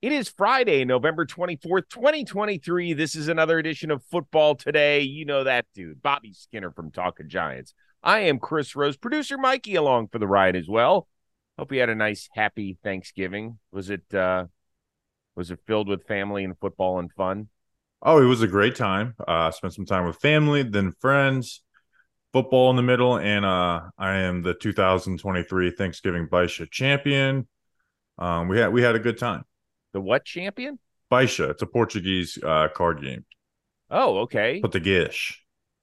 It 0.00 0.12
is 0.12 0.28
Friday, 0.28 0.84
November 0.84 1.26
24th, 1.26 1.88
2023. 1.88 2.92
This 2.92 3.16
is 3.16 3.26
another 3.26 3.58
edition 3.58 3.90
of 3.90 4.00
Football 4.04 4.54
Today. 4.54 5.00
You 5.00 5.24
know 5.24 5.42
that 5.42 5.66
dude, 5.74 6.00
Bobby 6.00 6.32
Skinner 6.32 6.70
from 6.70 6.92
Talking 6.92 7.28
Giants. 7.28 7.74
I 8.00 8.20
am 8.20 8.38
Chris 8.38 8.76
Rose, 8.76 8.96
producer 8.96 9.36
Mikey 9.36 9.74
along 9.74 10.06
for 10.12 10.20
the 10.20 10.28
ride 10.28 10.54
as 10.54 10.68
well. 10.68 11.08
Hope 11.58 11.72
you 11.72 11.80
had 11.80 11.88
a 11.88 11.96
nice, 11.96 12.28
happy 12.32 12.78
Thanksgiving. 12.84 13.58
Was 13.72 13.90
it 13.90 14.14
uh 14.14 14.44
was 15.34 15.50
it 15.50 15.58
filled 15.66 15.88
with 15.88 16.06
family 16.06 16.44
and 16.44 16.56
football 16.60 17.00
and 17.00 17.12
fun? 17.14 17.48
Oh, 18.00 18.22
it 18.22 18.26
was 18.26 18.40
a 18.40 18.46
great 18.46 18.76
time. 18.76 19.16
Uh 19.26 19.50
spent 19.50 19.74
some 19.74 19.84
time 19.84 20.06
with 20.06 20.18
family, 20.18 20.62
then 20.62 20.92
friends, 21.00 21.64
football 22.32 22.70
in 22.70 22.76
the 22.76 22.82
middle, 22.82 23.18
and 23.18 23.44
uh 23.44 23.80
I 23.98 24.18
am 24.18 24.42
the 24.42 24.54
2023 24.54 25.72
Thanksgiving 25.72 26.28
Baisha 26.28 26.70
champion. 26.70 27.48
Um 28.16 28.46
we 28.46 28.60
had 28.60 28.72
we 28.72 28.82
had 28.82 28.94
a 28.94 29.00
good 29.00 29.18
time. 29.18 29.42
The 29.92 30.00
what 30.00 30.24
champion? 30.24 30.78
Baixa, 31.10 31.50
it's 31.50 31.62
a 31.62 31.66
Portuguese 31.66 32.38
uh 32.42 32.68
card 32.74 33.02
game. 33.02 33.24
Oh, 33.90 34.18
okay. 34.18 34.60
Portuguese. 34.60 35.34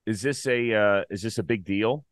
Is 0.05 0.21
this 0.21 0.45
a 0.45 0.73
uh 0.73 1.03
is 1.09 1.21
this 1.21 1.37
a 1.37 1.43
big 1.43 1.63
deal? 1.63 2.05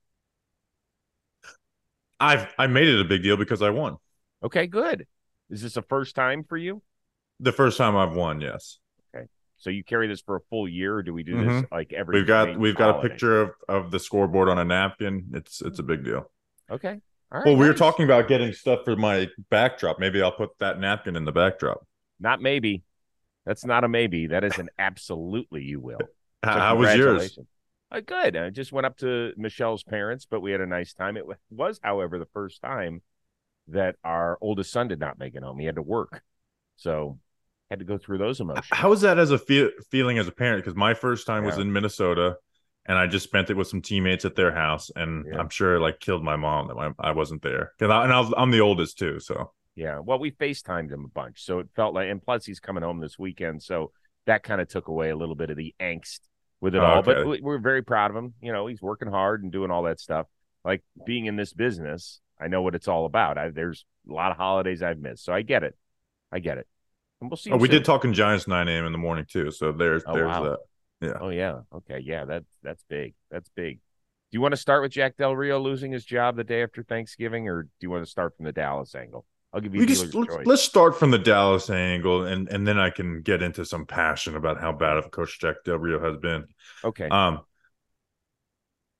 I've 2.19 2.47
I 2.57 2.67
made 2.67 2.87
it 2.87 2.99
a 2.99 3.03
big 3.03 3.23
deal 3.23 3.37
because 3.37 3.61
I 3.61 3.69
won. 3.69 3.97
Okay, 4.43 4.67
good. 4.67 5.05
Is 5.49 5.61
this 5.61 5.77
a 5.77 5.81
first 5.81 6.15
time 6.15 6.43
for 6.43 6.57
you? 6.57 6.81
The 7.39 7.51
first 7.51 7.77
time 7.77 7.95
I've 7.95 8.15
won, 8.15 8.41
yes. 8.41 8.79
Okay. 9.13 9.27
So 9.57 9.69
you 9.69 9.83
carry 9.83 10.07
this 10.07 10.21
for 10.21 10.35
a 10.37 10.41
full 10.49 10.67
year, 10.67 10.95
or 10.95 11.03
do 11.03 11.13
we 11.13 11.23
do 11.23 11.37
this 11.37 11.63
Mhm. 11.63 11.71
like 11.71 11.93
every? 11.93 12.19
We've 12.19 12.27
got 12.27 12.57
we've 12.57 12.75
got 12.75 12.97
a 12.97 13.07
picture 13.07 13.41
of, 13.41 13.51
of 13.67 13.91
the 13.91 13.99
scoreboard 13.99 14.49
on 14.49 14.57
a 14.57 14.65
napkin. 14.65 15.31
It's 15.33 15.61
it's 15.61 15.79
a 15.79 15.83
big 15.83 16.03
deal. 16.03 16.31
Okay. 16.71 16.99
Right. 17.33 17.45
well, 17.47 17.55
we 17.55 17.67
were 17.67 17.73
talking 17.73 18.05
about 18.05 18.27
getting 18.27 18.53
stuff 18.53 18.81
for 18.85 18.95
my 18.95 19.27
backdrop. 19.49 19.99
Maybe 19.99 20.21
I'll 20.21 20.31
put 20.31 20.51
that 20.59 20.79
napkin 20.79 21.15
in 21.15 21.25
the 21.25 21.31
backdrop. 21.31 21.83
Not 22.19 22.41
maybe. 22.41 22.83
That's 23.43 23.65
not 23.65 23.83
a 23.83 23.87
maybe. 23.87 24.27
That 24.27 24.43
is 24.43 24.59
an 24.59 24.69
absolutely 24.77 25.63
you 25.63 25.79
will. 25.79 25.99
So 26.45 26.51
How, 26.51 26.75
was 26.75 26.93
yours? 26.95 27.39
Uh, 27.89 28.01
good. 28.01 28.35
I 28.35 28.49
just 28.49 28.73
went 28.73 28.85
up 28.85 28.97
to 28.97 29.31
Michelle's 29.37 29.81
parents, 29.81 30.27
but 30.29 30.41
we 30.41 30.51
had 30.51 30.59
a 30.59 30.65
nice 30.65 30.93
time. 30.93 31.15
It 31.15 31.23
was, 31.49 31.79
however, 31.81 32.19
the 32.19 32.27
first 32.33 32.61
time 32.61 33.01
that 33.69 33.95
our 34.03 34.37
oldest 34.41 34.69
son 34.69 34.89
did 34.89 34.99
not 34.99 35.17
make 35.17 35.35
it 35.35 35.43
home. 35.43 35.57
He 35.57 35.65
had 35.65 35.75
to 35.75 35.81
work, 35.81 36.21
so 36.75 37.17
had 37.69 37.79
to 37.79 37.85
go 37.85 37.97
through 37.97 38.17
those 38.17 38.41
emotions. 38.41 38.67
How 38.71 38.89
was 38.89 38.99
that 39.01 39.19
as 39.19 39.31
a 39.31 39.37
fe- 39.37 39.71
feeling 39.89 40.17
as 40.17 40.27
a 40.27 40.33
parent? 40.33 40.65
Because 40.65 40.75
my 40.75 40.93
first 40.93 41.25
time 41.25 41.45
was 41.45 41.57
in 41.57 41.71
Minnesota, 41.71 42.35
and 42.85 42.97
I 42.97 43.07
just 43.07 43.23
spent 43.23 43.49
it 43.49 43.55
with 43.57 43.67
some 43.67 43.81
teammates 43.81 44.25
at 44.25 44.35
their 44.35 44.51
house, 44.53 44.91
and 44.95 45.25
Yeah. 45.27 45.39
I'm 45.39 45.49
sure 45.49 45.75
it 45.75 45.79
like 45.79 45.99
killed 45.99 46.23
my 46.23 46.35
mom 46.35 46.67
that 46.67 46.93
I, 46.99 47.11
wasn't 47.11 47.41
there. 47.41 47.73
I, 47.81 48.03
and 48.03 48.13
I 48.13 48.19
was, 48.19 48.33
I'm 48.37 48.51
the 48.51 48.61
oldest 48.61 48.97
too, 48.97 49.19
so 49.19 49.51
Yeah. 49.75 49.99
Well, 49.99 50.19
we 50.19 50.31
FaceTimed 50.31 50.91
him 50.91 51.05
a 51.05 51.07
bunch. 51.09 51.43
So 51.45 51.59
it 51.59 51.69
felt 51.75 51.93
like, 51.93 52.09
and 52.09 52.21
plus 52.21 52.45
he's 52.45 52.59
coming 52.59 52.83
home 52.83 52.99
this 52.99 53.17
weekend. 53.17 53.63
So 53.63 53.91
that 54.25 54.43
kind 54.43 54.61
of 54.61 54.67
took 54.67 54.87
away 54.87 55.09
a 55.09 55.15
little 55.15 55.35
bit 55.35 55.49
of 55.49 55.57
the 55.57 55.73
angst 55.79 56.19
with 56.61 56.75
it 56.75 56.79
Oh, 56.79 56.85
all. 56.85 57.01
But 57.01 57.17
okay. 57.17 57.29
we- 57.29 57.41
we're 57.41 57.57
very 57.59 57.81
proud 57.83 58.11
of 58.11 58.17
him. 58.17 58.33
You 58.41 58.51
know, 58.53 58.67
he's 58.67 58.81
working 58.81 59.09
hard 59.09 59.43
and 59.43 59.51
doing 59.51 59.71
all 59.71 59.83
that 59.83 59.99
stuff. 59.99 60.27
Like 60.63 60.81
being 61.05 61.25
in 61.25 61.35
this 61.35 61.51
business, 61.53 62.21
I 62.39 62.47
know 62.47 62.61
what 62.61 62.75
it's 62.75 62.87
all 62.87 63.05
about. 63.05 63.37
I, 63.37 63.49
there's 63.49 63.85
a 64.09 64.13
lot 64.13 64.31
of 64.31 64.37
holidays 64.37 64.81
I've 64.81 64.99
missed. 64.99 65.25
So 65.25 65.33
I 65.33 65.41
get 65.41 65.63
it. 65.63 65.77
I 66.31 66.39
get 66.39 66.57
it. 66.57 66.67
And 67.21 67.29
we'll 67.29 67.37
see. 67.37 67.51
oh, 67.51 67.57
we 67.57 67.67
soon. 67.67 67.75
did 67.77 67.85
talking 67.85 68.13
Giants 68.13 68.47
9 68.47 68.67
a.m. 68.67 68.85
in 68.85 68.91
the 68.91 68.97
morning 68.97 69.25
too. 69.29 69.51
So 69.51 69.71
there's 69.71 70.03
Oh, 70.05 70.13
there's 70.13 70.27
wow. 70.27 70.43
that. 70.43 70.59
Oh, 71.19 71.29
yeah. 71.29 71.61
Okay. 71.73 71.99
Yeah. 71.99 72.25
That, 72.25 72.43
that's 72.61 72.83
big. 72.89 73.13
That's 73.31 73.49
big. 73.55 73.77
Do 73.77 74.37
you 74.37 74.41
want 74.41 74.53
to 74.53 74.57
start 74.57 74.81
with 74.81 74.91
Jack 74.91 75.17
Del 75.17 75.35
Rio 75.35 75.59
losing 75.59 75.91
his 75.91 76.03
job 76.05 76.35
the 76.35 76.43
day 76.43 76.63
after 76.63 76.83
Thanksgiving, 76.83 77.47
or 77.47 77.63
do 77.63 77.69
you 77.81 77.89
want 77.89 78.03
to 78.03 78.09
start 78.09 78.35
from 78.35 78.45
the 78.45 78.51
Dallas 78.51 78.95
angle? 78.95 79.25
I'll 79.53 79.61
give 79.61 79.75
you 79.75 79.81
We 79.81 79.85
just 79.85 80.15
let's, 80.15 80.27
choice. 80.29 80.45
let's 80.47 80.61
start 80.63 80.97
from 80.97 81.11
the 81.11 81.19
Dallas 81.19 81.69
angle, 81.69 82.25
and 82.25 82.49
and 82.49 82.67
then 82.67 82.79
I 82.79 82.89
can 82.89 83.21
get 83.21 83.43
into 83.43 83.63
some 83.65 83.85
passion 83.85 84.35
about 84.35 84.59
how 84.59 84.71
bad 84.71 84.97
of 84.97 85.05
a 85.05 85.09
coach 85.09 85.39
Jack 85.39 85.57
Del 85.65 85.77
Rio 85.77 85.99
has 86.03 86.17
been. 86.17 86.45
okay. 86.83 87.09
Um, 87.09 87.41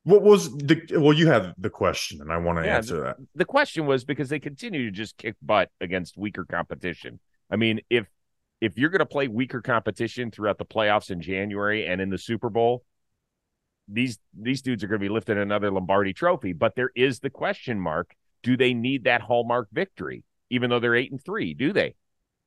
what 0.04 0.22
was 0.22 0.56
the 0.58 0.82
well? 0.98 1.14
You 1.14 1.28
have 1.28 1.54
the 1.58 1.70
question, 1.70 2.22
and 2.22 2.32
I 2.32 2.38
want 2.38 2.58
to 2.60 2.66
Yeah, 2.66 2.78
answer 2.78 3.00
that. 3.02 3.18
the 3.36 3.46
question 3.46 3.86
was 3.86 4.04
because 4.04 4.30
they 4.30 4.40
continue 4.40 4.86
to 4.86 4.92
just 4.92 5.18
kick 5.18 5.36
butt 5.42 5.70
against 5.80 6.18
weaker 6.18 6.46
competition. 6.46 7.20
I 7.50 7.56
mean, 7.56 7.80
if 7.90 8.06
if 8.64 8.78
you're 8.78 8.90
going 8.90 9.00
to 9.00 9.06
play 9.06 9.28
weaker 9.28 9.62
competition 9.62 10.32
throughout 10.32 10.58
the 10.58 10.66
playoffs 10.66 11.12
in 11.12 11.20
January 11.20 11.86
and 11.86 12.00
in 12.00 12.10
the 12.10 12.18
Super 12.18 12.50
Bowl, 12.50 12.84
these 13.90 14.18
these 14.40 14.62
dudes 14.62 14.84
are 14.84 14.88
going 14.88 15.02
to 15.02 15.06
be 15.06 15.14
lifting 15.14 15.38
another 15.38 15.70
Lombardi 15.70 16.14
trophy, 16.14 16.54
but 16.54 16.74
there 16.76 16.92
is 16.96 17.20
the 17.20 17.30
question 17.30 17.78
mark, 17.78 18.16
do 18.42 18.56
they 18.56 18.74
need 18.74 19.04
that 19.04 19.22
hallmark 19.22 19.68
victory 19.72 20.24
even 20.50 20.70
though 20.70 20.80
they're 20.80 20.96
8 20.96 21.12
and 21.12 21.24
3? 21.24 21.54
Do 21.56 21.74
they? 21.74 21.96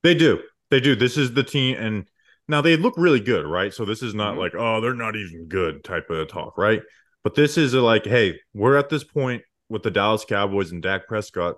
They 0.03 0.15
do, 0.15 0.41
they 0.71 0.81
do. 0.81 0.95
This 0.97 1.19
is 1.19 1.35
the 1.35 1.43
team, 1.43 1.77
and 1.79 2.09
now 2.49 2.63
they 2.63 2.77
look 2.77 2.95
really 2.97 3.21
good, 3.21 3.45
right? 3.45 3.75
So 3.75 3.85
this 3.85 4.03
is 4.03 4.15
not 4.15 4.37
Mhm. 4.37 4.39
like 4.39 4.55
oh 4.55 4.81
they're 4.81 4.95
not 4.95 5.17
even 5.17 5.49
good 5.49 5.85
type 5.85 6.09
of 6.09 6.29
talk, 6.29 6.57
right? 6.57 6.81
But 7.25 7.35
this 7.35 7.59
is 7.59 7.75
like, 7.75 8.07
hey, 8.07 8.41
we're 8.55 8.77
at 8.77 8.89
this 8.89 9.05
point 9.05 9.43
with 9.69 9.83
the 9.83 9.91
Dallas 9.91 10.25
Cowboys 10.25 10.73
and 10.73 10.81
Dak 10.83 11.09
Prescott 11.09 11.57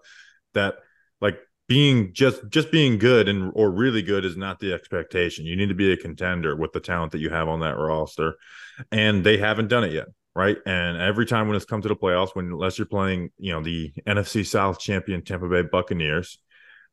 that 0.55 0.79
like 1.21 1.39
being 1.69 2.15
just 2.15 2.49
just 2.49 2.73
being 2.73 2.99
good 2.99 3.29
and 3.29 3.53
or 3.55 3.71
really 3.71 4.03
good 4.03 4.25
is 4.25 4.37
not 4.37 4.59
the 4.59 4.73
expectation. 4.73 5.45
You 5.45 5.55
need 5.55 5.69
to 5.69 5.75
be 5.75 5.93
a 5.93 5.97
contender 5.97 6.57
with 6.57 6.73
the 6.73 6.81
talent 6.81 7.13
that 7.13 7.21
you 7.21 7.29
have 7.31 7.49
on 7.49 7.61
that 7.61 7.77
roster, 7.77 8.35
and 8.91 9.23
they 9.23 9.37
haven't 9.37 9.69
done 9.69 9.85
it 9.85 9.93
yet, 9.93 10.07
right? 10.35 10.57
And 10.67 10.97
every 10.97 11.27
time 11.27 11.47
when 11.47 11.57
it's 11.57 11.67
come 11.67 11.83
to 11.83 11.89
the 11.89 11.97
playoffs, 11.97 12.35
when 12.35 12.47
unless 12.47 12.79
you're 12.79 12.87
playing, 12.87 13.31
you 13.39 13.53
know, 13.53 13.63
the 13.63 13.93
NFC 14.07 14.47
South 14.47 14.81
champion 14.81 15.23
Tampa 15.23 15.49
Bay 15.49 15.63
Buccaneers, 15.63 16.39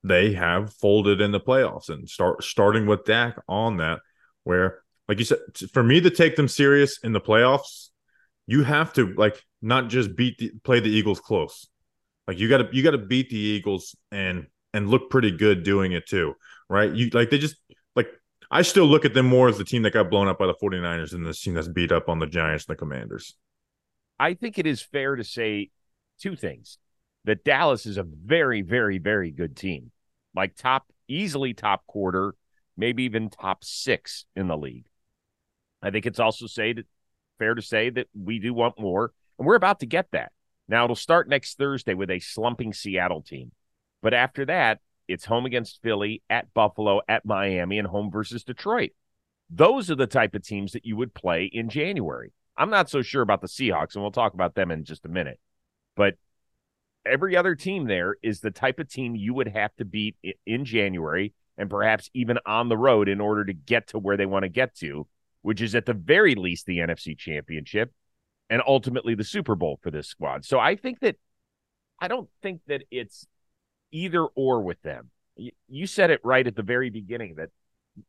they 0.03 0.33
have 0.33 0.73
folded 0.73 1.21
in 1.21 1.31
the 1.31 1.39
playoffs 1.39 1.89
and 1.89 2.09
start 2.09 2.43
starting 2.43 2.85
with 2.85 3.05
Dak 3.05 3.37
on 3.47 3.77
that, 3.77 4.01
where 4.43 4.81
like 5.07 5.19
you 5.19 5.25
said, 5.25 5.39
for 5.71 5.83
me 5.83 6.01
to 6.01 6.09
take 6.09 6.35
them 6.35 6.49
serious 6.49 6.99
in 7.01 7.13
the 7.13 7.21
playoffs, 7.21 7.89
you 8.45 8.63
have 8.63 8.91
to 8.93 9.13
like 9.13 9.41
not 9.61 9.87
just 9.87 10.17
beat 10.17 10.37
the 10.37 10.51
play 10.65 10.81
the 10.81 10.89
Eagles 10.89 11.21
close. 11.21 11.67
Like 12.27 12.39
you 12.39 12.49
gotta 12.49 12.67
you 12.73 12.83
gotta 12.83 12.97
beat 12.97 13.29
the 13.29 13.37
Eagles 13.37 13.95
and 14.11 14.47
and 14.75 14.89
look 14.89 15.09
pretty 15.09 15.31
good 15.31 15.63
doing 15.63 15.93
it 15.93 16.05
too, 16.05 16.35
right? 16.69 16.91
You 16.93 17.09
like 17.13 17.29
they 17.29 17.37
just 17.37 17.55
like 17.95 18.09
I 18.51 18.61
still 18.61 18.85
look 18.85 19.05
at 19.05 19.13
them 19.13 19.25
more 19.25 19.47
as 19.47 19.57
the 19.57 19.63
team 19.63 19.83
that 19.83 19.93
got 19.93 20.09
blown 20.09 20.27
up 20.27 20.37
by 20.37 20.47
the 20.47 20.53
49ers 20.53 21.11
than 21.11 21.23
this 21.23 21.41
team 21.41 21.53
that's 21.53 21.69
beat 21.69 21.93
up 21.93 22.09
on 22.09 22.19
the 22.19 22.27
Giants 22.27 22.65
and 22.67 22.75
the 22.75 22.79
Commanders. 22.79 23.35
I 24.19 24.33
think 24.33 24.59
it 24.59 24.67
is 24.67 24.81
fair 24.81 25.15
to 25.15 25.23
say 25.23 25.71
two 26.19 26.35
things. 26.35 26.77
That 27.23 27.43
Dallas 27.43 27.87
is 27.87 27.97
a 27.97 28.03
very, 28.03 28.61
very, 28.61 28.99
very 28.99 29.31
good 29.31 29.57
team. 29.57 29.91
Like 30.35 30.55
top, 30.55 30.85
easily 31.07 31.55
top 31.55 31.87
quarter, 31.87 32.35
maybe 32.77 33.03
even 33.03 33.29
top 33.29 33.63
six 33.63 34.25
in 34.35 34.47
the 34.47 34.57
league. 34.57 34.85
I 35.81 35.89
think 35.89 36.05
it's 36.05 36.19
also 36.19 36.45
say 36.45 36.73
that 36.73 36.85
fair 37.39 37.55
to 37.55 37.61
say 37.63 37.89
that 37.89 38.07
we 38.13 38.39
do 38.39 38.53
want 38.53 38.79
more, 38.79 39.11
and 39.39 39.47
we're 39.47 39.55
about 39.55 39.79
to 39.79 39.87
get 39.87 40.11
that. 40.11 40.33
Now 40.67 40.83
it'll 40.83 40.95
start 40.95 41.29
next 41.29 41.57
Thursday 41.57 41.93
with 41.93 42.11
a 42.11 42.19
slumping 42.19 42.73
Seattle 42.73 43.21
team. 43.21 43.51
But 44.01 44.13
after 44.13 44.45
that, 44.45 44.79
it's 45.07 45.25
home 45.25 45.45
against 45.45 45.81
Philly, 45.81 46.21
at 46.29 46.53
Buffalo, 46.53 47.01
at 47.07 47.25
Miami, 47.25 47.77
and 47.77 47.87
home 47.87 48.09
versus 48.11 48.43
Detroit. 48.43 48.91
Those 49.49 49.91
are 49.91 49.95
the 49.95 50.07
type 50.07 50.33
of 50.35 50.43
teams 50.43 50.71
that 50.71 50.85
you 50.85 50.95
would 50.97 51.13
play 51.13 51.45
in 51.45 51.69
January. 51.69 52.33
I'm 52.57 52.69
not 52.69 52.89
so 52.89 53.01
sure 53.01 53.21
about 53.21 53.41
the 53.41 53.47
Seahawks, 53.47 53.93
and 53.93 54.03
we'll 54.03 54.11
talk 54.11 54.33
about 54.33 54.55
them 54.55 54.71
in 54.71 54.83
just 54.83 55.05
a 55.05 55.09
minute. 55.09 55.39
But 55.95 56.15
every 57.05 57.35
other 57.35 57.55
team 57.55 57.85
there 57.85 58.15
is 58.23 58.39
the 58.39 58.51
type 58.51 58.79
of 58.79 58.89
team 58.89 59.15
you 59.15 59.33
would 59.33 59.49
have 59.49 59.75
to 59.75 59.85
beat 59.85 60.15
in 60.45 60.65
January 60.65 61.33
and 61.57 61.69
perhaps 61.69 62.09
even 62.13 62.39
on 62.45 62.69
the 62.69 62.77
road 62.77 63.07
in 63.07 63.21
order 63.21 63.45
to 63.45 63.53
get 63.53 63.87
to 63.87 63.99
where 63.99 64.17
they 64.17 64.25
want 64.25 64.43
to 64.43 64.49
get 64.49 64.75
to, 64.75 65.07
which 65.41 65.61
is 65.61 65.75
at 65.75 65.85
the 65.85 65.93
very 65.93 66.35
least 66.35 66.65
the 66.65 66.79
NFC 66.79 67.17
Championship 67.17 67.91
and 68.49 68.61
ultimately 68.67 69.15
the 69.15 69.23
Super 69.23 69.55
Bowl 69.55 69.79
for 69.81 69.91
this 69.91 70.07
squad. 70.07 70.45
So 70.45 70.59
I 70.59 70.75
think 70.75 70.99
that 70.99 71.15
I 71.99 72.07
don't 72.07 72.29
think 72.41 72.61
that 72.67 72.83
it's 72.91 73.25
either 73.95 74.25
or 74.25 74.61
with 74.61 74.81
them. 74.81 75.09
You 75.67 75.87
said 75.87 76.11
it 76.11 76.19
right 76.23 76.45
at 76.45 76.55
the 76.55 76.63
very 76.63 76.89
beginning 76.89 77.35
that 77.35 77.49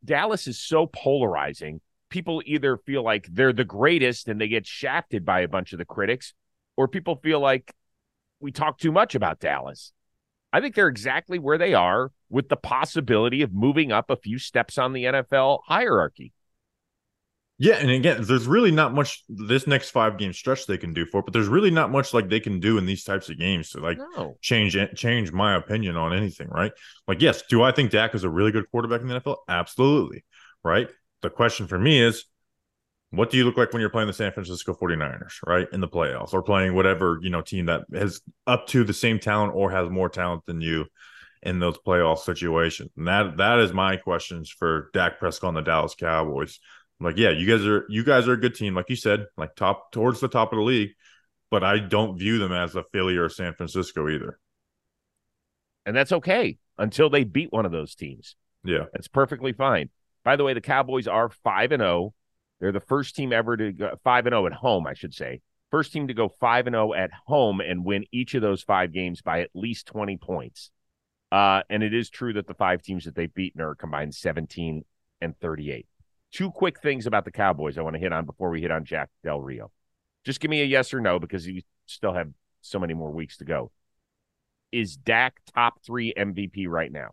Dallas 0.04 0.48
is 0.48 0.58
so 0.58 0.86
polarizing. 0.86 1.80
People 2.10 2.42
either 2.44 2.76
feel 2.76 3.04
like 3.04 3.28
they're 3.30 3.52
the 3.52 3.64
greatest 3.64 4.28
and 4.28 4.40
they 4.40 4.48
get 4.48 4.66
shafted 4.66 5.24
by 5.24 5.40
a 5.40 5.48
bunch 5.48 5.72
of 5.72 5.78
the 5.78 5.84
critics, 5.84 6.34
or 6.76 6.88
people 6.88 7.16
feel 7.16 7.40
like 7.40 7.72
we 8.40 8.50
talk 8.50 8.78
too 8.78 8.92
much 8.92 9.14
about 9.14 9.38
Dallas. 9.38 9.92
I 10.52 10.60
think 10.60 10.74
they're 10.74 10.88
exactly 10.88 11.38
where 11.38 11.58
they 11.58 11.74
are 11.74 12.10
with 12.28 12.48
the 12.48 12.56
possibility 12.56 13.42
of 13.42 13.52
moving 13.52 13.92
up 13.92 14.10
a 14.10 14.16
few 14.16 14.38
steps 14.38 14.78
on 14.78 14.92
the 14.92 15.04
NFL 15.04 15.60
hierarchy. 15.66 16.32
Yeah, 17.58 17.76
and 17.76 17.90
again, 17.90 18.22
there's 18.22 18.46
really 18.46 18.70
not 18.70 18.92
much 18.92 19.24
this 19.28 19.66
next 19.66 19.90
five 19.90 20.18
game 20.18 20.34
stretch 20.34 20.66
they 20.66 20.76
can 20.76 20.92
do 20.92 21.06
for 21.06 21.20
it, 21.20 21.24
but 21.24 21.32
there's 21.32 21.48
really 21.48 21.70
not 21.70 21.90
much 21.90 22.12
like 22.12 22.28
they 22.28 22.40
can 22.40 22.60
do 22.60 22.76
in 22.76 22.84
these 22.84 23.02
types 23.02 23.30
of 23.30 23.38
games 23.38 23.70
to 23.70 23.80
like 23.80 23.98
No. 23.98 24.36
change 24.42 24.76
change 24.94 25.32
my 25.32 25.54
opinion 25.56 25.96
on 25.96 26.12
anything, 26.12 26.48
right? 26.48 26.72
Like, 27.08 27.22
yes, 27.22 27.42
do 27.48 27.62
I 27.62 27.72
think 27.72 27.92
Dak 27.92 28.14
is 28.14 28.24
a 28.24 28.28
really 28.28 28.52
good 28.52 28.70
quarterback 28.70 29.00
in 29.00 29.08
the 29.08 29.20
NFL? 29.20 29.38
Absolutely, 29.48 30.22
right? 30.62 30.88
The 31.22 31.30
question 31.30 31.66
for 31.66 31.78
me 31.78 31.98
is, 32.02 32.26
what 33.10 33.30
do 33.30 33.38
you 33.38 33.44
look 33.46 33.56
like 33.56 33.72
when 33.72 33.80
you're 33.80 33.88
playing 33.88 34.08
the 34.08 34.12
San 34.12 34.32
Francisco 34.32 34.74
49ers, 34.74 35.34
right? 35.46 35.66
In 35.72 35.80
the 35.80 35.88
playoffs 35.88 36.34
or 36.34 36.42
playing 36.42 36.74
whatever, 36.74 37.18
you 37.22 37.30
know, 37.30 37.40
team 37.40 37.66
that 37.66 37.84
has 37.94 38.20
up 38.46 38.66
to 38.68 38.84
the 38.84 38.92
same 38.92 39.18
talent 39.18 39.54
or 39.54 39.70
has 39.70 39.88
more 39.88 40.10
talent 40.10 40.44
than 40.44 40.60
you 40.60 40.84
in 41.42 41.58
those 41.58 41.78
playoff 41.78 42.18
situations. 42.18 42.90
And 42.98 43.08
that 43.08 43.38
that 43.38 43.60
is 43.60 43.72
my 43.72 43.96
questions 43.96 44.50
for 44.50 44.90
Dak 44.92 45.18
Prescott 45.18 45.48
and 45.48 45.56
the 45.56 45.62
Dallas 45.62 45.94
Cowboys. 45.94 46.58
Like, 47.00 47.16
yeah, 47.18 47.30
you 47.30 47.46
guys 47.46 47.66
are 47.66 47.84
you 47.88 48.04
guys 48.04 48.26
are 48.26 48.32
a 48.32 48.40
good 48.40 48.54
team, 48.54 48.74
like 48.74 48.88
you 48.88 48.96
said, 48.96 49.26
like 49.36 49.54
top 49.54 49.92
towards 49.92 50.20
the 50.20 50.28
top 50.28 50.52
of 50.52 50.58
the 50.58 50.64
league, 50.64 50.90
but 51.50 51.62
I 51.62 51.78
don't 51.78 52.18
view 52.18 52.38
them 52.38 52.52
as 52.52 52.74
a 52.74 52.84
Philly 52.92 53.16
or 53.16 53.28
San 53.28 53.54
Francisco 53.54 54.08
either. 54.08 54.38
And 55.84 55.94
that's 55.94 56.12
okay 56.12 56.58
until 56.78 57.10
they 57.10 57.24
beat 57.24 57.52
one 57.52 57.66
of 57.66 57.72
those 57.72 57.94
teams. 57.94 58.34
Yeah. 58.64 58.86
That's 58.92 59.08
perfectly 59.08 59.52
fine. 59.52 59.90
By 60.24 60.36
the 60.36 60.44
way, 60.44 60.54
the 60.54 60.60
Cowboys 60.60 61.06
are 61.06 61.28
5 61.28 61.72
and 61.72 61.80
0. 61.80 62.14
They're 62.58 62.72
the 62.72 62.80
first 62.80 63.14
team 63.14 63.32
ever 63.32 63.56
to 63.56 63.72
go 63.72 63.96
5 64.02 64.26
and 64.26 64.32
0 64.32 64.46
at 64.46 64.52
home, 64.54 64.86
I 64.86 64.94
should 64.94 65.14
say. 65.14 65.42
First 65.70 65.92
team 65.92 66.08
to 66.08 66.14
go 66.14 66.28
5 66.28 66.66
and 66.66 66.74
0 66.74 66.94
at 66.94 67.10
home 67.26 67.60
and 67.60 67.84
win 67.84 68.06
each 68.10 68.34
of 68.34 68.42
those 68.42 68.62
5 68.62 68.92
games 68.92 69.22
by 69.22 69.42
at 69.42 69.50
least 69.54 69.86
20 69.86 70.16
points. 70.16 70.70
Uh, 71.30 71.62
and 71.68 71.82
it 71.82 71.92
is 71.92 72.08
true 72.08 72.32
that 72.34 72.46
the 72.46 72.54
five 72.54 72.82
teams 72.82 73.04
that 73.04 73.14
they've 73.14 73.34
beaten 73.34 73.60
are 73.60 73.74
combined 73.74 74.14
17 74.14 74.84
and 75.20 75.38
38. 75.38 75.86
Two 76.32 76.50
quick 76.50 76.80
things 76.80 77.06
about 77.06 77.24
the 77.24 77.30
Cowboys 77.30 77.78
I 77.78 77.82
want 77.82 77.94
to 77.94 78.00
hit 78.00 78.12
on 78.12 78.26
before 78.26 78.50
we 78.50 78.60
hit 78.60 78.70
on 78.70 78.84
Jack 78.84 79.08
Del 79.24 79.40
Rio. 79.40 79.70
Just 80.24 80.40
give 80.40 80.50
me 80.50 80.60
a 80.60 80.64
yes 80.64 80.92
or 80.92 81.00
no 81.00 81.18
because 81.18 81.46
you 81.46 81.62
still 81.86 82.12
have 82.12 82.28
so 82.60 82.78
many 82.78 82.94
more 82.94 83.10
weeks 83.10 83.38
to 83.38 83.44
go. 83.44 83.70
Is 84.72 84.96
Dak 84.96 85.40
top 85.54 85.84
three 85.84 86.12
MVP 86.16 86.66
right 86.68 86.90
now? 86.90 87.10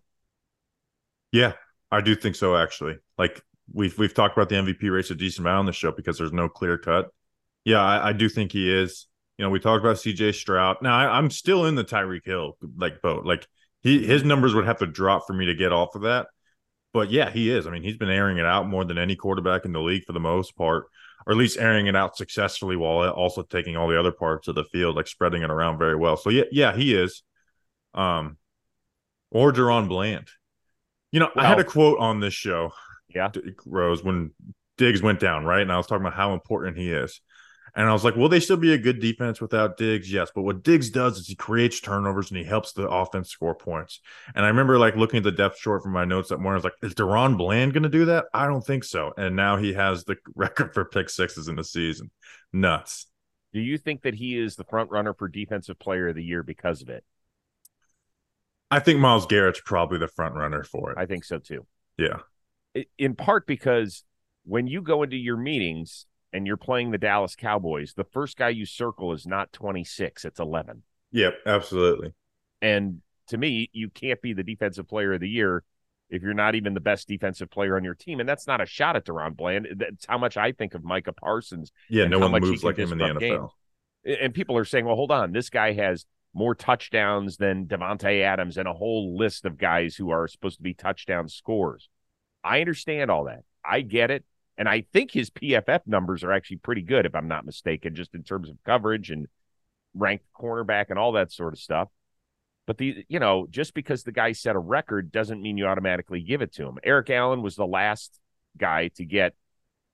Yeah, 1.31 1.53
I 1.91 2.01
do 2.01 2.15
think 2.15 2.35
so. 2.35 2.55
Actually, 2.55 2.97
like 3.17 3.41
we've 3.71 3.97
we've 3.97 4.13
talked 4.13 4.35
about 4.37 4.49
the 4.49 4.55
MVP 4.55 4.91
race 4.91 5.11
a 5.11 5.15
decent 5.15 5.45
amount 5.45 5.59
on 5.59 5.65
the 5.65 5.73
show 5.73 5.91
because 5.91 6.17
there's 6.17 6.33
no 6.33 6.49
clear 6.49 6.77
cut. 6.77 7.09
Yeah, 7.65 7.81
I, 7.81 8.09
I 8.09 8.13
do 8.13 8.27
think 8.29 8.51
he 8.51 8.71
is. 8.71 9.07
You 9.37 9.45
know, 9.45 9.49
we 9.49 9.59
talked 9.59 9.83
about 9.83 9.97
CJ 9.97 10.35
Stroud. 10.35 10.77
Now 10.81 10.97
I, 10.97 11.17
am 11.17 11.29
still 11.29 11.65
in 11.65 11.75
the 11.75 11.83
Tyreek 11.83 12.25
Hill 12.25 12.57
like 12.77 13.01
boat. 13.01 13.25
Like 13.25 13.47
he 13.81 14.05
his 14.05 14.23
numbers 14.23 14.53
would 14.53 14.65
have 14.65 14.79
to 14.79 14.87
drop 14.87 15.25
for 15.27 15.33
me 15.33 15.45
to 15.45 15.55
get 15.55 15.71
off 15.71 15.95
of 15.95 16.01
that. 16.03 16.27
But 16.93 17.11
yeah, 17.11 17.31
he 17.31 17.49
is. 17.49 17.65
I 17.65 17.71
mean, 17.71 17.83
he's 17.83 17.97
been 17.97 18.09
airing 18.09 18.37
it 18.37 18.45
out 18.45 18.67
more 18.67 18.85
than 18.85 18.97
any 18.97 19.15
quarterback 19.15 19.65
in 19.65 19.73
the 19.73 19.81
league 19.81 20.05
for 20.05 20.13
the 20.13 20.19
most 20.19 20.55
part, 20.55 20.85
or 21.25 21.33
at 21.33 21.37
least 21.37 21.57
airing 21.57 21.87
it 21.87 21.95
out 21.95 22.15
successfully 22.15 22.75
while 22.75 23.09
also 23.09 23.41
taking 23.41 23.75
all 23.75 23.87
the 23.87 23.99
other 23.99 24.11
parts 24.11 24.47
of 24.47 24.55
the 24.55 24.63
field, 24.65 24.95
like 24.95 25.07
spreading 25.07 25.41
it 25.41 25.49
around 25.49 25.79
very 25.79 25.95
well. 25.95 26.15
So 26.17 26.29
yeah, 26.29 26.43
yeah, 26.51 26.75
he 26.75 26.93
is. 26.93 27.23
Um, 27.95 28.37
or 29.31 29.51
DaRon 29.51 29.89
Bland. 29.89 30.29
You 31.11 31.19
know, 31.19 31.29
I 31.35 31.45
had 31.47 31.59
a 31.59 31.63
quote 31.63 31.99
on 31.99 32.19
this 32.19 32.33
show. 32.33 32.71
Yeah, 33.13 33.29
Rose 33.65 34.03
when 34.03 34.31
Diggs 34.77 35.01
went 35.01 35.19
down, 35.19 35.45
right? 35.45 35.61
And 35.61 35.71
I 35.71 35.77
was 35.77 35.85
talking 35.85 36.03
about 36.03 36.15
how 36.15 36.33
important 36.33 36.77
he 36.77 36.91
is. 36.91 37.21
And 37.75 37.89
I 37.89 37.93
was 37.93 38.03
like, 38.03 38.15
will 38.15 38.29
they 38.29 38.39
still 38.39 38.57
be 38.57 38.73
a 38.73 38.77
good 38.77 38.99
defense 38.99 39.41
without 39.41 39.77
Diggs? 39.77 40.11
Yes. 40.11 40.29
But 40.33 40.43
what 40.43 40.63
Diggs 40.63 40.91
does 40.91 41.17
is 41.17 41.27
he 41.27 41.35
creates 41.35 41.79
turnovers 41.79 42.29
and 42.29 42.37
he 42.37 42.43
helps 42.43 42.71
the 42.71 42.87
offense 42.87 43.29
score 43.29 43.55
points. 43.55 43.99
And 44.35 44.45
I 44.45 44.49
remember 44.49 44.77
like 44.77 44.95
looking 44.95 45.17
at 45.17 45.23
the 45.23 45.31
depth 45.31 45.57
chart 45.57 45.81
from 45.81 45.91
my 45.91 46.05
notes 46.05 46.29
that 46.29 46.37
morning. 46.37 46.55
I 46.55 46.57
was 46.57 46.63
like, 46.65 46.73
is 46.83 46.93
DaRon 46.93 47.35
Bland 47.35 47.73
going 47.73 47.83
to 47.83 47.89
do 47.89 48.05
that? 48.05 48.25
I 48.31 48.45
don't 48.45 48.65
think 48.65 48.83
so. 48.83 49.13
And 49.17 49.35
now 49.35 49.57
he 49.57 49.73
has 49.73 50.03
the 50.03 50.17
record 50.35 50.73
for 50.73 50.85
pick 50.85 51.09
sixes 51.09 51.47
in 51.47 51.55
the 51.55 51.63
season. 51.63 52.11
Nuts. 52.51 53.07
Do 53.53 53.59
you 53.59 53.79
think 53.79 54.03
that 54.03 54.15
he 54.15 54.37
is 54.37 54.55
the 54.55 54.63
front 54.65 54.91
runner 54.91 55.13
for 55.13 55.27
defensive 55.27 55.79
player 55.79 56.09
of 56.09 56.15
the 56.15 56.23
year 56.23 56.43
because 56.43 56.83
of 56.83 56.89
it? 56.89 57.03
I 58.69 58.79
think 58.79 58.99
Myles 58.99 59.25
Garrett's 59.25 59.61
probably 59.63 59.97
the 59.97 60.07
front 60.07 60.35
runner 60.35 60.63
for 60.63 60.91
it. 60.91 60.97
I 60.97 61.05
think 61.05 61.23
so 61.23 61.39
too. 61.39 61.65
Yeah. 61.97 62.19
In 62.97 63.15
part 63.15 63.45
because 63.47 64.03
when 64.45 64.67
you 64.67 64.81
go 64.81 65.03
into 65.03 65.15
your 65.15 65.37
meetings 65.37 66.05
and 66.33 66.47
you're 66.47 66.57
playing 66.57 66.91
the 66.91 66.97
Dallas 66.97 67.35
Cowboys, 67.35 67.93
the 67.93 68.03
first 68.03 68.37
guy 68.37 68.49
you 68.49 68.65
circle 68.65 69.13
is 69.13 69.25
not 69.25 69.53
26, 69.53 70.25
it's 70.25 70.39
11. 70.39 70.83
Yep, 71.11 71.35
absolutely. 71.45 72.13
And 72.61 73.01
to 73.27 73.37
me, 73.37 73.69
you 73.71 73.89
can't 73.89 74.21
be 74.21 74.33
the 74.33 74.43
defensive 74.43 74.87
player 74.87 75.13
of 75.13 75.21
the 75.21 75.29
year 75.29 75.63
if 76.09 76.21
you're 76.21 76.33
not 76.33 76.55
even 76.55 76.73
the 76.73 76.79
best 76.79 77.07
defensive 77.07 77.49
player 77.49 77.75
on 77.75 77.83
your 77.83 77.95
team. 77.95 78.19
And 78.19 78.27
that's 78.27 78.47
not 78.47 78.61
a 78.61 78.65
shot 78.65 78.95
at 78.95 79.05
DaRon 79.05 79.35
Bland. 79.35 79.67
That's 79.75 80.05
how 80.05 80.17
much 80.17 80.35
I 80.35 80.51
think 80.51 80.73
of 80.73 80.83
Micah 80.83 81.13
Parsons. 81.13 81.71
Yeah, 81.89 82.05
no 82.07 82.19
one 82.19 82.31
moves 82.41 82.63
like 82.63 82.77
him 82.77 82.91
in 82.91 82.97
the 82.97 83.05
NFL. 83.05 83.19
Games. 83.19 84.19
And 84.21 84.33
people 84.33 84.57
are 84.57 84.65
saying, 84.65 84.85
well, 84.85 84.95
hold 84.95 85.11
on, 85.11 85.31
this 85.31 85.49
guy 85.49 85.73
has 85.73 86.05
more 86.33 86.55
touchdowns 86.55 87.37
than 87.37 87.67
Davante 87.67 88.21
Adams 88.21 88.57
and 88.57 88.67
a 88.67 88.73
whole 88.73 89.15
list 89.17 89.45
of 89.45 89.57
guys 89.57 89.95
who 89.95 90.09
are 90.09 90.27
supposed 90.27 90.57
to 90.57 90.63
be 90.63 90.73
touchdown 90.73 91.29
scores. 91.29 91.89
I 92.43 92.59
understand 92.59 93.11
all 93.11 93.25
that. 93.25 93.43
I 93.63 93.81
get 93.81 94.11
it. 94.11 94.25
And 94.57 94.69
I 94.69 94.85
think 94.93 95.11
his 95.11 95.29
PFF 95.29 95.81
numbers 95.87 96.23
are 96.23 96.31
actually 96.31 96.57
pretty 96.57 96.81
good, 96.81 97.05
if 97.05 97.15
I'm 97.15 97.27
not 97.27 97.45
mistaken, 97.45 97.95
just 97.95 98.13
in 98.13 98.23
terms 98.23 98.49
of 98.49 98.57
coverage 98.63 99.09
and 99.09 99.27
ranked 99.95 100.25
cornerback 100.39 100.85
and 100.89 100.99
all 100.99 101.13
that 101.13 101.31
sort 101.31 101.53
of 101.53 101.59
stuff. 101.59 101.89
But 102.65 102.77
the 102.77 103.03
you 103.09 103.19
know, 103.19 103.47
just 103.49 103.73
because 103.73 104.03
the 104.03 104.11
guy 104.11 104.31
set 104.31 104.55
a 104.55 104.59
record 104.59 105.11
doesn't 105.11 105.41
mean 105.41 105.57
you 105.57 105.65
automatically 105.65 106.21
give 106.21 106.41
it 106.41 106.53
to 106.53 106.67
him. 106.67 106.77
Eric 106.83 107.09
Allen 107.09 107.41
was 107.41 107.55
the 107.55 107.65
last 107.65 108.19
guy 108.57 108.89
to 108.95 109.05
get 109.05 109.33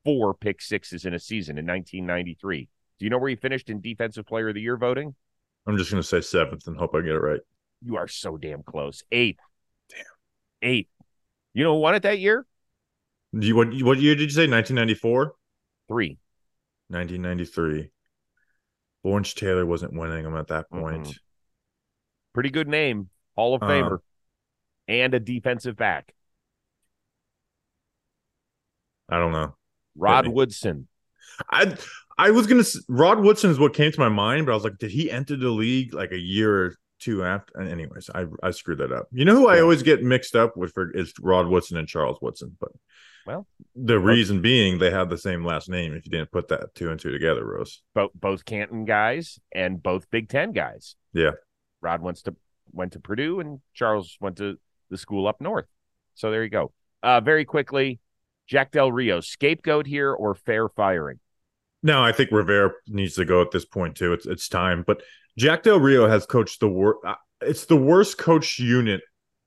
four 0.03 0.33
pick 0.33 0.61
sixes 0.61 1.05
in 1.05 1.13
a 1.13 1.19
season 1.19 1.57
in 1.57 1.65
1993. 1.65 2.69
Do 2.99 3.05
you 3.05 3.09
know 3.09 3.17
where 3.17 3.29
he 3.29 3.35
finished 3.35 3.69
in 3.69 3.81
defensive 3.81 4.25
player 4.25 4.49
of 4.49 4.55
the 4.55 4.61
year 4.61 4.77
voting? 4.77 5.15
I'm 5.65 5.77
just 5.77 5.91
going 5.91 6.01
to 6.01 6.07
say 6.07 6.21
seventh 6.21 6.67
and 6.67 6.77
hope 6.77 6.93
I 6.93 7.01
get 7.01 7.15
it 7.15 7.19
right. 7.19 7.39
You 7.83 7.97
are 7.97 8.07
so 8.07 8.37
damn 8.37 8.63
close. 8.63 9.03
Eighth. 9.11 9.39
Damn. 9.89 10.03
Eighth. 10.61 10.89
You 11.53 11.63
know 11.63 11.75
who 11.75 11.79
won 11.79 11.95
it 11.95 12.03
that 12.03 12.19
year? 12.19 12.45
You, 13.33 13.55
what 13.55 13.73
what 13.81 13.99
year 13.99 14.15
did 14.15 14.23
you 14.23 14.29
say? 14.29 14.47
1994. 14.47 15.33
Three. 15.87 16.17
1993. 16.89 17.91
Lawrence 19.03 19.33
Taylor 19.33 19.65
wasn't 19.65 19.93
winning 19.93 20.23
them 20.23 20.35
at 20.35 20.47
that 20.47 20.69
point. 20.69 21.03
Mm-hmm. 21.03 21.11
Pretty 22.33 22.49
good 22.49 22.67
name, 22.67 23.09
Hall 23.35 23.55
of 23.55 23.63
uh, 23.63 23.67
Famer, 23.67 23.99
and 24.87 25.13
a 25.13 25.19
defensive 25.19 25.75
back. 25.75 26.13
I 29.07 29.17
don't 29.17 29.31
know. 29.31 29.55
Rod 29.95 30.27
Woodson. 30.27 30.87
I 31.49 31.75
I 32.17 32.31
was 32.31 32.47
gonna 32.47 32.63
Rod 32.87 33.19
Woodson 33.21 33.49
is 33.49 33.59
what 33.59 33.73
came 33.73 33.91
to 33.91 33.99
my 33.99 34.09
mind, 34.09 34.45
but 34.45 34.51
I 34.51 34.55
was 34.55 34.63
like, 34.63 34.77
did 34.77 34.91
he 34.91 35.09
enter 35.09 35.35
the 35.35 35.49
league 35.49 35.93
like 35.93 36.11
a 36.11 36.19
year 36.19 36.65
or 36.65 36.75
two 36.99 37.23
after? 37.23 37.61
Anyways, 37.61 38.09
I 38.13 38.25
I 38.43 38.51
screwed 38.51 38.79
that 38.79 38.91
up. 38.91 39.07
You 39.11 39.25
know 39.25 39.35
who. 39.35 39.47
I 39.47 39.61
always 39.61 39.83
get 39.83 40.03
mixed 40.03 40.35
up 40.35 40.57
with 40.57 40.73
for 40.73 40.91
is 40.91 41.13
Rod 41.21 41.47
Woodson 41.47 41.77
and 41.77 41.87
Charles 41.87 42.19
Woodson, 42.21 42.55
but 42.59 42.71
well, 43.25 43.47
the 43.75 43.99
reason 43.99 44.41
being 44.41 44.79
they 44.79 44.91
have 44.91 45.09
the 45.09 45.17
same 45.17 45.43
last 45.43 45.69
name. 45.69 45.93
If 45.93 46.05
you 46.05 46.11
didn't 46.11 46.31
put 46.31 46.47
that 46.49 46.73
two 46.75 46.89
and 46.89 46.99
two 46.99 47.11
together, 47.11 47.45
Rose. 47.45 47.81
Both 47.93 48.11
both 48.15 48.45
Canton 48.45 48.85
guys 48.85 49.39
and 49.53 49.81
both 49.81 50.09
Big 50.09 50.29
Ten 50.29 50.51
guys. 50.51 50.95
Yeah. 51.13 51.31
Rod 51.81 52.01
went 52.01 52.17
to 52.25 52.35
went 52.71 52.93
to 52.93 52.99
Purdue 52.99 53.39
and 53.39 53.59
Charles 53.73 54.17
went 54.19 54.37
to 54.37 54.57
the 54.89 54.97
school 54.97 55.27
up 55.27 55.41
north. 55.41 55.65
So 56.15 56.31
there 56.31 56.43
you 56.43 56.49
go. 56.49 56.71
Uh, 57.01 57.21
very 57.21 57.45
quickly, 57.45 57.99
Jack 58.47 58.71
Del 58.71 58.91
Rio, 58.91 59.21
scapegoat 59.21 59.85
here 59.85 60.11
or 60.11 60.35
fair 60.35 60.67
firing? 60.69 61.19
No, 61.81 62.03
I 62.03 62.11
think 62.11 62.31
Rivera 62.31 62.71
needs 62.87 63.15
to 63.15 63.25
go 63.25 63.41
at 63.41 63.51
this 63.51 63.65
point 63.65 63.95
too. 63.95 64.11
It's 64.11 64.25
it's 64.25 64.49
time. 64.49 64.83
But 64.85 65.01
Jack 65.37 65.63
Del 65.63 65.79
Rio 65.79 66.07
has 66.07 66.25
coached 66.25 66.59
the 66.59 66.67
worst. 66.67 66.99
Uh, 67.05 67.15
it's 67.41 67.65
the 67.65 67.77
worst 67.77 68.17
coach 68.17 68.59
unit, 68.59 69.01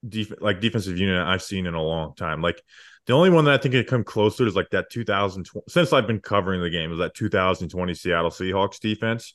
def- 0.06 0.40
like 0.40 0.61
defensive 0.61 0.99
unit 0.99 1.26
I've 1.26 1.42
seen 1.42 1.66
in 1.66 1.75
a 1.75 1.82
long 1.82 2.14
time. 2.14 2.42
Like 2.42 2.62
the 3.06 3.12
only 3.12 3.30
one 3.30 3.44
that 3.47 3.54
I 3.54 3.59
think 3.59 3.75
it 3.75 3.87
come 3.87 4.04
closer 4.04 4.47
is 4.47 4.54
like 4.54 4.71
that 4.71 4.90
2020. 4.90 5.64
Since 5.68 5.92
I've 5.92 6.06
been 6.06 6.21
covering 6.21 6.61
the 6.61 6.71
game, 6.71 6.92
is 6.92 6.99
that 6.99 7.14
2020 7.14 7.94
Seattle 7.94 8.30
Seahawks 8.30 8.78
defense, 8.78 9.35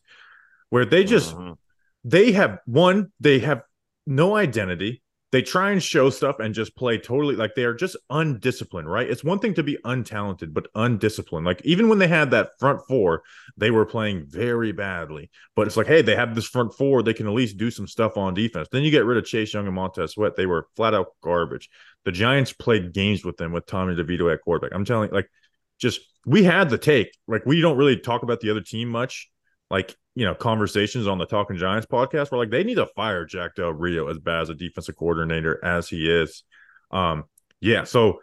where 0.69 0.85
they 0.85 1.03
just 1.03 1.35
uh-huh. 1.35 1.55
they 2.03 2.31
have 2.31 2.59
one, 2.65 3.11
they 3.19 3.39
have 3.39 3.61
no 4.05 4.35
identity 4.35 5.01
they 5.31 5.41
try 5.41 5.71
and 5.71 5.83
show 5.83 6.09
stuff 6.09 6.39
and 6.39 6.55
just 6.55 6.75
play 6.75 6.97
totally 6.97 7.35
like 7.35 7.53
they 7.53 7.65
are 7.65 7.73
just 7.73 7.97
undisciplined, 8.09 8.89
right? 8.89 9.09
It's 9.09 9.25
one 9.25 9.39
thing 9.39 9.53
to 9.55 9.63
be 9.63 9.77
untalented, 9.83 10.53
but 10.53 10.69
undisciplined. 10.73 11.45
Like 11.45 11.61
even 11.65 11.89
when 11.89 11.99
they 11.99 12.07
had 12.07 12.31
that 12.31 12.51
front 12.59 12.81
four, 12.87 13.23
they 13.57 13.69
were 13.69 13.85
playing 13.85 14.25
very 14.25 14.71
badly. 14.71 15.29
But 15.53 15.67
it's 15.67 15.75
like, 15.75 15.87
hey, 15.87 16.01
they 16.01 16.15
have 16.15 16.33
this 16.33 16.47
front 16.47 16.73
four, 16.73 17.03
they 17.03 17.13
can 17.13 17.27
at 17.27 17.33
least 17.33 17.57
do 17.57 17.69
some 17.69 17.87
stuff 17.87 18.15
on 18.15 18.33
defense. 18.33 18.69
Then 18.71 18.83
you 18.83 18.91
get 18.91 19.05
rid 19.05 19.17
of 19.17 19.25
Chase 19.25 19.53
Young 19.53 19.65
and 19.65 19.75
Montez 19.75 20.13
Sweat. 20.13 20.37
They 20.37 20.45
were 20.45 20.67
flat 20.77 20.93
out 20.93 21.07
garbage. 21.21 21.69
The 22.05 22.13
Giants 22.13 22.53
played 22.53 22.93
games 22.93 23.25
with 23.25 23.35
them 23.35 23.51
with 23.51 23.65
Tommy 23.65 23.95
DeVito 23.95 24.31
at 24.31 24.41
quarterback. 24.41 24.73
I'm 24.73 24.85
telling 24.85 25.11
like, 25.11 25.29
just 25.77 25.99
we 26.25 26.43
had 26.43 26.69
the 26.69 26.77
take. 26.77 27.11
Like, 27.27 27.45
we 27.45 27.59
don't 27.59 27.77
really 27.77 27.97
talk 27.97 28.23
about 28.23 28.39
the 28.39 28.49
other 28.49 28.61
team 28.61 28.87
much. 28.87 29.29
Like, 29.69 29.95
you 30.17 30.25
know 30.25 30.33
conversations 30.33 31.05
on 31.05 31.19
the 31.19 31.27
Talking 31.27 31.57
Giants 31.57 31.85
podcast 31.85 32.31
where 32.31 32.39
like 32.39 32.49
they 32.49 32.63
need 32.63 32.75
to 32.75 32.87
fire 32.87 33.23
Jack 33.23 33.53
Del 33.53 33.71
Rio 33.71 34.07
as 34.07 34.17
bad 34.17 34.41
as 34.41 34.49
a 34.49 34.55
defensive 34.55 34.95
coordinator 34.95 35.63
as 35.63 35.87
he 35.87 36.09
is. 36.09 36.43
Um, 36.89 37.25
yeah, 37.61 37.83
so 37.83 38.21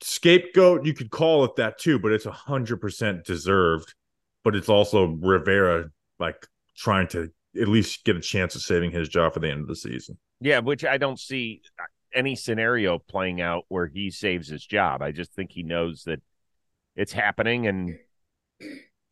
scapegoat 0.00 0.84
you 0.84 0.94
could 0.94 1.10
call 1.10 1.44
it 1.44 1.54
that 1.54 1.78
too, 1.78 2.00
but 2.00 2.10
it's 2.10 2.26
a 2.26 2.32
hundred 2.32 2.78
percent 2.80 3.24
deserved. 3.24 3.94
But 4.42 4.56
it's 4.56 4.68
also 4.68 5.16
Rivera 5.20 5.90
like 6.18 6.44
trying 6.76 7.06
to 7.08 7.30
at 7.60 7.68
least 7.68 8.04
get 8.04 8.16
a 8.16 8.20
chance 8.20 8.56
of 8.56 8.62
saving 8.62 8.90
his 8.90 9.08
job 9.08 9.32
for 9.32 9.38
the 9.38 9.48
end 9.48 9.60
of 9.60 9.68
the 9.68 9.76
season. 9.76 10.18
Yeah, 10.40 10.58
which 10.58 10.84
I 10.84 10.98
don't 10.98 11.20
see 11.20 11.62
any 12.12 12.34
scenario 12.34 12.98
playing 12.98 13.40
out 13.40 13.64
where 13.68 13.86
he 13.86 14.10
saves 14.10 14.48
his 14.48 14.66
job. 14.66 15.02
I 15.02 15.12
just 15.12 15.32
think 15.34 15.52
he 15.52 15.62
knows 15.62 16.02
that 16.04 16.20
it's 16.96 17.12
happening 17.12 17.68
and 17.68 17.96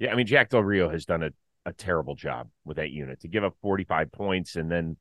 yeah, 0.01 0.11
I 0.11 0.17
mean 0.17 0.27
Jack 0.27 0.51
Del 0.51 0.65
Rio 0.65 0.89
has 0.89 1.05
done 1.05 1.23
a 1.23 1.31
a 1.67 1.73
terrible 1.73 2.15
job 2.15 2.49
with 2.65 2.79
that 2.79 2.91
unit 2.91 3.21
to 3.21 3.29
give 3.29 3.45
up 3.45 3.55
45 3.61 4.11
points 4.13 4.57
and 4.57 4.71
then 4.71 4.97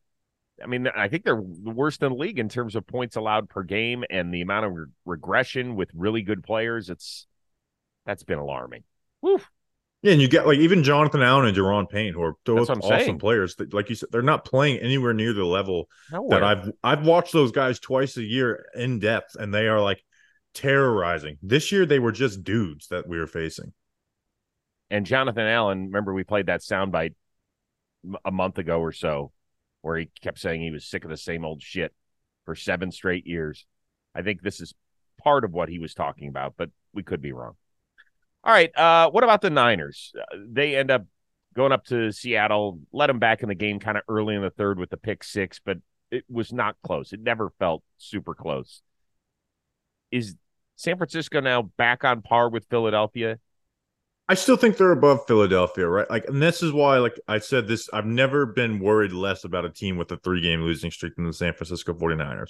I 0.64 0.68
mean, 0.68 0.88
I 0.88 1.10
think 1.10 1.26
they're 1.26 1.36
the 1.36 1.70
worst 1.72 2.02
in 2.02 2.10
the 2.10 2.16
league 2.16 2.40
in 2.40 2.48
terms 2.48 2.76
of 2.76 2.88
points 2.88 3.18
allowed 3.18 3.50
per 3.50 3.64
game 3.64 4.06
and 4.10 4.34
the 4.34 4.42
amount 4.42 4.66
of 4.66 4.74
re- 4.74 4.86
regression 5.06 5.76
with 5.76 5.90
really 5.94 6.22
good 6.22 6.44
players. 6.44 6.90
It's 6.90 7.28
that's 8.06 8.24
been 8.24 8.40
alarming. 8.40 8.84
Woo. 9.22 9.40
Yeah, 10.02 10.14
and 10.14 10.22
you 10.22 10.28
get 10.28 10.46
like 10.46 10.60
even 10.60 10.84
Jonathan 10.84 11.22
Allen 11.22 11.48
and 11.48 11.58
Da'Ron 11.58 11.90
Payne, 11.90 12.14
who 12.14 12.22
are 12.22 12.36
both 12.46 12.68
That's 12.68 12.70
what 12.70 12.78
I'm 12.78 12.84
awesome 12.84 13.06
saying. 13.06 13.20
players. 13.20 13.56
That, 13.56 13.74
like 13.74 13.90
you 13.90 13.96
said, 13.96 14.10
they're 14.12 14.22
not 14.22 14.46
playing 14.46 14.78
anywhere 14.78 15.14
near 15.14 15.34
the 15.34 15.44
level 15.44 15.90
Nowhere. 16.12 16.40
that 16.40 16.44
I've 16.44 16.72
I've 16.84 17.06
watched 17.06 17.34
those 17.34 17.52
guys 17.52 17.80
twice 17.80 18.16
a 18.16 18.24
year 18.24 18.66
in 18.76 19.00
depth, 19.00 19.36
and 19.36 19.54
they 19.54 19.68
are 19.68 19.82
like 19.82 20.04
terrorizing. 20.54 21.38
This 21.42 21.72
year, 21.72 21.86
they 21.86 22.00
were 22.00 22.12
just 22.12 22.44
dudes 22.44 22.88
that 22.90 23.08
we 23.08 23.18
were 23.18 23.28
facing. 23.28 23.74
And 24.90 25.06
Jonathan 25.06 25.46
Allen, 25.46 25.86
remember 25.86 26.14
we 26.14 26.24
played 26.24 26.48
that 26.48 26.62
soundbite 26.62 27.14
a 28.24 28.32
month 28.32 28.58
ago 28.58 28.80
or 28.80 28.92
so, 28.92 29.32
where 29.82 29.98
he 29.98 30.10
kept 30.22 30.40
saying 30.40 30.62
he 30.62 30.72
was 30.72 30.86
sick 30.86 31.04
of 31.04 31.10
the 31.10 31.18
same 31.18 31.46
old 31.46 31.62
shit 31.62 31.94
for 32.46 32.56
seven 32.56 32.92
straight 32.92 33.26
years. 33.26 33.66
I 34.14 34.22
think 34.22 34.42
this 34.42 34.62
is 34.62 34.74
part 35.24 35.44
of 35.44 35.52
what 35.52 35.70
he 35.70 35.80
was 35.80 35.94
talking 35.94 36.28
about, 36.28 36.54
but 36.58 36.70
we 36.94 37.04
could 37.04 37.22
be 37.22 37.34
wrong. 37.34 37.56
All 38.44 38.54
right, 38.54 38.76
uh, 38.78 39.10
what 39.10 39.24
about 39.24 39.42
the 39.42 39.50
Niners? 39.50 40.14
Uh, 40.20 40.38
they 40.48 40.76
end 40.76 40.92
up 40.92 41.06
going 41.56 41.72
up 41.72 41.86
to 41.86 42.12
Seattle, 42.12 42.80
let 42.92 43.08
them 43.08 43.18
back 43.18 43.42
in 43.42 43.50
the 43.50 43.56
game 43.56 43.80
kind 43.80 43.98
of 43.98 44.04
early 44.08 44.36
in 44.36 44.42
the 44.42 44.50
third 44.52 44.78
with 44.78 44.90
the 44.90 44.98
pick 44.98 45.24
six, 45.24 45.60
but 45.64 45.78
it 46.12 46.26
was 46.30 46.54
not 46.54 46.76
close. 46.84 47.12
It 47.12 47.22
never 47.22 47.50
felt 47.58 47.82
super 47.98 48.36
close. 48.36 48.82
Is 50.12 50.36
San 50.76 50.98
Francisco 50.98 51.40
now 51.40 51.64
back 51.64 52.04
on 52.04 52.22
par 52.22 52.50
with 52.50 52.66
Philadelphia? 52.70 53.40
I 54.28 54.34
still 54.34 54.58
think 54.58 54.78
they're 54.78 54.92
above 54.92 55.28
Philadelphia, 55.28 55.88
right? 55.88 56.10
Like, 56.10 56.26
and 56.28 56.42
this 56.42 56.64
is 56.64 56.74
why, 56.74 56.98
like 56.98 57.20
I 57.28 57.38
said, 57.38 57.68
this 57.68 57.90
I've 57.94 58.08
never 58.08 58.48
been 58.48 58.80
worried 58.80 59.12
less 59.12 59.44
about 59.44 59.66
a 59.66 59.70
team 59.70 59.98
with 59.98 60.12
a 60.12 60.18
three 60.18 60.42
game 60.42 60.62
losing 60.62 60.90
streak 60.90 61.16
than 61.16 61.28
the 61.28 61.34
San 61.34 61.54
Francisco 61.54 61.94
49ers. 61.94 62.50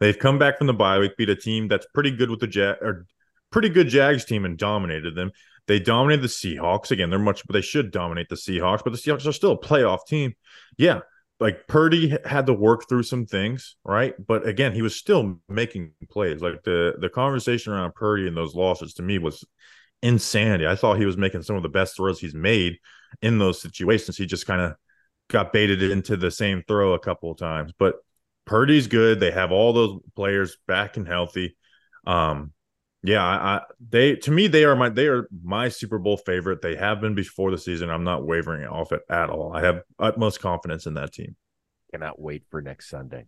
They've 0.00 0.18
come 0.18 0.38
back 0.38 0.58
from 0.58 0.66
the 0.66 0.74
bye 0.74 0.98
week, 0.98 1.16
beat 1.16 1.30
a 1.30 1.36
team 1.36 1.68
that's 1.68 1.86
pretty 1.94 2.10
good 2.10 2.28
with 2.28 2.40
the 2.40 2.46
Jag 2.46 2.76
or 2.82 3.06
pretty 3.50 3.70
good 3.70 3.88
Jags 3.88 4.26
team 4.26 4.44
and 4.44 4.58
dominated 4.58 5.14
them. 5.14 5.30
They 5.66 5.78
dominated 5.78 6.22
the 6.22 6.28
Seahawks. 6.28 6.90
Again, 6.90 7.08
they're 7.08 7.18
much, 7.18 7.46
but 7.46 7.54
they 7.54 7.62
should 7.62 7.90
dominate 7.90 8.28
the 8.28 8.34
Seahawks, 8.34 8.84
but 8.84 8.92
the 8.92 8.98
Seahawks 8.98 9.26
are 9.26 9.32
still 9.32 9.52
a 9.52 9.58
playoff 9.58 10.06
team. 10.06 10.34
Yeah. 10.76 11.00
Like 11.40 11.66
Purdy 11.66 12.16
had 12.24 12.46
to 12.46 12.52
work 12.52 12.86
through 12.88 13.02
some 13.04 13.24
things, 13.24 13.76
right? 13.82 14.14
But 14.24 14.46
again, 14.46 14.72
he 14.72 14.82
was 14.82 14.94
still 14.94 15.40
making 15.48 15.92
plays. 16.10 16.42
Like 16.42 16.62
the 16.64 16.94
the 16.98 17.08
conversation 17.08 17.72
around 17.72 17.94
Purdy 17.94 18.28
and 18.28 18.36
those 18.36 18.54
losses 18.54 18.94
to 18.94 19.02
me 19.02 19.18
was 19.18 19.44
insanity. 20.02 20.66
I 20.66 20.76
thought 20.76 20.98
he 20.98 21.06
was 21.06 21.16
making 21.16 21.42
some 21.42 21.56
of 21.56 21.62
the 21.62 21.68
best 21.68 21.96
throws 21.96 22.20
he's 22.20 22.34
made 22.34 22.78
in 23.22 23.38
those 23.38 23.60
situations. 23.60 24.16
He 24.16 24.26
just 24.26 24.46
kind 24.46 24.60
of 24.60 24.74
got 25.28 25.52
baited 25.52 25.82
into 25.82 26.16
the 26.16 26.30
same 26.30 26.62
throw 26.66 26.92
a 26.94 26.98
couple 26.98 27.30
of 27.30 27.38
times. 27.38 27.72
But 27.78 27.96
Purdy's 28.44 28.86
good. 28.86 29.20
They 29.20 29.30
have 29.30 29.52
all 29.52 29.72
those 29.72 30.00
players 30.14 30.56
back 30.66 30.96
and 30.96 31.06
healthy. 31.06 31.56
Um, 32.06 32.52
yeah, 33.02 33.22
I, 33.22 33.56
I 33.56 33.60
they 33.90 34.16
to 34.16 34.30
me 34.30 34.46
they 34.46 34.64
are 34.64 34.74
my 34.74 34.88
they 34.88 35.08
are 35.08 35.28
my 35.42 35.68
Super 35.68 35.98
Bowl 35.98 36.16
favorite. 36.16 36.62
They 36.62 36.74
have 36.74 37.00
been 37.00 37.14
before 37.14 37.50
the 37.50 37.58
season. 37.58 37.90
I'm 37.90 38.04
not 38.04 38.26
wavering 38.26 38.66
off 38.66 38.92
it 38.92 39.02
at 39.10 39.28
all. 39.28 39.52
I 39.54 39.62
have 39.62 39.82
utmost 39.98 40.40
confidence 40.40 40.86
in 40.86 40.94
that 40.94 41.12
team. 41.12 41.36
Cannot 41.92 42.18
wait 42.18 42.44
for 42.50 42.62
next 42.62 42.88
Sunday. 42.88 43.26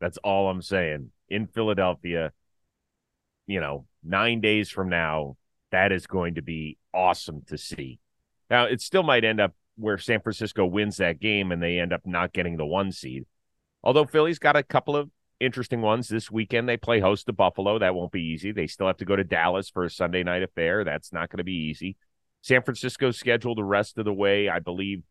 That's 0.00 0.18
all 0.18 0.50
I'm 0.50 0.62
saying. 0.62 1.10
In 1.28 1.46
Philadelphia, 1.46 2.32
you 3.46 3.60
know, 3.60 3.86
nine 4.02 4.40
days 4.40 4.70
from 4.70 4.88
now, 4.88 5.36
that 5.72 5.92
is 5.92 6.06
going 6.06 6.34
to 6.36 6.42
be 6.42 6.78
awesome 6.94 7.42
to 7.48 7.58
see. 7.58 7.98
Now, 8.50 8.64
it 8.64 8.80
still 8.80 9.02
might 9.02 9.24
end 9.24 9.40
up 9.40 9.54
where 9.76 9.98
San 9.98 10.20
Francisco 10.20 10.64
wins 10.64 10.96
that 10.98 11.20
game 11.20 11.52
and 11.52 11.62
they 11.62 11.78
end 11.78 11.92
up 11.92 12.02
not 12.04 12.32
getting 12.32 12.56
the 12.56 12.66
one 12.66 12.92
seed. 12.92 13.26
Although 13.82 14.06
Philly's 14.06 14.38
got 14.38 14.56
a 14.56 14.62
couple 14.62 14.96
of 14.96 15.10
interesting 15.40 15.82
ones 15.82 16.08
this 16.08 16.30
weekend. 16.30 16.68
They 16.68 16.76
play 16.76 17.00
host 17.00 17.26
to 17.26 17.32
Buffalo. 17.32 17.78
That 17.78 17.94
won't 17.94 18.12
be 18.12 18.22
easy. 18.22 18.52
They 18.52 18.66
still 18.66 18.86
have 18.86 18.96
to 18.98 19.04
go 19.04 19.16
to 19.16 19.24
Dallas 19.24 19.68
for 19.68 19.84
a 19.84 19.90
Sunday 19.90 20.22
night 20.22 20.42
affair. 20.42 20.84
That's 20.84 21.12
not 21.12 21.30
going 21.30 21.38
to 21.38 21.44
be 21.44 21.68
easy. 21.68 21.96
San 22.42 22.62
Francisco's 22.62 23.18
schedule 23.18 23.54
the 23.54 23.64
rest 23.64 23.98
of 23.98 24.04
the 24.04 24.12
way, 24.12 24.48
I 24.48 24.60
believe, 24.60 25.02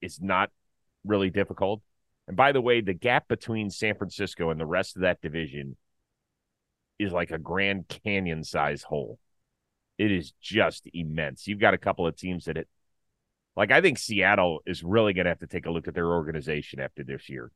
is 0.00 0.20
not 0.20 0.50
really 1.04 1.30
difficult. 1.30 1.82
And 2.28 2.36
by 2.36 2.52
the 2.52 2.60
way, 2.60 2.80
the 2.80 2.94
gap 2.94 3.28
between 3.28 3.70
San 3.70 3.96
Francisco 3.96 4.50
and 4.50 4.60
the 4.60 4.66
rest 4.66 4.96
of 4.96 5.02
that 5.02 5.20
division 5.20 5.76
is 6.98 7.12
like 7.12 7.30
a 7.30 7.38
Grand 7.38 7.88
Canyon 7.88 8.44
size 8.44 8.82
hole. 8.82 9.18
It 10.00 10.10
is 10.10 10.32
just 10.40 10.88
immense. 10.94 11.46
You've 11.46 11.58
got 11.60 11.74
a 11.74 11.78
couple 11.78 12.06
of 12.06 12.16
teams 12.16 12.46
that 12.46 12.56
it 12.56 12.66
like 13.54 13.70
I 13.70 13.80
think 13.82 13.98
Seattle 13.98 14.60
is 14.64 14.82
really 14.82 15.12
going 15.12 15.26
to 15.26 15.30
have 15.30 15.40
to 15.40 15.46
take 15.46 15.66
a 15.66 15.70
look 15.70 15.88
at 15.88 15.94
their 15.94 16.06
organization 16.06 16.80
after 16.80 17.04
this 17.04 17.28
year. 17.28 17.50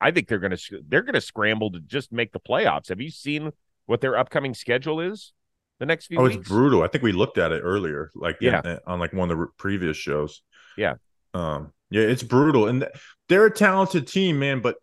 I 0.00 0.10
think 0.10 0.26
they're 0.26 0.40
going 0.40 0.56
to 0.56 0.82
they're 0.88 1.02
going 1.02 1.14
to 1.14 1.20
scramble 1.20 1.70
to 1.70 1.80
just 1.80 2.12
make 2.12 2.32
the 2.32 2.40
playoffs. 2.40 2.88
Have 2.88 3.00
you 3.00 3.10
seen 3.10 3.52
what 3.86 4.00
their 4.00 4.16
upcoming 4.18 4.54
schedule 4.54 4.98
is 5.00 5.32
the 5.78 5.86
next 5.86 6.06
few 6.06 6.18
Oh, 6.18 6.24
weeks? 6.24 6.36
it's 6.36 6.48
brutal. 6.48 6.82
I 6.82 6.88
think 6.88 7.04
we 7.04 7.12
looked 7.12 7.38
at 7.38 7.52
it 7.52 7.60
earlier, 7.60 8.10
like 8.16 8.38
Yeah. 8.40 8.60
in- 8.64 8.80
on 8.88 8.98
like 8.98 9.12
one 9.12 9.30
of 9.30 9.38
the 9.38 9.46
previous 9.56 9.96
shows. 9.96 10.42
Yeah. 10.76 10.94
Um. 11.32 11.72
Yeah, 11.90 12.02
it's 12.02 12.24
brutal, 12.24 12.66
and 12.66 12.80
th- 12.80 12.92
they're 13.28 13.46
a 13.46 13.54
talented 13.54 14.08
team, 14.08 14.40
man. 14.40 14.60
But 14.60 14.76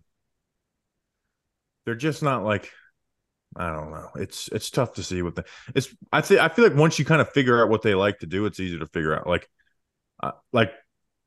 they're 1.86 1.96
just 1.96 2.24
not 2.24 2.44
like 2.46 2.72
I 3.56 3.70
don't 3.72 3.92
know. 3.92 4.10
It's 4.16 4.48
it's 4.50 4.70
tough 4.70 4.94
to 4.94 5.04
see 5.04 5.22
what 5.22 5.36
the 5.36 5.46
it's. 5.76 5.94
I 6.12 6.22
think 6.22 6.40
I 6.40 6.48
feel 6.48 6.66
like 6.66 6.78
once 6.78 6.98
you 6.98 7.06
kind 7.06 7.22
of 7.22 7.30
figure 7.30 7.62
out 7.62 7.70
what 7.70 7.82
they 7.82 7.96
like 7.96 8.20
to 8.20 8.26
do, 8.26 8.46
it's 8.46 8.60
easy 8.60 8.80
to 8.80 8.88
figure 8.88 9.14
out. 9.14 9.28
Like, 9.28 9.50
uh, 10.24 10.32
like, 10.54 10.72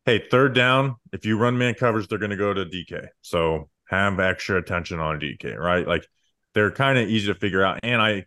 hey, 0.06 0.24
third 0.30 0.54
down. 0.54 0.96
If 1.12 1.26
you 1.26 1.36
run 1.36 1.58
man 1.58 1.74
covers, 1.74 2.08
they're 2.08 2.18
going 2.18 2.30
to 2.30 2.36
go 2.36 2.54
to 2.54 2.64
DK. 2.64 3.08
So 3.20 3.68
have 3.88 4.18
extra 4.20 4.56
attention 4.56 5.00
on 5.00 5.20
DK, 5.20 5.56
right? 5.56 5.86
Like, 5.86 6.06
they're 6.54 6.70
kind 6.70 6.98
of 6.98 7.08
easy 7.08 7.26
to 7.26 7.34
figure 7.34 7.62
out. 7.62 7.80
And 7.82 8.00
I, 8.00 8.24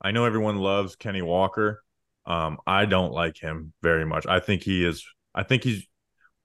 I 0.00 0.12
know 0.12 0.24
everyone 0.24 0.58
loves 0.58 0.94
Kenny 0.96 1.22
Walker. 1.22 1.82
Um, 2.26 2.58
I 2.66 2.84
don't 2.84 3.12
like 3.12 3.36
him 3.36 3.72
very 3.82 4.06
much. 4.06 4.26
I 4.26 4.40
think 4.40 4.62
he 4.62 4.84
is. 4.84 5.04
I 5.34 5.42
think 5.42 5.64
he's 5.64 5.86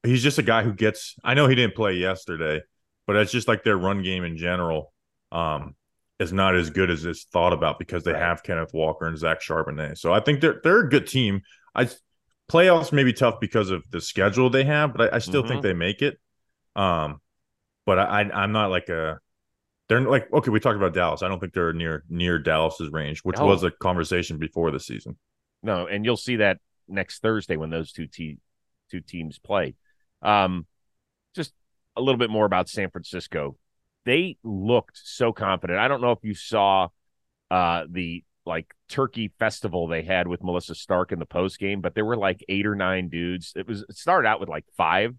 he's 0.04 0.24
just 0.24 0.40
a 0.40 0.44
guy 0.44 0.64
who 0.64 0.74
gets. 0.74 1.16
I 1.24 1.36
know 1.36 1.48
he 1.48 1.56
didn't 1.56 1.76
play 1.76 1.94
yesterday, 1.94 2.62
but 3.06 3.16
it's 3.16 3.32
just 3.32 3.48
like 3.48 3.64
their 3.64 3.78
run 3.78 4.02
game 4.02 4.24
in 4.24 4.38
general. 4.38 4.92
Um, 5.32 5.76
is 6.20 6.34
not 6.34 6.56
as 6.56 6.70
good 6.70 6.90
as 6.92 7.06
it's 7.06 7.24
thought 7.26 7.54
about 7.54 7.80
because 7.80 8.04
they 8.04 8.12
Right. 8.12 8.22
have 8.22 8.44
Kenneth 8.44 8.74
Walker 8.74 9.06
and 9.08 9.18
Zach 9.18 9.42
Charbonnet. 9.42 9.98
So 9.98 10.14
I 10.14 10.20
think 10.20 10.42
they're 10.42 10.60
they're 10.64 10.82
a 10.82 10.90
good 10.90 11.08
team. 11.08 11.42
I 11.74 11.90
playoffs 12.52 12.92
may 12.92 13.04
be 13.04 13.14
tough 13.14 13.40
because 13.40 13.70
of 13.70 13.84
the 13.92 14.02
schedule 14.02 14.50
they 14.50 14.64
have, 14.66 14.94
but 14.94 15.14
I, 15.14 15.18
I 15.18 15.20
still 15.20 15.44
Mhm. 15.44 15.48
think 15.48 15.62
they 15.64 15.74
make 15.74 16.02
it. 16.02 16.20
Um, 16.76 17.22
but 17.86 18.00
I, 18.00 18.22
I 18.22 18.44
I'm 18.44 18.52
not 18.52 18.70
like 18.70 18.90
a 18.90 19.20
they're 19.88 20.02
like 20.02 20.32
okay. 20.34 20.52
We 20.52 20.60
talked 20.60 20.78
about 20.78 20.94
Dallas. 20.94 21.24
I 21.24 21.28
don't 21.30 21.40
think 21.40 21.54
they're 21.54 21.74
near 21.74 22.04
near 22.10 22.38
Dallas's 22.38 22.90
range, 22.92 23.22
which 23.22 23.38
No. 23.40 23.46
was 23.46 23.64
a 23.64 23.72
conversation 23.72 24.38
before 24.38 24.72
the 24.72 24.80
season. 24.80 25.18
No, 25.64 25.88
and 25.88 26.04
you'll 26.06 26.18
see 26.18 26.38
that 26.38 26.60
next 26.88 27.22
Thursday 27.22 27.56
when 27.56 27.70
those 27.70 27.92
two 27.92 28.08
te- 28.08 28.40
two 28.92 29.00
teams 29.02 29.40
play. 29.40 29.76
Um, 30.22 30.66
just 31.36 31.54
a 31.96 32.02
little 32.02 32.18
bit 32.20 32.30
more 32.30 32.46
about 32.46 32.68
San 32.70 32.90
Francisco. 32.92 33.58
They 34.06 34.38
looked 34.44 35.00
so 35.02 35.34
confident. 35.34 35.80
I 35.80 35.88
don't 35.88 36.02
know 36.02 36.12
if 36.12 36.24
you 36.24 36.34
saw 36.34 36.90
uh, 37.52 37.84
the 37.90 38.24
like 38.46 38.74
turkey 38.88 39.32
festival 39.40 39.88
they 39.88 40.04
had 40.04 40.28
with 40.28 40.44
Melissa 40.44 40.76
Stark 40.76 41.12
in 41.12 41.20
the 41.20 41.26
post 41.26 41.60
game, 41.60 41.82
but 41.82 41.96
there 41.96 42.06
were 42.06 42.18
like 42.18 42.44
eight 42.50 42.66
or 42.66 42.76
nine 42.76 43.10
dudes. 43.10 43.54
It 43.56 43.68
was 43.68 43.84
it 43.88 43.96
started 43.96 44.28
out 44.28 44.40
with 44.40 44.50
like 44.50 44.66
five, 44.78 45.16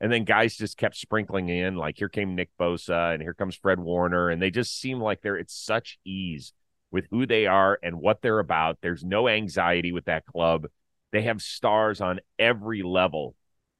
and 0.00 0.12
then 0.12 0.24
guys 0.24 0.56
just 0.56 0.76
kept 0.76 0.96
sprinkling 0.96 1.48
in. 1.48 1.76
Like 1.76 1.96
here 1.96 2.08
came 2.08 2.34
Nick 2.34 2.50
Bosa, 2.60 3.14
and 3.14 3.22
here 3.22 3.34
comes 3.34 3.56
Fred 3.56 3.80
Warner, 3.80 4.28
and 4.30 4.40
they 4.40 4.50
just 4.50 4.78
seem 4.78 5.00
like 5.00 5.22
they're 5.22 5.36
it's 5.36 5.54
such 5.56 5.98
ease 6.04 6.52
with 6.90 7.06
who 7.10 7.26
they 7.26 7.46
are 7.46 7.78
and 7.82 8.00
what 8.00 8.22
they're 8.22 8.38
about. 8.38 8.78
There's 8.80 9.04
no 9.04 9.28
anxiety 9.28 9.92
with 9.92 10.04
that 10.04 10.26
club. 10.26 10.66
They 11.12 11.22
have 11.22 11.42
stars 11.42 12.00
on 12.00 12.20
every 12.38 12.82
level 12.82 13.34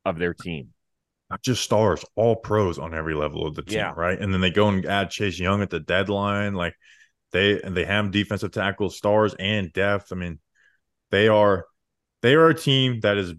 of 0.04 0.18
their 0.18 0.34
team. 0.34 0.73
Not 1.34 1.42
just 1.42 1.64
stars, 1.64 2.04
all 2.14 2.36
pros 2.36 2.78
on 2.78 2.94
every 2.94 3.12
level 3.12 3.44
of 3.44 3.56
the 3.56 3.62
team, 3.62 3.78
Yeah. 3.78 3.92
right? 3.96 4.16
And 4.16 4.32
then 4.32 4.40
they 4.40 4.52
go 4.52 4.68
and 4.68 4.86
add 4.86 5.10
Chase 5.10 5.36
Young 5.36 5.62
at 5.62 5.70
the 5.70 5.80
deadline. 5.80 6.54
Like 6.54 6.76
they 7.32 7.60
and 7.60 7.76
they 7.76 7.84
have 7.84 8.12
defensive 8.12 8.52
tackle 8.52 8.88
stars 8.88 9.34
and 9.40 9.72
depth. 9.72 10.12
I 10.12 10.14
mean, 10.14 10.38
they 11.10 11.26
are 11.26 11.66
they 12.22 12.36
are 12.36 12.50
a 12.50 12.54
team 12.54 13.00
that 13.00 13.16
is 13.16 13.34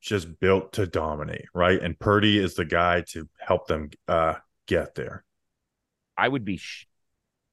just 0.00 0.40
built 0.40 0.72
to 0.72 0.88
dominate, 0.88 1.44
right? 1.54 1.80
And 1.80 1.96
Purdy 1.96 2.38
is 2.38 2.56
the 2.56 2.64
guy 2.64 3.02
to 3.10 3.28
help 3.38 3.68
them 3.68 3.90
uh 4.08 4.34
get 4.66 4.96
there. 4.96 5.24
I 6.16 6.26
would 6.26 6.44
be 6.44 6.56
sh- 6.56 6.88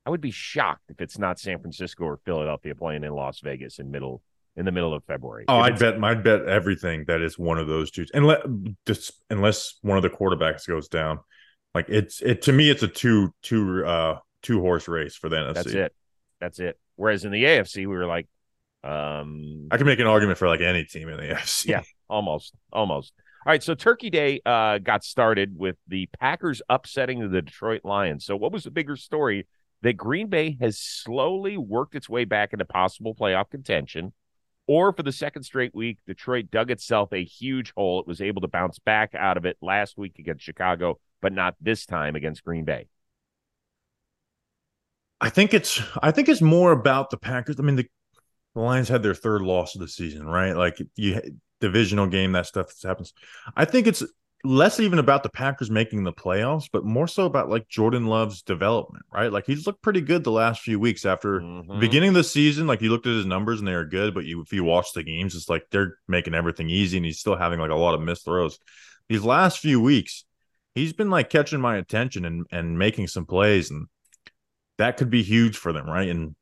I 0.03 0.09
would 0.09 0.19
be 0.21 0.31
shocked 0.31 0.89
if 0.89 0.99
it's 0.99 1.19
not 1.19 1.37
San 1.37 1.59
Francisco 1.59 2.05
or 2.05 2.17
Philadelphia 2.25 2.73
playing 2.73 3.03
in 3.03 3.13
Las 3.13 3.39
Vegas 3.41 3.77
in 3.77 3.91
middle 3.91 4.23
in 4.57 4.65
the 4.65 4.71
middle 4.71 4.93
of 4.93 5.03
February. 5.05 5.45
Oh, 5.47 5.59
I'd 5.59 5.79
bet 5.79 6.01
I'd 6.03 6.23
bet 6.23 6.45
everything 6.45 7.05
that 7.07 7.21
it's 7.21 7.37
one 7.37 7.57
of 7.57 7.67
those 7.67 7.91
two. 7.91 8.05
Unless 8.13 8.41
just 8.85 9.11
unless 9.29 9.75
one 9.81 9.97
of 9.97 10.03
the 10.03 10.09
quarterbacks 10.09 10.67
goes 10.67 10.87
down. 10.87 11.19
Like 11.73 11.89
it's 11.89 12.21
it 12.21 12.43
to 12.43 12.53
me 12.53 12.69
it's 12.69 12.83
a 12.83 12.87
two 12.87 13.33
two 13.41 13.85
uh 13.85 14.19
two 14.41 14.61
horse 14.61 14.87
race 14.87 15.15
for 15.15 15.29
the 15.29 15.35
NFC. 15.35 15.53
That's 15.53 15.67
it. 15.67 15.95
That's 16.39 16.59
it. 16.59 16.79
Whereas 16.95 17.25
in 17.25 17.31
the 17.31 17.43
AFC, 17.43 17.77
we 17.77 17.87
were 17.87 18.05
like, 18.05 18.27
um, 18.83 19.67
I 19.71 19.77
can 19.77 19.85
make 19.87 19.99
an 19.99 20.07
argument 20.07 20.37
for 20.37 20.47
like 20.47 20.61
any 20.61 20.85
team 20.85 21.09
in 21.09 21.17
the 21.17 21.33
AFC. 21.35 21.65
Yeah. 21.65 21.81
almost, 22.09 22.53
almost. 22.71 23.13
All 23.45 23.51
right, 23.51 23.61
so 23.61 23.75
Turkey 23.75 24.09
Day 24.09 24.41
uh, 24.45 24.79
got 24.79 25.03
started 25.03 25.55
with 25.55 25.75
the 25.87 26.09
Packers 26.19 26.61
upsetting 26.67 27.19
the 27.19 27.41
Detroit 27.41 27.81
Lions. 27.83 28.25
So, 28.25 28.35
what 28.35 28.51
was 28.51 28.63
the 28.63 28.71
bigger 28.71 28.95
story? 28.95 29.47
That 29.81 29.93
Green 29.93 30.29
Bay 30.29 30.57
has 30.61 30.79
slowly 30.79 31.57
worked 31.57 31.93
its 31.93 32.09
way 32.09 32.25
back 32.25 32.53
into 32.53 32.65
possible 32.65 33.13
playoff 33.13 33.51
contention, 33.51 34.13
or 34.67 34.93
for 34.93 35.03
the 35.03 35.11
second 35.11 35.43
straight 35.43 35.75
week, 35.75 35.99
Detroit 36.07 36.49
dug 36.51 36.71
itself 36.71 37.13
a 37.13 37.23
huge 37.23 37.73
hole. 37.75 37.99
It 37.99 38.07
was 38.07 38.21
able 38.21 38.41
to 38.41 38.47
bounce 38.47 38.79
back 38.79 39.13
out 39.15 39.37
of 39.37 39.45
it 39.45 39.57
last 39.61 39.97
week 39.97 40.17
against 40.19 40.43
Chicago, 40.43 40.99
but 41.21 41.33
not 41.33 41.55
this 41.61 41.85
time 41.85 42.15
against 42.15 42.43
Green 42.43 42.65
Bay. 42.65 42.87
I 45.21 45.29
think 45.29 45.53
it's 45.53 45.81
I 46.01 46.11
think 46.11 46.29
it's 46.29 46.41
more 46.41 46.71
about 46.71 47.09
the 47.09 47.17
Packers. 47.17 47.59
I 47.59 47.63
mean, 47.63 47.77
the, 47.77 47.87
the 48.53 48.61
Lions 48.61 48.89
had 48.89 49.03
their 49.03 49.15
third 49.15 49.41
loss 49.41 49.75
of 49.75 49.81
the 49.81 49.87
season, 49.87 50.25
right? 50.25 50.53
Like 50.53 50.77
you 50.95 51.21
divisional 51.61 52.07
game, 52.07 52.33
that 52.33 52.45
stuff 52.45 52.73
happens. 52.83 53.13
I 53.55 53.65
think 53.65 53.87
it's 53.87 54.03
less 54.45 54.79
even 54.79 54.99
about 54.99 55.23
the 55.23 55.29
Packers 55.29 55.71
making 55.71 56.03
the 56.03 56.13
playoffs, 56.13 56.69
but 56.71 56.85
more 56.85 57.07
so 57.07 57.25
about 57.25 57.49
like 57.49 57.67
Jordan 57.67 58.05
Love's 58.05 58.41
development, 58.41 59.05
right? 59.13 59.31
Like 59.31 59.45
he's 59.45 59.65
looked 59.65 59.81
pretty 59.81 60.01
good 60.01 60.23
the 60.23 60.31
last 60.31 60.61
few 60.61 60.79
weeks 60.79 61.05
after 61.05 61.41
mm-hmm. 61.41 61.79
beginning 61.79 62.09
of 62.09 62.15
the 62.15 62.23
season. 62.23 62.67
Like 62.67 62.81
you 62.81 62.89
looked 62.89 63.07
at 63.07 63.13
his 63.13 63.25
numbers 63.25 63.59
and 63.59 63.67
they 63.67 63.73
are 63.73 63.85
good, 63.85 64.13
but 64.13 64.25
you 64.25 64.41
if 64.41 64.53
you 64.53 64.63
watch 64.63 64.93
the 64.93 65.03
games, 65.03 65.35
it's 65.35 65.49
like 65.49 65.65
they're 65.71 65.97
making 66.07 66.33
everything 66.33 66.69
easy 66.69 66.97
and 66.97 67.05
he's 67.05 67.19
still 67.19 67.35
having 67.35 67.59
like 67.59 67.71
a 67.71 67.75
lot 67.75 67.95
of 67.95 68.01
missed 68.01 68.25
throws. 68.25 68.59
These 69.09 69.23
last 69.23 69.59
few 69.59 69.81
weeks, 69.81 70.25
he's 70.75 70.93
been 70.93 71.09
like 71.09 71.29
catching 71.29 71.61
my 71.61 71.77
attention 71.77 72.25
and 72.25 72.45
and 72.51 72.77
making 72.77 73.07
some 73.07 73.25
plays, 73.25 73.71
and 73.71 73.87
that 74.77 74.97
could 74.97 75.09
be 75.09 75.23
huge 75.23 75.57
for 75.57 75.73
them, 75.73 75.87
right? 75.87 76.09
And 76.09 76.35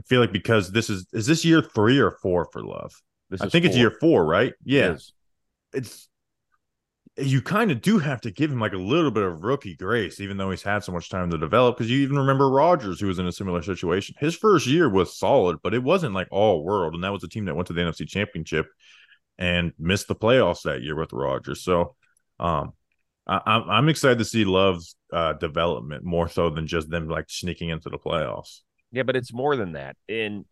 I 0.00 0.02
feel 0.04 0.20
like 0.20 0.32
because 0.32 0.70
this 0.70 0.88
is 0.88 1.06
is 1.12 1.26
this 1.26 1.44
year 1.44 1.62
three 1.62 1.98
or 1.98 2.12
four 2.22 2.48
for 2.52 2.62
Love? 2.62 2.94
I 3.32 3.48
think 3.48 3.64
four. 3.64 3.70
it's 3.70 3.76
year 3.76 3.96
four, 4.00 4.24
right? 4.24 4.52
Yeah. 4.64 4.92
It 4.92 5.02
it's 5.72 6.08
you 7.18 7.42
kind 7.42 7.70
of 7.70 7.82
do 7.82 7.98
have 7.98 8.22
to 8.22 8.30
give 8.30 8.50
him 8.50 8.60
like 8.60 8.72
a 8.72 8.78
little 8.78 9.10
bit 9.10 9.22
of 9.22 9.42
rookie 9.42 9.76
grace, 9.76 10.18
even 10.18 10.38
though 10.38 10.50
he's 10.50 10.62
had 10.62 10.82
so 10.82 10.92
much 10.92 11.10
time 11.10 11.30
to 11.30 11.38
develop. 11.38 11.76
Because 11.76 11.90
you 11.90 11.98
even 12.00 12.18
remember 12.18 12.48
Rodgers, 12.48 13.00
who 13.00 13.06
was 13.06 13.18
in 13.18 13.26
a 13.26 13.32
similar 13.32 13.62
situation. 13.62 14.14
His 14.18 14.34
first 14.34 14.66
year 14.66 14.88
was 14.88 15.18
solid, 15.18 15.58
but 15.62 15.74
it 15.74 15.82
wasn't 15.82 16.14
like 16.14 16.28
all 16.30 16.64
world. 16.64 16.94
And 16.94 17.04
that 17.04 17.12
was 17.12 17.22
a 17.22 17.28
team 17.28 17.44
that 17.44 17.54
went 17.54 17.66
to 17.66 17.74
the 17.74 17.82
NFC 17.82 18.08
Championship 18.08 18.66
and 19.38 19.72
missed 19.78 20.08
the 20.08 20.14
playoffs 20.14 20.62
that 20.62 20.82
year 20.82 20.96
with 20.96 21.12
Rodgers. 21.12 21.62
So 21.62 21.96
um, 22.40 22.72
I, 23.26 23.78
am 23.78 23.88
excited 23.90 24.18
to 24.18 24.24
see 24.24 24.44
Love's 24.44 24.96
uh, 25.12 25.34
development 25.34 26.04
more 26.04 26.28
so 26.28 26.48
than 26.48 26.66
just 26.66 26.88
them 26.88 27.08
like 27.08 27.28
sneaking 27.28 27.68
into 27.68 27.90
the 27.90 27.98
playoffs. 27.98 28.60
Yeah, 28.90 29.02
but 29.02 29.16
it's 29.16 29.32
more 29.32 29.56
than 29.56 29.72
that. 29.72 29.96
And 30.08 30.44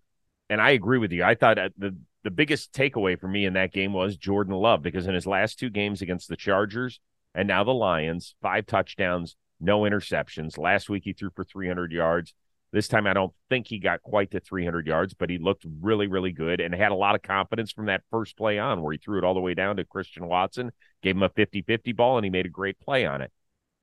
and 0.49 0.61
I 0.61 0.71
agree 0.71 0.99
with 0.99 1.12
you. 1.12 1.23
I 1.23 1.37
thought 1.37 1.59
the 1.79 1.97
the 2.23 2.31
biggest 2.31 2.73
takeaway 2.73 3.19
for 3.19 3.29
me 3.29 3.47
in 3.47 3.55
that 3.55 3.73
game 3.73 3.93
was 3.93 4.17
Jordan 4.17 4.55
Love 4.55 4.83
because 4.83 5.07
in 5.07 5.15
his 5.15 5.27
last 5.27 5.59
two 5.59 5.71
games 5.71 6.03
against 6.03 6.29
the 6.29 6.37
Chargers 6.37 7.00
and 7.35 7.49
now 7.49 7.65
the 7.65 7.73
Lions, 7.73 8.35
five 8.43 8.67
touchdowns, 8.67 9.37
no 9.61 9.81
interceptions. 9.81 10.59
Last 10.59 10.91
week 10.91 11.05
he 11.05 11.12
threw 11.12 11.31
for 11.35 11.45
300 11.45 11.93
yards. 11.93 12.35
This 12.73 12.89
time 12.89 13.07
I 13.07 13.15
don't 13.15 13.33
think 13.49 13.67
he 13.67 13.79
got 13.79 14.03
quite 14.03 14.31
to 14.31 14.41
300 14.41 14.87
yards, 14.87 15.15
but 15.15 15.29
he 15.29 15.39
looked 15.39 15.65
really, 15.81 16.07
really 16.07 16.31
good 16.31 16.61
and 16.61 16.75
had 16.75 16.93
a 16.93 16.97
lot 16.97 17.15
of 17.15 17.23
confidence 17.23 17.73
from 17.73 17.87
that 17.87 18.03
first 18.11 18.37
play 18.37 18.59
on 18.59 18.81
where 18.81 18.93
he 18.93 18.99
threw 18.99 19.19
it 19.19 19.25
all 19.25 19.35
the 19.35 19.41
way 19.41 19.55
down 19.55 19.77
to 19.77 19.85
Christian 19.85 20.27
Watson, 20.27 20.71
gave 21.03 21.17
him 21.17 21.23
a 21.23 21.29
50 21.31 21.62
50 21.62 21.93
ball, 21.93 22.17
and 22.17 22.25
he 22.25 22.31
made 22.31 22.47
a 22.47 22.50
great 22.50 22.79
play 22.79 23.07
on 23.07 23.23
it. 23.23 23.33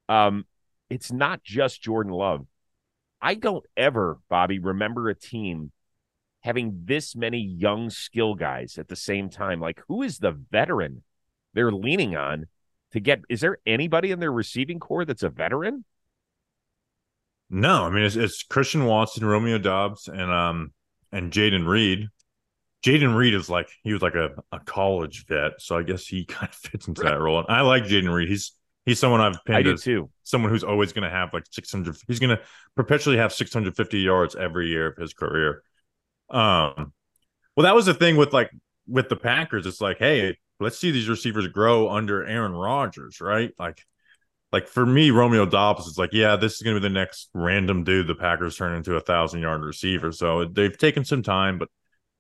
Um, 0.07 0.45
it's 0.89 1.11
not 1.11 1.43
just 1.43 1.81
Jordan 1.81 2.13
Love. 2.13 2.45
I 3.21 3.33
don't 3.33 3.65
ever, 3.75 4.19
Bobby, 4.29 4.59
remember 4.59 5.09
a 5.09 5.15
team 5.15 5.71
having 6.41 6.81
this 6.85 7.15
many 7.15 7.39
young 7.39 7.89
skill 7.89 8.35
guys 8.35 8.77
at 8.77 8.87
the 8.87 8.95
same 8.95 9.29
time. 9.29 9.59
Like, 9.59 9.81
who 9.87 10.03
is 10.03 10.19
the 10.19 10.31
veteran 10.31 11.03
they're 11.53 11.71
leaning 11.71 12.15
on 12.15 12.45
to 12.91 12.99
get? 12.99 13.21
Is 13.29 13.41
there 13.41 13.57
anybody 13.65 14.11
in 14.11 14.19
their 14.19 14.31
receiving 14.31 14.79
corps 14.79 15.05
that's 15.05 15.23
a 15.23 15.29
veteran? 15.29 15.83
No, 17.49 17.85
I 17.85 17.89
mean 17.89 18.03
it's, 18.03 18.15
it's 18.15 18.43
Christian 18.43 18.85
Watson, 18.85 19.25
Romeo 19.25 19.57
Doubs, 19.57 20.07
and 20.07 20.31
um 20.31 20.73
and 21.11 21.31
Jayden 21.31 21.67
Reed. 21.67 22.09
Jayden 22.85 23.15
Reed 23.15 23.33
is 23.33 23.49
like 23.49 23.69
he 23.83 23.93
was 23.93 24.01
like 24.01 24.15
a, 24.15 24.31
a 24.51 24.59
college 24.59 25.25
vet, 25.27 25.53
so 25.59 25.77
I 25.77 25.83
guess 25.83 26.05
he 26.05 26.25
kind 26.27 26.49
of 26.49 26.55
fits 26.55 26.87
into 26.87 27.03
that 27.03 27.19
role. 27.19 27.39
And 27.39 27.47
I 27.49 27.61
like 27.61 27.83
Jayden 27.83 28.13
Reed. 28.13 28.29
He's 28.29 28.53
he's 28.85 28.99
someone 28.99 29.21
I've 29.21 29.43
pinned 29.45 29.57
I 29.57 29.61
do 29.63 29.77
too. 29.77 30.09
Someone 30.23 30.51
who's 30.51 30.63
always 30.63 30.93
going 30.93 31.03
to 31.03 31.15
have 31.15 31.33
like 31.33 31.45
600. 31.51 31.95
He's 32.07 32.19
going 32.19 32.35
to 32.35 32.41
perpetually 32.75 33.17
have 33.17 33.31
650 33.33 33.99
yards 33.99 34.35
every 34.35 34.67
year 34.67 34.87
of 34.87 34.97
his 34.97 35.13
career. 35.13 35.63
Um, 36.29 36.93
well, 37.55 37.63
that 37.63 37.75
was 37.75 37.85
the 37.85 37.93
thing 37.93 38.17
with 38.17 38.33
like 38.33 38.51
with 38.87 39.09
the 39.09 39.15
Packers. 39.15 39.65
It's 39.65 39.81
like, 39.81 39.97
hey, 39.97 40.37
let's 40.59 40.77
see 40.77 40.91
these 40.91 41.09
receivers 41.09 41.47
grow 41.47 41.89
under 41.89 42.25
Aaron 42.25 42.53
Rodgers, 42.53 43.21
right? 43.21 43.51
Like, 43.59 43.83
like 44.51 44.67
for 44.67 44.85
me, 44.85 45.11
Romeo 45.11 45.45
Doubs 45.45 45.87
is 45.87 45.97
like, 45.97 46.11
yeah, 46.13 46.35
this 46.35 46.55
is 46.55 46.61
going 46.61 46.75
to 46.75 46.81
be 46.81 46.87
the 46.87 46.93
next 46.93 47.29
random 47.33 47.83
dude 47.83 48.07
the 48.07 48.15
Packers 48.15 48.55
turn 48.55 48.75
into 48.75 48.95
a 48.95 49.01
thousand 49.01 49.41
yard 49.41 49.61
receiver. 49.61 50.11
So 50.11 50.45
they've 50.45 50.77
taken 50.77 51.03
some 51.03 51.21
time, 51.21 51.59
but 51.59 51.69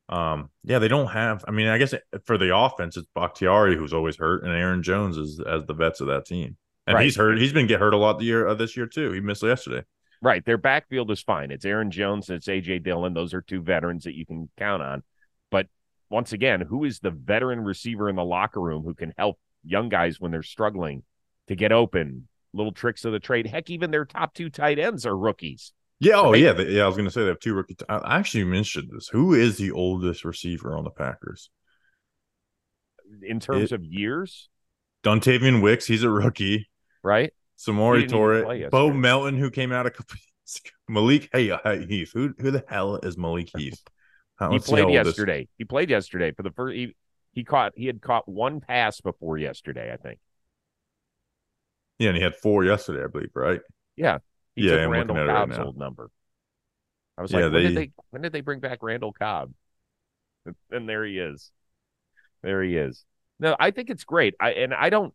um, 0.09 0.49
yeah, 0.63 0.79
they 0.79 0.87
don't 0.87 1.07
have. 1.07 1.43
I 1.47 1.51
mean, 1.51 1.67
I 1.67 1.77
guess 1.77 1.93
for 2.25 2.37
the 2.37 2.55
offense, 2.55 2.97
it's 2.97 3.07
Bakhtiari 3.13 3.75
who's 3.75 3.93
always 3.93 4.15
hurt, 4.15 4.43
and 4.43 4.51
Aaron 4.51 4.83
Jones 4.83 5.17
is 5.17 5.39
as 5.39 5.65
the 5.65 5.73
vets 5.73 6.01
of 6.01 6.07
that 6.07 6.25
team, 6.25 6.57
and 6.85 6.95
right. 6.95 7.03
he's 7.03 7.15
hurt. 7.15 7.37
He's 7.37 7.53
been 7.53 7.67
get 7.67 7.79
hurt 7.79 7.93
a 7.93 7.97
lot 7.97 8.19
the 8.19 8.25
year 8.25 8.47
uh, 8.47 8.53
this 8.53 8.77
year 8.77 8.87
too. 8.87 9.11
He 9.11 9.19
missed 9.19 9.43
yesterday. 9.43 9.83
Right. 10.21 10.43
Their 10.45 10.57
backfield 10.57 11.11
is 11.11 11.21
fine. 11.21 11.51
It's 11.51 11.65
Aaron 11.65 11.91
Jones 11.91 12.29
and 12.29 12.37
it's 12.37 12.47
AJ 12.47 12.83
Dillon. 12.83 13.13
Those 13.13 13.33
are 13.33 13.41
two 13.41 13.61
veterans 13.61 14.05
that 14.05 14.15
you 14.15 14.25
can 14.25 14.49
count 14.57 14.81
on. 14.81 15.03
But 15.51 15.67
once 16.09 16.33
again, 16.33 16.61
who 16.61 16.85
is 16.85 16.99
the 16.99 17.11
veteran 17.11 17.63
receiver 17.63 18.09
in 18.09 18.15
the 18.15 18.23
locker 18.23 18.61
room 18.61 18.83
who 18.83 18.95
can 18.95 19.13
help 19.17 19.39
young 19.63 19.89
guys 19.89 20.19
when 20.19 20.31
they're 20.31 20.43
struggling 20.43 21.03
to 21.47 21.55
get 21.55 21.71
open? 21.71 22.27
Little 22.53 22.71
tricks 22.71 23.05
of 23.05 23.11
the 23.11 23.19
trade. 23.19 23.45
Heck, 23.45 23.69
even 23.69 23.91
their 23.91 24.05
top 24.05 24.33
two 24.33 24.49
tight 24.49 24.79
ends 24.79 25.05
are 25.05 25.15
rookies. 25.15 25.73
Yeah. 25.99 26.15
Oh, 26.15 26.33
yeah. 26.33 26.59
yeah. 26.59 26.83
I 26.83 26.87
was 26.87 26.95
going 26.95 27.07
to 27.07 27.11
say 27.11 27.21
they 27.21 27.27
have 27.27 27.39
two 27.39 27.53
rookie. 27.53 27.75
T- 27.75 27.85
I 27.87 28.17
actually 28.17 28.45
mentioned 28.45 28.89
this. 28.91 29.09
Who 29.09 29.33
is 29.33 29.57
the 29.57 29.71
oldest 29.71 30.25
receiver 30.25 30.75
on 30.75 30.83
the 30.83 30.89
Packers? 30.89 31.49
In 33.21 33.39
terms 33.39 33.71
it, 33.71 33.75
of 33.75 33.83
years? 33.83 34.49
Dontayvion 35.03 35.61
Wicks. 35.61 35.85
He's 35.85 36.03
a 36.03 36.09
rookie. 36.09 36.69
Right. 37.03 37.33
Samori 37.57 38.07
Toure, 38.07 38.69
Bo 38.69 38.93
Melton, 38.93 39.37
who 39.37 39.49
came 39.49 39.71
out 39.71 39.85
a 39.85 39.91
couple 39.91 40.15
Malik 40.89 41.29
Hey 41.33 41.47
Heath. 41.87 42.11
Who 42.13 42.33
who 42.39 42.51
the 42.51 42.63
hell 42.67 42.97
is 42.97 43.17
Malik 43.17 43.49
Heath? 43.55 43.81
he 44.51 44.59
played 44.59 44.89
yesterday. 44.89 45.41
This... 45.41 45.49
He 45.57 45.65
played 45.65 45.89
yesterday 45.89 46.31
for 46.31 46.43
the 46.43 46.51
first. 46.51 46.75
He, 46.75 46.95
he 47.33 47.43
caught. 47.43 47.73
He 47.75 47.87
had 47.87 48.01
caught 48.01 48.27
one 48.27 48.61
pass 48.61 49.01
before 49.01 49.37
yesterday, 49.37 49.91
I 49.91 49.97
think. 49.97 50.19
Yeah, 51.99 52.09
and 52.09 52.17
he 52.17 52.23
had 52.23 52.35
four 52.35 52.63
yesterday, 52.63 53.03
I 53.03 53.07
believe. 53.07 53.31
Right? 53.33 53.61
Yeah. 53.95 54.19
He 54.55 54.63
yeah, 54.63 54.71
took 54.71 54.81
I'm 54.81 54.89
Randall 54.89 55.15
Cobb's 55.15 55.57
right 55.57 55.65
old 55.65 55.77
number. 55.77 56.09
I 57.17 57.21
was 57.21 57.33
like, 57.33 57.41
yeah, 57.41 57.49
when 57.49 57.63
did 57.63 57.75
they 57.75 57.91
when 58.11 58.21
did 58.21 58.31
they 58.31 58.41
bring 58.41 58.59
back 58.59 58.79
Randall 58.81 59.13
Cobb? 59.13 59.53
And 60.71 60.87
there 60.87 61.03
he 61.03 61.19
is. 61.19 61.51
There 62.41 62.63
he 62.63 62.77
is. 62.77 63.03
No, 63.37 63.53
I 63.59 63.71
think 63.71 63.89
it's 63.89 64.05
great. 64.05 64.33
I 64.39 64.51
and 64.51 64.73
I 64.73 64.89
don't 64.89 65.13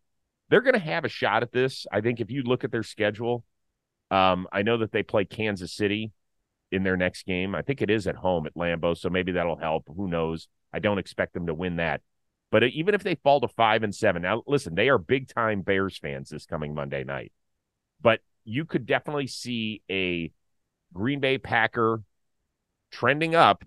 they're 0.53 0.61
going 0.61 0.75
to 0.75 0.79
have 0.81 1.07
a 1.07 1.09
shot 1.09 1.43
at 1.43 1.51
this. 1.51 1.87
I 1.91 2.03
think 2.03 2.21
if 2.21 2.31
you 2.31 2.43
look 2.43 2.63
at 2.63 2.71
their 2.71 2.83
schedule, 2.83 3.43
um, 4.11 4.47
I 4.53 4.61
know 4.61 4.77
that 4.79 4.93
they 4.93 5.03
play 5.03 5.25
Kansas 5.25 5.73
City 5.73 6.13
in 6.71 6.83
their 6.83 6.99
next 6.99 7.25
game. 7.25 7.55
I 7.55 7.63
think 7.63 7.81
it 7.81 7.89
is 7.89 8.07
at 8.07 8.17
home 8.17 8.47
at 8.47 8.55
Lambeau, 8.55 8.95
so 8.95 9.09
maybe 9.09 9.33
that'll 9.33 9.57
help. 9.57 9.85
Who 9.97 10.09
knows? 10.09 10.49
I 10.71 10.79
don't 10.79 10.99
expect 10.99 11.33
them 11.33 11.47
to 11.47 11.55
win 11.55 11.77
that. 11.77 12.03
But 12.51 12.65
even 12.65 12.95
if 12.95 13.03
they 13.03 13.15
fall 13.15 13.41
to 13.41 13.49
five 13.49 13.83
and 13.83 13.95
seven, 13.95 14.21
now 14.21 14.43
listen, 14.47 14.75
they 14.75 14.91
are 14.91 14.99
big 14.99 15.33
time 15.33 15.63
Bears 15.63 15.97
fans 15.97 16.29
this 16.29 16.45
coming 16.45 16.75
Monday 16.75 17.03
night. 17.03 17.33
But 18.03 18.21
you 18.45 18.67
could 18.67 18.85
definitely 18.85 19.29
see 19.29 19.81
a 19.91 20.31
Green 20.93 21.21
Bay 21.21 21.39
Packer 21.39 22.03
trending 22.91 23.35
up 23.35 23.65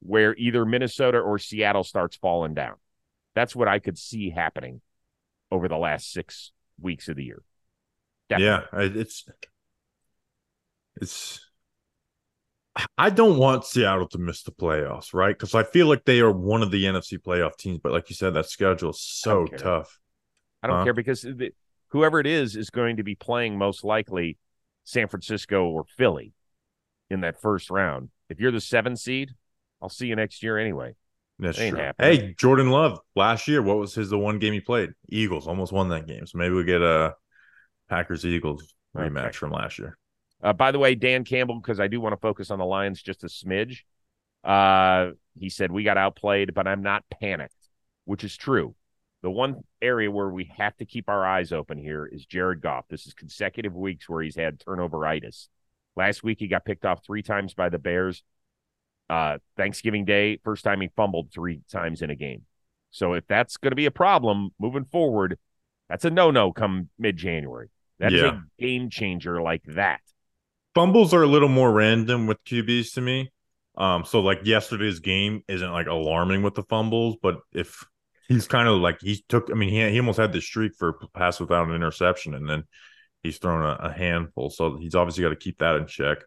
where 0.00 0.34
either 0.36 0.64
Minnesota 0.64 1.18
or 1.18 1.38
Seattle 1.38 1.84
starts 1.84 2.16
falling 2.16 2.54
down. 2.54 2.76
That's 3.34 3.54
what 3.54 3.68
I 3.68 3.80
could 3.80 3.98
see 3.98 4.30
happening 4.30 4.80
over 5.52 5.68
the 5.68 5.76
last 5.76 6.10
six 6.10 6.50
weeks 6.80 7.08
of 7.08 7.16
the 7.16 7.24
year. 7.24 7.42
Definitely. 8.28 8.88
Yeah, 8.88 9.00
it's 9.02 9.24
it's. 11.00 11.40
I 12.96 13.10
don't 13.10 13.36
want 13.36 13.66
Seattle 13.66 14.08
to 14.08 14.18
miss 14.18 14.42
the 14.42 14.50
playoffs, 14.50 15.12
right? 15.12 15.36
Because 15.36 15.54
I 15.54 15.62
feel 15.62 15.88
like 15.88 16.06
they 16.06 16.20
are 16.20 16.32
one 16.32 16.62
of 16.62 16.70
the 16.70 16.84
NFC 16.84 17.18
playoff 17.18 17.58
teams. 17.58 17.80
But 17.82 17.92
like 17.92 18.08
you 18.08 18.16
said, 18.16 18.32
that 18.32 18.48
schedule 18.48 18.90
is 18.90 19.00
so 19.00 19.46
I 19.52 19.56
tough. 19.56 20.00
I 20.62 20.68
don't 20.68 20.78
huh? 20.78 20.84
care 20.84 20.94
because 20.94 21.20
the, 21.20 21.50
whoever 21.88 22.18
it 22.18 22.26
is 22.26 22.56
is 22.56 22.70
going 22.70 22.96
to 22.96 23.02
be 23.02 23.14
playing 23.14 23.58
most 23.58 23.84
likely 23.84 24.38
San 24.84 25.08
Francisco 25.08 25.66
or 25.66 25.84
Philly 25.98 26.32
in 27.10 27.20
that 27.20 27.42
first 27.42 27.68
round. 27.68 28.08
If 28.30 28.40
you're 28.40 28.52
the 28.52 28.60
seven 28.60 28.96
seed, 28.96 29.32
I'll 29.82 29.90
see 29.90 30.06
you 30.06 30.16
next 30.16 30.42
year 30.42 30.56
anyway. 30.56 30.94
That's 31.38 31.58
true. 31.58 31.74
Happening. 31.74 32.20
Hey, 32.20 32.34
Jordan 32.38 32.70
Love 32.70 33.00
last 33.16 33.48
year, 33.48 33.62
what 33.62 33.78
was 33.78 33.94
his 33.94 34.10
the 34.10 34.18
one 34.18 34.38
game 34.38 34.52
he 34.52 34.60
played? 34.60 34.90
Eagles 35.08 35.48
almost 35.48 35.72
won 35.72 35.88
that 35.88 36.06
game. 36.06 36.26
So 36.26 36.38
maybe 36.38 36.54
we 36.54 36.64
get 36.64 36.82
a 36.82 37.14
Packers 37.88 38.24
Eagles 38.24 38.74
rematch 38.96 39.26
okay. 39.26 39.32
from 39.32 39.50
last 39.50 39.78
year. 39.78 39.98
Uh, 40.42 40.52
by 40.52 40.70
the 40.70 40.78
way, 40.78 40.94
Dan 40.94 41.24
Campbell, 41.24 41.60
because 41.60 41.80
I 41.80 41.88
do 41.88 42.00
want 42.00 42.12
to 42.12 42.20
focus 42.20 42.50
on 42.50 42.58
the 42.58 42.64
Lions 42.64 43.02
just 43.02 43.24
a 43.24 43.28
smidge. 43.28 43.80
Uh, 44.44 45.12
he 45.38 45.48
said 45.48 45.70
we 45.70 45.84
got 45.84 45.96
outplayed, 45.96 46.52
but 46.54 46.66
I'm 46.66 46.82
not 46.82 47.04
panicked, 47.20 47.54
which 48.04 48.24
is 48.24 48.36
true. 48.36 48.74
the 49.22 49.30
one 49.30 49.62
area 49.80 50.10
where 50.10 50.28
we 50.28 50.50
have 50.56 50.76
to 50.76 50.84
keep 50.84 51.08
our 51.08 51.24
eyes 51.24 51.52
open 51.52 51.78
here 51.78 52.06
is 52.06 52.26
Jared 52.26 52.60
Goff. 52.60 52.86
This 52.90 53.06
is 53.06 53.14
consecutive 53.14 53.74
weeks 53.74 54.08
where 54.08 54.22
he's 54.22 54.36
had 54.36 54.58
turnoveritis. 54.58 55.48
Last 55.96 56.24
week 56.24 56.38
he 56.40 56.48
got 56.48 56.64
picked 56.64 56.84
off 56.84 57.04
three 57.04 57.22
times 57.22 57.54
by 57.54 57.68
the 57.68 57.78
Bears. 57.78 58.22
Uh, 59.12 59.36
Thanksgiving 59.58 60.06
Day, 60.06 60.38
first 60.42 60.64
time 60.64 60.80
he 60.80 60.88
fumbled 60.96 61.30
three 61.34 61.60
times 61.70 62.00
in 62.00 62.08
a 62.08 62.14
game. 62.14 62.42
So 62.92 63.12
if 63.12 63.26
that's 63.26 63.58
going 63.58 63.72
to 63.72 63.76
be 63.76 63.84
a 63.84 63.90
problem 63.90 64.50
moving 64.58 64.86
forward, 64.86 65.38
that's 65.90 66.06
a 66.06 66.10
no-no 66.10 66.50
come 66.52 66.88
mid-January. 66.98 67.68
That 67.98 68.14
is 68.14 68.22
Yeah. 68.22 68.38
a 68.38 68.62
game 68.62 68.88
changer 68.88 69.42
like 69.42 69.62
that. 69.66 70.00
Fumbles 70.74 71.12
are 71.12 71.22
a 71.22 71.26
little 71.26 71.50
more 71.50 71.70
random 71.70 72.26
with 72.26 72.42
QBs 72.44 72.94
to 72.94 73.02
me. 73.02 73.30
Um, 73.76 74.06
so 74.06 74.20
like 74.20 74.40
yesterday's 74.44 75.00
game 75.00 75.42
isn't 75.46 75.72
like 75.72 75.88
alarming 75.88 76.42
with 76.42 76.54
the 76.54 76.62
fumbles, 76.62 77.16
but 77.22 77.36
if 77.52 77.84
he's 78.28 78.46
kind 78.48 78.66
of 78.66 78.78
like 78.80 78.98
he 79.02 79.22
took, 79.28 79.50
I 79.50 79.54
mean, 79.54 79.68
he 79.68 79.90
he 79.90 79.98
almost 80.00 80.18
had 80.18 80.32
the 80.32 80.40
streak 80.40 80.72
for 80.78 80.94
pass 81.12 81.38
without 81.38 81.68
an 81.68 81.74
interception, 81.74 82.34
and 82.34 82.48
then 82.48 82.64
he's 83.22 83.36
thrown 83.36 83.62
a, 83.62 83.88
a 83.88 83.92
handful. 83.92 84.48
So 84.48 84.78
he's 84.78 84.94
obviously 84.94 85.22
got 85.24 85.30
to 85.30 85.36
keep 85.36 85.58
that 85.58 85.76
in 85.76 85.86
check. 85.86 86.18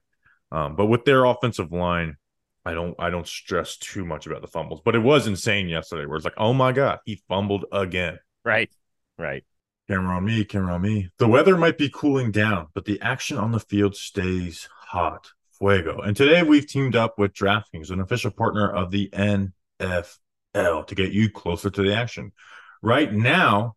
Um, 0.51 0.75
but 0.75 0.85
with 0.85 1.05
their 1.05 1.25
offensive 1.25 1.71
line, 1.71 2.17
I 2.65 2.73
don't 2.73 2.95
I 2.99 3.09
don't 3.09 3.27
stress 3.27 3.77
too 3.77 4.05
much 4.05 4.25
about 4.25 4.41
the 4.41 4.47
fumbles. 4.47 4.81
But 4.83 4.95
it 4.95 4.99
was 4.99 5.27
insane 5.27 5.67
yesterday, 5.67 6.05
where 6.05 6.17
it's 6.17 6.25
like, 6.25 6.33
oh 6.37 6.53
my 6.53 6.71
god, 6.71 6.99
he 7.05 7.21
fumbled 7.27 7.65
again. 7.71 8.19
Right. 8.43 8.69
Right. 9.17 9.43
Camera 9.87 10.15
on 10.15 10.25
me, 10.25 10.43
camera 10.45 10.73
on 10.73 10.81
me. 10.81 11.09
The 11.19 11.27
weather 11.27 11.57
might 11.57 11.77
be 11.77 11.89
cooling 11.93 12.31
down, 12.31 12.67
but 12.73 12.85
the 12.85 12.99
action 13.01 13.37
on 13.37 13.51
the 13.51 13.59
field 13.59 13.95
stays 13.95 14.67
hot. 14.71 15.31
Fuego. 15.57 15.99
And 16.01 16.17
today 16.17 16.43
we've 16.43 16.67
teamed 16.67 16.95
up 16.95 17.17
with 17.17 17.33
DraftKings, 17.33 17.89
an 17.89 18.01
official 18.01 18.31
partner 18.31 18.69
of 18.69 18.91
the 18.91 19.09
NFL, 19.13 20.17
to 20.53 20.95
get 20.95 21.11
you 21.11 21.29
closer 21.29 21.69
to 21.69 21.81
the 21.81 21.95
action. 21.95 22.33
Right 22.81 23.13
now, 23.13 23.75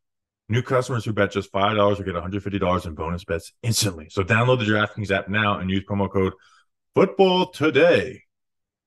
new 0.48 0.62
customers 0.62 1.04
who 1.04 1.12
bet 1.12 1.30
just 1.30 1.52
$5 1.52 1.76
will 1.76 2.04
get 2.04 2.14
$150 2.14 2.86
in 2.86 2.94
bonus 2.94 3.24
bets 3.24 3.52
instantly. 3.62 4.08
So 4.10 4.24
download 4.24 4.58
the 4.58 4.64
DraftKings 4.64 5.10
app 5.10 5.28
now 5.28 5.58
and 5.58 5.70
use 5.70 5.84
promo 5.88 6.10
code 6.10 6.32
football 6.94 7.50
today. 7.50 8.22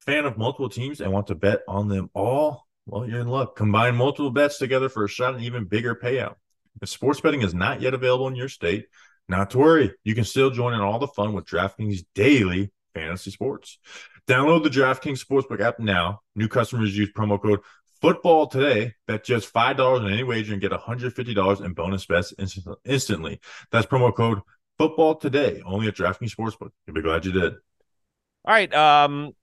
Fan 0.05 0.25
of 0.25 0.37
multiple 0.37 0.69
teams 0.69 0.99
and 0.99 1.11
want 1.11 1.27
to 1.27 1.35
bet 1.35 1.61
on 1.67 1.87
them 1.87 2.09
all? 2.13 2.67
Well, 2.85 3.07
you're 3.07 3.19
in 3.19 3.27
luck. 3.27 3.55
Combine 3.55 3.95
multiple 3.95 4.31
bets 4.31 4.57
together 4.57 4.89
for 4.89 5.05
a 5.05 5.09
shot 5.09 5.35
at 5.35 5.41
even 5.41 5.65
bigger 5.65 5.95
payout. 5.95 6.35
If 6.81 6.89
sports 6.89 7.21
betting 7.21 7.41
is 7.41 7.53
not 7.53 7.81
yet 7.81 7.93
available 7.93 8.27
in 8.27 8.35
your 8.35 8.49
state, 8.49 8.87
not 9.27 9.51
to 9.51 9.59
worry. 9.59 9.93
You 10.03 10.15
can 10.15 10.23
still 10.23 10.49
join 10.49 10.73
in 10.73 10.81
all 10.81 10.99
the 10.99 11.07
fun 11.07 11.33
with 11.33 11.45
DraftKings 11.45 12.05
daily 12.15 12.71
fantasy 12.93 13.31
sports. 13.31 13.77
Download 14.27 14.63
the 14.63 14.69
DraftKings 14.69 15.23
Sportsbook 15.23 15.61
app 15.61 15.79
now. 15.79 16.21
New 16.35 16.47
customers 16.47 16.97
use 16.97 17.11
promo 17.11 17.41
code 17.41 17.59
football 18.01 18.47
today. 18.47 18.93
Bet 19.07 19.23
just 19.23 19.53
$5 19.53 20.01
on 20.01 20.11
any 20.11 20.23
wager 20.23 20.53
and 20.53 20.61
get 20.61 20.71
$150 20.71 21.65
in 21.65 21.73
bonus 21.73 22.05
bets 22.05 22.33
instant- 22.37 22.77
instantly. 22.85 23.39
That's 23.71 23.85
promo 23.85 24.13
code 24.15 24.39
football 24.77 25.15
today 25.15 25.61
only 25.65 25.87
at 25.87 25.95
DraftKings 25.95 26.35
Sportsbook. 26.35 26.71
You'll 26.85 26.95
be 26.95 27.01
glad 27.01 27.25
you 27.25 27.31
did. 27.31 27.53
All 28.43 28.53
right. 28.53 28.73
Um, 28.73 29.33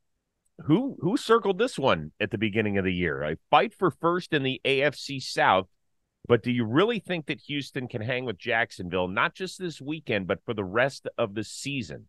who 0.66 0.96
who 1.00 1.16
circled 1.16 1.58
this 1.58 1.78
one 1.78 2.12
at 2.20 2.30
the 2.30 2.38
beginning 2.38 2.78
of 2.78 2.84
the 2.84 2.92
year? 2.92 3.24
I 3.24 3.36
fight 3.50 3.74
for 3.74 3.90
first 3.90 4.32
in 4.32 4.42
the 4.42 4.60
AFC 4.64 5.22
South, 5.22 5.68
but 6.26 6.42
do 6.42 6.50
you 6.50 6.64
really 6.64 6.98
think 7.00 7.26
that 7.26 7.40
Houston 7.42 7.88
can 7.88 8.02
hang 8.02 8.24
with 8.24 8.38
Jacksonville 8.38 9.08
not 9.08 9.34
just 9.34 9.58
this 9.58 9.80
weekend, 9.80 10.26
but 10.26 10.44
for 10.44 10.54
the 10.54 10.64
rest 10.64 11.08
of 11.16 11.34
the 11.34 11.44
season? 11.44 12.08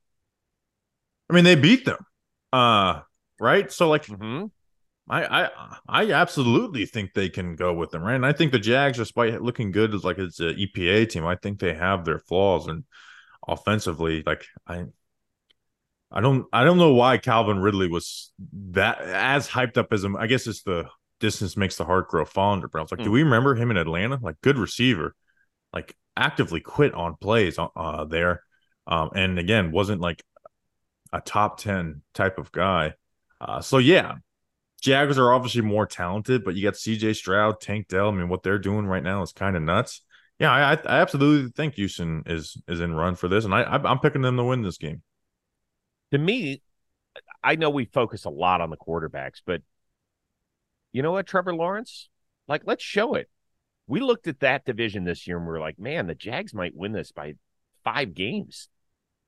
I 1.29 1.33
mean, 1.33 1.43
they 1.43 1.55
beat 1.55 1.85
them. 1.85 2.05
Uh, 2.51 3.01
right? 3.39 3.71
So 3.71 3.89
like 3.89 4.05
Mm-hmm. 4.09 4.45
I, 5.09 5.45
I 5.45 5.49
I 5.87 6.11
absolutely 6.11 6.85
think 6.85 7.13
they 7.13 7.29
can 7.29 7.55
go 7.55 7.73
with 7.73 7.89
them, 7.91 8.03
right? 8.03 8.15
And 8.15 8.25
I 8.25 8.31
think 8.33 8.51
the 8.51 8.59
Jags, 8.59 8.97
despite 8.97 9.41
looking 9.41 9.71
good 9.71 9.93
as 9.95 10.03
like 10.03 10.19
it's 10.19 10.39
an 10.39 10.55
EPA 10.55 11.09
team, 11.09 11.25
I 11.25 11.35
think 11.35 11.59
they 11.59 11.73
have 11.73 12.05
their 12.05 12.19
flaws 12.19 12.67
and 12.67 12.83
offensively, 13.47 14.23
like 14.25 14.45
I 14.67 14.85
I 16.11 16.21
don't 16.21 16.45
I 16.51 16.63
don't 16.63 16.77
know 16.77 16.93
why 16.93 17.17
Calvin 17.17 17.59
Ridley 17.59 17.87
was 17.87 18.31
that 18.71 18.99
as 19.01 19.47
hyped 19.47 19.77
up 19.77 19.93
as 19.93 20.03
him. 20.03 20.15
I 20.15 20.27
guess 20.27 20.47
it's 20.47 20.63
the 20.63 20.85
distance 21.19 21.55
makes 21.57 21.75
the 21.77 21.85
heart 21.85 22.07
grow 22.09 22.25
fonder. 22.25 22.67
But 22.67 22.79
I 22.79 22.81
was 22.81 22.91
like, 22.91 23.01
do 23.03 23.09
Hmm. 23.09 23.13
we 23.13 23.23
remember 23.23 23.55
him 23.55 23.71
in 23.71 23.77
Atlanta? 23.77 24.17
Like 24.21 24.41
good 24.41 24.57
receiver, 24.57 25.15
like 25.73 25.95
actively 26.17 26.61
quit 26.61 26.93
on 26.93 27.15
plays 27.21 27.57
uh, 27.59 28.05
there. 28.05 28.43
Um, 28.87 29.11
and 29.15 29.37
again, 29.39 29.71
wasn't 29.71 30.01
like 30.01 30.23
a 31.13 31.21
top 31.21 31.59
10 31.59 32.01
type 32.13 32.37
of 32.37 32.51
guy. 32.51 32.93
Uh, 33.41 33.61
so 33.61 33.77
yeah, 33.77 34.15
Jaguars 34.81 35.17
are 35.17 35.33
obviously 35.33 35.61
more 35.61 35.85
talented, 35.85 36.43
but 36.43 36.55
you 36.55 36.63
got 36.63 36.75
CJ 36.75 37.13
Stroud, 37.13 37.61
Tank 37.61 37.87
Dell. 37.89 38.09
I 38.09 38.11
mean, 38.11 38.29
what 38.29 38.43
they're 38.43 38.59
doing 38.59 38.85
right 38.87 39.03
now 39.03 39.21
is 39.21 39.33
kind 39.33 39.55
of 39.57 39.63
nuts. 39.63 40.01
Yeah, 40.39 40.51
I, 40.51 40.73
I 40.73 40.99
absolutely 41.01 41.51
think 41.51 41.75
Houston 41.75 42.23
is 42.25 42.57
is 42.67 42.79
in 42.79 42.93
run 42.95 43.15
for 43.15 43.27
this, 43.27 43.45
and 43.45 43.53
I 43.53 43.63
I'm 43.63 43.99
picking 43.99 44.21
them 44.21 44.37
to 44.37 44.43
win 44.43 44.61
this 44.61 44.77
game. 44.77 45.01
To 46.11 46.17
me, 46.17 46.61
I 47.43 47.55
know 47.55 47.69
we 47.69 47.85
focus 47.85 48.25
a 48.25 48.29
lot 48.29 48.61
on 48.61 48.69
the 48.69 48.77
quarterbacks, 48.77 49.41
but 49.45 49.61
you 50.91 51.01
know 51.01 51.11
what, 51.11 51.27
Trevor 51.27 51.53
Lawrence? 51.53 52.09
Like, 52.47 52.63
let's 52.65 52.83
show 52.83 53.15
it. 53.15 53.29
We 53.87 53.99
looked 54.01 54.27
at 54.27 54.39
that 54.39 54.65
division 54.65 55.03
this 55.03 55.27
year 55.27 55.37
and 55.37 55.45
we 55.45 55.53
are 55.53 55.59
like, 55.59 55.79
man, 55.79 56.07
the 56.07 56.15
Jags 56.15 56.53
might 56.53 56.75
win 56.75 56.91
this 56.91 57.11
by 57.11 57.33
five 57.83 58.13
games. 58.13 58.69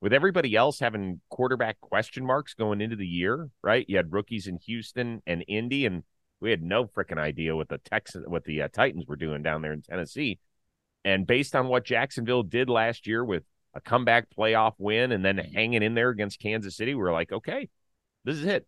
With 0.01 0.13
everybody 0.13 0.55
else 0.55 0.79
having 0.79 1.21
quarterback 1.29 1.79
question 1.79 2.25
marks 2.25 2.55
going 2.55 2.81
into 2.81 2.95
the 2.95 3.05
year, 3.05 3.49
right? 3.63 3.85
You 3.87 3.97
had 3.97 4.11
rookies 4.11 4.47
in 4.47 4.57
Houston 4.65 5.21
and 5.27 5.45
Indy, 5.47 5.85
and 5.85 6.03
we 6.39 6.49
had 6.49 6.63
no 6.63 6.85
freaking 6.85 7.19
idea 7.19 7.55
what 7.55 7.69
the 7.69 7.77
Texans, 7.77 8.25
what 8.27 8.43
the 8.43 8.63
uh, 8.63 8.67
Titans 8.67 9.05
were 9.07 9.15
doing 9.15 9.43
down 9.43 9.61
there 9.61 9.73
in 9.73 9.83
Tennessee. 9.83 10.39
And 11.05 11.27
based 11.27 11.55
on 11.55 11.67
what 11.67 11.85
Jacksonville 11.85 12.41
did 12.41 12.67
last 12.67 13.05
year 13.05 13.23
with 13.23 13.43
a 13.73 13.81
comeback 13.81 14.27
playoff 14.37 14.73
win 14.77 15.11
and 15.11 15.23
then 15.23 15.37
mm-hmm. 15.37 15.53
hanging 15.53 15.83
in 15.83 15.93
there 15.93 16.09
against 16.09 16.39
Kansas 16.39 16.75
City, 16.75 16.95
we 16.95 17.03
are 17.03 17.11
like, 17.11 17.31
okay, 17.31 17.69
this 18.23 18.37
is 18.37 18.45
it. 18.45 18.67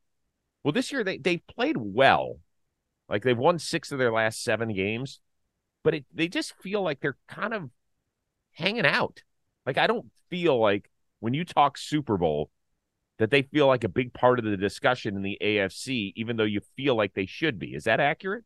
Well, 0.63 0.72
this 0.72 0.92
year 0.92 1.04
they 1.04 1.18
they 1.18 1.38
played 1.38 1.76
well, 1.78 2.39
like 3.10 3.24
they've 3.24 3.38
won 3.38 3.60
six 3.60 3.92
of 3.92 4.00
their 4.00 4.12
last 4.12 4.44
seven 4.44 4.74
games, 4.74 5.20
but 5.84 5.96
it, 5.96 6.06
they 6.13 6.28
just 6.28 6.54
feel 6.62 6.82
like 6.82 7.02
they're 7.02 7.18
kind 7.28 7.54
of 7.54 7.70
hanging 8.54 8.86
out. 8.86 9.24
Like 9.66 9.78
I 9.78 9.88
don't 9.88 10.06
feel 10.30 10.60
like 10.60 10.89
when 11.20 11.34
you 11.34 11.44
talk 11.44 11.78
Super 11.78 12.18
Bowl 12.18 12.50
that 13.20 13.30
they 13.30 13.44
feel 13.44 13.68
like 13.68 13.84
a 13.84 13.89
big 13.89 14.13
part 14.13 14.39
of 14.39 14.46
the 14.46 14.58
discussion 14.58 15.16
in 15.16 15.22
the 15.22 15.38
AFC, 15.42 16.13
even 16.16 16.38
though 16.38 16.44
you 16.44 16.62
feel 16.76 16.96
like 16.96 17.13
they 17.13 17.26
should 17.26 17.60
be. 17.60 17.76
Is 17.76 17.84
that 17.84 18.00
accurate? 18.00 18.44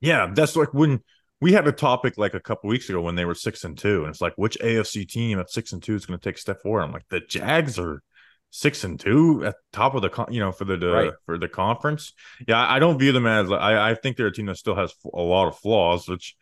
Yeah, 0.00 0.30
that's 0.34 0.56
like 0.56 0.74
when 0.74 1.00
we 1.44 1.52
had 1.52 1.68
a 1.68 1.72
topic 1.72 2.16
like 2.16 2.32
a 2.32 2.40
couple 2.40 2.70
weeks 2.70 2.88
ago 2.88 3.02
when 3.02 3.16
they 3.16 3.26
were 3.26 3.34
six 3.34 3.64
and 3.64 3.76
two, 3.76 4.00
and 4.00 4.08
it's 4.08 4.22
like 4.22 4.32
which 4.36 4.56
AFC 4.60 5.06
team 5.06 5.38
at 5.38 5.50
six 5.50 5.72
and 5.72 5.82
two 5.82 5.94
is 5.94 6.06
going 6.06 6.18
to 6.18 6.24
take 6.26 6.38
step 6.38 6.62
forward. 6.62 6.80
I'm 6.80 6.90
like 6.90 7.06
the 7.10 7.20
Jags 7.20 7.78
are 7.78 8.02
six 8.48 8.82
and 8.82 8.98
two 8.98 9.44
at 9.44 9.56
top 9.70 9.94
of 9.94 10.00
the 10.00 10.08
con- 10.08 10.32
you 10.32 10.40
know 10.40 10.52
for 10.52 10.64
the, 10.64 10.78
the 10.78 10.90
Right. 10.90 11.12
for 11.26 11.36
the 11.36 11.46
conference. 11.48 12.14
Yeah, 12.48 12.66
I 12.66 12.78
don't 12.78 12.98
view 12.98 13.12
them 13.12 13.26
as 13.26 13.52
I 13.52 13.90
I 13.90 13.94
think 13.94 14.16
they're 14.16 14.28
a 14.28 14.32
team 14.32 14.46
that 14.46 14.56
still 14.56 14.74
has 14.74 14.94
a 15.12 15.20
lot 15.20 15.46
of 15.46 15.58
flaws, 15.58 16.08
which 16.08 16.34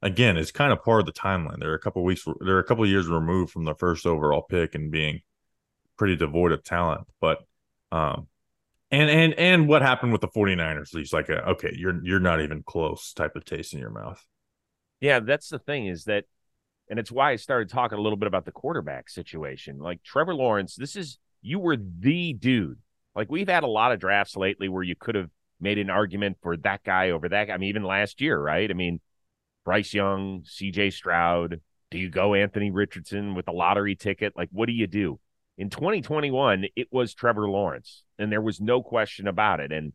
again 0.00 0.38
is 0.38 0.50
kind 0.52 0.72
of 0.72 0.82
part 0.82 1.00
of 1.00 1.06
the 1.06 1.12
timeline. 1.12 1.60
They're 1.60 1.74
a 1.74 1.78
couple 1.78 2.02
weeks 2.02 2.24
they're 2.40 2.58
a 2.58 2.64
couple 2.64 2.86
years 2.86 3.08
removed 3.08 3.52
from 3.52 3.66
the 3.66 3.74
first 3.74 4.06
overall 4.06 4.40
pick 4.40 4.74
and 4.74 4.90
being 4.90 5.20
pretty 5.98 6.16
devoid 6.16 6.52
of 6.52 6.64
talent, 6.64 7.06
but 7.20 7.40
um 7.92 8.26
and 8.90 9.10
and 9.10 9.34
and 9.34 9.68
what 9.68 9.82
happened 9.82 10.12
with 10.12 10.22
the 10.22 10.28
49ers 10.28 10.94
leaves 10.94 11.12
like 11.12 11.28
a 11.28 11.50
okay 11.50 11.74
you're 11.76 12.02
you're 12.04 12.20
not 12.20 12.40
even 12.40 12.62
close 12.62 13.12
type 13.12 13.36
of 13.36 13.44
taste 13.44 13.74
in 13.74 13.80
your 13.80 13.90
mouth 13.90 14.24
Yeah, 15.00 15.20
that's 15.20 15.48
the 15.48 15.58
thing 15.58 15.86
is 15.86 16.04
that, 16.04 16.24
and 16.88 16.98
it's 16.98 17.12
why 17.12 17.32
I 17.32 17.36
started 17.36 17.68
talking 17.68 17.98
a 17.98 18.00
little 18.00 18.16
bit 18.16 18.28
about 18.28 18.44
the 18.44 18.52
quarterback 18.52 19.10
situation. 19.10 19.78
Like 19.78 20.02
Trevor 20.02 20.34
Lawrence, 20.34 20.74
this 20.74 20.96
is 20.96 21.18
you 21.42 21.58
were 21.58 21.76
the 21.76 22.32
dude. 22.32 22.78
Like 23.14 23.30
we've 23.30 23.48
had 23.48 23.64
a 23.64 23.68
lot 23.68 23.92
of 23.92 24.00
drafts 24.00 24.36
lately 24.36 24.68
where 24.68 24.82
you 24.82 24.94
could 24.94 25.14
have 25.14 25.30
made 25.60 25.78
an 25.78 25.90
argument 25.90 26.38
for 26.42 26.56
that 26.58 26.82
guy 26.84 27.10
over 27.10 27.28
that 27.28 27.48
guy. 27.48 27.54
I 27.54 27.58
mean, 27.58 27.70
even 27.70 27.82
last 27.82 28.20
year, 28.20 28.38
right? 28.38 28.70
I 28.70 28.74
mean, 28.74 29.00
Bryce 29.64 29.92
Young, 29.94 30.42
CJ 30.42 30.92
Stroud. 30.92 31.60
Do 31.90 31.98
you 31.98 32.10
go 32.10 32.34
Anthony 32.34 32.70
Richardson 32.70 33.34
with 33.34 33.48
a 33.48 33.52
lottery 33.52 33.96
ticket? 33.96 34.34
Like, 34.36 34.48
what 34.52 34.66
do 34.66 34.72
you 34.72 34.86
do? 34.86 35.18
In 35.58 35.70
2021, 35.70 36.66
it 36.76 36.88
was 36.90 37.14
Trevor 37.14 37.48
Lawrence, 37.48 38.04
and 38.18 38.30
there 38.30 38.42
was 38.42 38.60
no 38.60 38.82
question 38.82 39.26
about 39.26 39.60
it. 39.60 39.72
And 39.72 39.92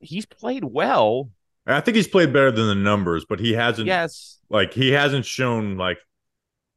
he's 0.00 0.26
played 0.26 0.64
well. 0.64 1.30
I 1.66 1.80
think 1.80 1.96
he's 1.96 2.08
played 2.08 2.32
better 2.32 2.50
than 2.50 2.66
the 2.68 2.74
numbers 2.74 3.24
but 3.28 3.40
he 3.40 3.52
hasn't 3.52 3.86
Yes. 3.86 4.38
like 4.50 4.72
he 4.72 4.90
hasn't 4.92 5.24
shown 5.26 5.76
like 5.76 5.98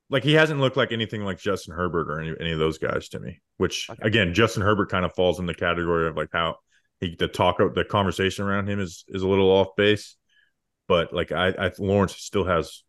like 0.10 0.23
he 0.23 0.34
hasn't 0.34 0.60
looked 0.60 0.78
like 0.78 0.91
anything 0.91 1.23
like 1.23 1.38
justin 1.39 1.73
herbert 1.76 2.10
or 2.10 2.19
any, 2.21 2.34
any 2.39 2.52
of 2.52 2.60
those 2.60 2.78
guys 2.78 3.10
to 3.10 3.19
me 3.19 3.41
which 3.58 3.89
Okay. 3.89 4.00
again 4.04 4.34
justin 4.34 4.62
herbert 4.63 4.89
kind 4.89 5.06
of 5.06 5.13
falls 5.13 5.39
in 5.39 5.45
the 5.45 5.54
category 5.54 6.08
of 6.08 6.15
like 6.15 6.30
how 6.32 6.58
he 7.00 7.15
the 7.19 7.28
talk 7.28 7.58
the 7.76 7.86
conversation 7.86 8.45
around 8.45 8.67
him 8.69 8.80
is 8.80 9.04
is 9.10 9.21
a 9.21 9.28
little 9.28 9.50
off 9.50 9.76
base 9.76 10.15
but 10.88 11.12
like 11.13 11.32
i 11.32 11.50
i 11.50 11.71
lawrence 11.80 12.15
still 12.15 12.45
has 12.45 12.84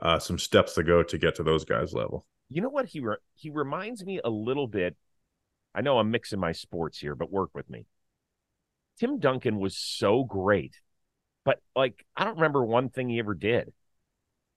uh 0.00 0.18
some 0.18 0.38
steps 0.38 0.74
to 0.74 0.82
go 0.82 1.02
to 1.02 1.18
get 1.18 1.34
to 1.34 1.42
those 1.42 1.64
guys 1.64 1.92
level 1.92 2.24
You 2.50 2.62
know 2.62 2.68
what 2.70 2.86
he 2.86 3.00
re- 3.00 3.16
he 3.34 3.50
reminds 3.50 4.04
me 4.04 4.20
a 4.24 4.30
little 4.30 4.66
bit. 4.68 4.96
I 5.74 5.82
know 5.82 5.98
I'm 5.98 6.10
mixing 6.10 6.40
my 6.40 6.52
sports 6.52 6.98
here, 6.98 7.14
but 7.14 7.30
work 7.30 7.50
with 7.54 7.68
me. 7.68 7.84
Tim 8.98 9.18
Duncan 9.20 9.58
was 9.58 9.76
so 9.76 10.24
great, 10.24 10.74
but 11.48 11.60
like 11.74 12.04
I 12.14 12.24
don't 12.24 12.34
remember 12.34 12.62
one 12.62 12.90
thing 12.90 13.08
he 13.08 13.18
ever 13.20 13.32
did. 13.32 13.72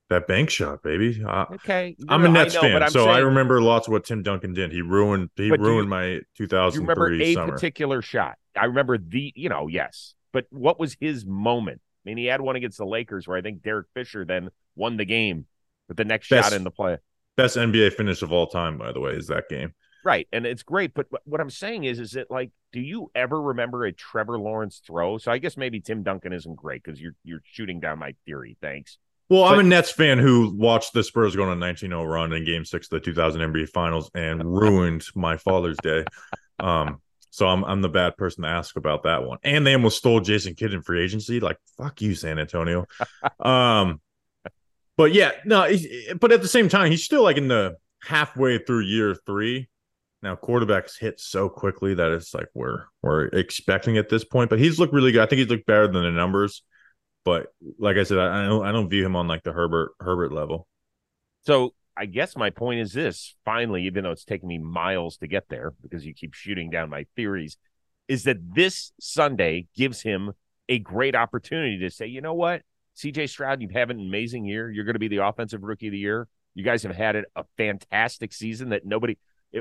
That 0.10 0.28
bank 0.28 0.50
shot, 0.50 0.84
baby. 0.84 1.24
Uh, 1.26 1.46
Okay, 1.54 1.96
I'm 2.10 2.26
a 2.26 2.28
Nets 2.28 2.54
know, 2.56 2.60
fan, 2.64 2.90
so 2.92 3.08
I 3.08 3.20
remember 3.20 3.62
lots 3.62 3.88
of 3.88 3.94
what 3.94 4.04
Tim 4.04 4.24
Duncan 4.24 4.54
did. 4.54 4.74
He 4.74 4.82
ruined 4.82 5.30
he 5.38 5.44
do 5.44 5.56
you- 5.56 5.56
ruined 5.56 5.90
my 5.90 6.20
Do 6.36 6.44
you 6.44 6.48
remember 6.50 7.14
a 7.14 7.34
summer. 7.34 7.54
particular 7.54 8.02
shot? 8.02 8.36
I 8.58 8.66
remember 8.66 8.98
the, 8.98 9.32
you 9.38 9.48
know, 9.48 9.68
yes. 9.68 10.16
But 10.34 10.48
what 10.50 10.82
was 10.82 10.98
his 11.00 11.26
moment? 11.26 11.80
I 12.06 12.10
mean, 12.10 12.18
he 12.18 12.26
had 12.26 12.42
one 12.42 12.58
against 12.58 12.78
the 12.78 12.86
Lakers 12.86 13.26
where 13.26 13.38
I 13.38 13.42
think 13.42 13.62
Derek 13.64 13.88
Fisher 13.94 14.26
then 14.26 14.50
won 14.76 14.98
the 14.98 15.06
game 15.06 15.46
with 15.88 15.96
the 15.96 16.04
next 16.04 16.28
Best- 16.30 16.50
shot 16.50 16.56
in 16.58 16.66
the 16.66 16.72
play. 16.72 16.98
Best 17.38 17.56
NBA 17.56 17.94
finish 17.94 18.22
of 18.22 18.34
all 18.34 18.48
time, 18.48 18.78
by 18.78 18.92
the 18.92 19.00
way, 19.00 19.14
is 19.14 19.28
that 19.28 19.48
game. 19.48 19.74
Right. 20.04 20.28
And 20.32 20.46
it's 20.46 20.64
great. 20.64 20.94
But 20.94 21.08
what- 21.26 21.42
I'm 21.42 21.50
saying 21.50 21.84
is, 21.84 22.00
is 22.00 22.16
it 22.16 22.28
like, 22.30 22.52
do 22.72 22.80
you 22.80 23.12
ever 23.16 23.42
remember 23.42 23.86
a 23.86 23.92
Trevor 23.92 24.40
Lawrence 24.40 24.82
throw? 24.86 25.18
So 25.18 25.32
I 25.32 25.38
guess 25.38 25.58
maybe 25.58 25.80
Tim 25.80 26.04
Duncan 26.04 26.34
isn't 26.34 26.56
great 26.56 26.84
because 26.84 27.02
you're 27.02 27.16
you're 27.24 27.42
shooting 27.44 27.80
down 27.80 28.00
my 28.00 28.16
theory. 28.26 28.58
Thanks. 28.62 28.98
Well, 29.30 29.46
I'm 29.46 29.60
a 29.60 29.64
Nets 29.64 29.92
fan 29.92 30.18
who 30.18 30.54
watched 30.58 30.92
the 30.92 31.04
Spurs 31.04 31.38
go 31.38 31.44
on 31.44 31.58
a 31.58 31.66
19-0 31.66 32.06
run 32.06 32.34
in 32.34 32.44
Game 32.44 32.66
Six 32.66 32.88
of 32.88 32.90
the 32.90 33.00
2000 33.00 33.40
NBA 33.42 33.70
Finals 33.70 34.12
and 34.14 34.44
ruined 34.54 35.06
my 35.16 35.38
Father's 35.38 35.78
Day. 35.82 36.04
Um, 36.60 37.02
so 37.30 37.48
I'm 37.48 37.64
I'm 37.64 37.82
the 37.82 37.90
bad 37.90 38.18
person 38.18 38.44
to 38.44 38.50
ask 38.50 38.76
about 38.76 39.04
that 39.04 39.24
one. 39.24 39.38
And 39.44 39.66
they 39.66 39.74
almost 39.74 39.98
stole 39.98 40.20
Jason 40.20 40.54
Kidd 40.54 40.74
in 40.74 40.82
free 40.82 41.02
agency. 41.02 41.40
Like 41.40 41.58
fuck 41.78 42.02
you, 42.02 42.14
San 42.14 42.40
Antonio. 42.40 42.86
um, 43.40 44.02
but 44.98 45.14
yeah, 45.14 45.32
no. 45.46 45.68
But 46.20 46.34
at 46.34 46.42
the 46.42 46.48
same 46.48 46.70
time, 46.70 46.92
he's 46.92 47.04
still 47.04 47.24
like 47.24 47.38
in 47.38 47.48
the 47.48 47.78
halfway 48.04 48.58
through 48.58 48.82
year 48.82 49.16
three. 49.26 49.70
Now 50.22 50.36
quarterbacks 50.36 51.00
hit 51.00 51.20
so 51.20 51.50
quickly 51.50 51.96
that 51.96 52.12
it's 52.12 52.34
like 52.34 52.48
we're 52.54 52.86
we're 53.02 53.26
expecting 53.28 53.98
at 53.98 54.10
this 54.10 54.24
point. 54.24 54.50
But 54.50 54.60
he's 54.60 54.80
looked 54.80 54.94
really 54.94 55.12
good. 55.12 55.22
I 55.22 55.26
think 55.26 55.40
he's 55.40 55.50
looked 55.50 55.66
better 55.66 55.88
than 55.88 56.04
the 56.04 56.12
numbers. 56.12 56.64
But 57.24 57.48
like 57.80 57.98
I 57.98 58.04
said, 58.04 58.20
I, 58.20 58.46
I 58.46 58.48
don't 58.48 58.66
I 58.66 58.72
don't 58.72 58.90
view 58.90 59.06
him 59.06 59.16
on 59.16 59.28
like 59.28 59.44
the 59.44 59.54
Herbert 59.54 59.92
Herbert 60.00 60.32
level. 60.32 60.68
So 61.46 61.74
I 61.98 62.06
guess 62.06 62.36
my 62.36 62.50
point 62.50 62.80
is 62.80 62.94
this: 62.94 63.36
finally, 63.46 63.86
even 63.86 64.04
though 64.04 64.12
it's 64.12 64.26
taken 64.26 64.48
me 64.48 64.58
miles 64.58 65.18
to 65.18 65.28
get 65.28 65.50
there 65.50 65.74
because 65.82 66.06
you 66.06 66.14
keep 66.14 66.34
shooting 66.34 66.70
down 66.70 66.90
my 66.90 67.06
theories, 67.16 67.58
is 68.08 68.24
that 68.24 68.38
this 68.54 68.92
Sunday 69.00 69.68
gives 69.76 70.02
him 70.02 70.34
a 70.70 70.80
great 70.80 71.16
opportunity 71.16 71.80
to 71.80 71.90
say, 71.90 72.08
you 72.08 72.22
know 72.22 72.34
what, 72.34 72.62
CJ 72.98 73.30
Stroud, 73.30 73.62
you've 73.62 73.72
had 73.72 73.92
an 73.92 74.00
amazing 74.00 74.46
year. 74.46 74.72
You're 74.72 74.86
going 74.86 74.96
to 74.96 75.00
be 75.00 75.08
the 75.08 75.26
offensive 75.26 75.64
rookie 75.64 75.88
of 75.88 75.92
the 75.92 76.00
year. 76.00 76.28
You 76.54 76.64
guys 76.64 76.84
have 76.84 76.96
had 76.96 77.16
a 77.36 77.44
fantastic 77.58 78.34
season 78.34 78.70
that 78.70 78.86
nobody, 78.86 79.18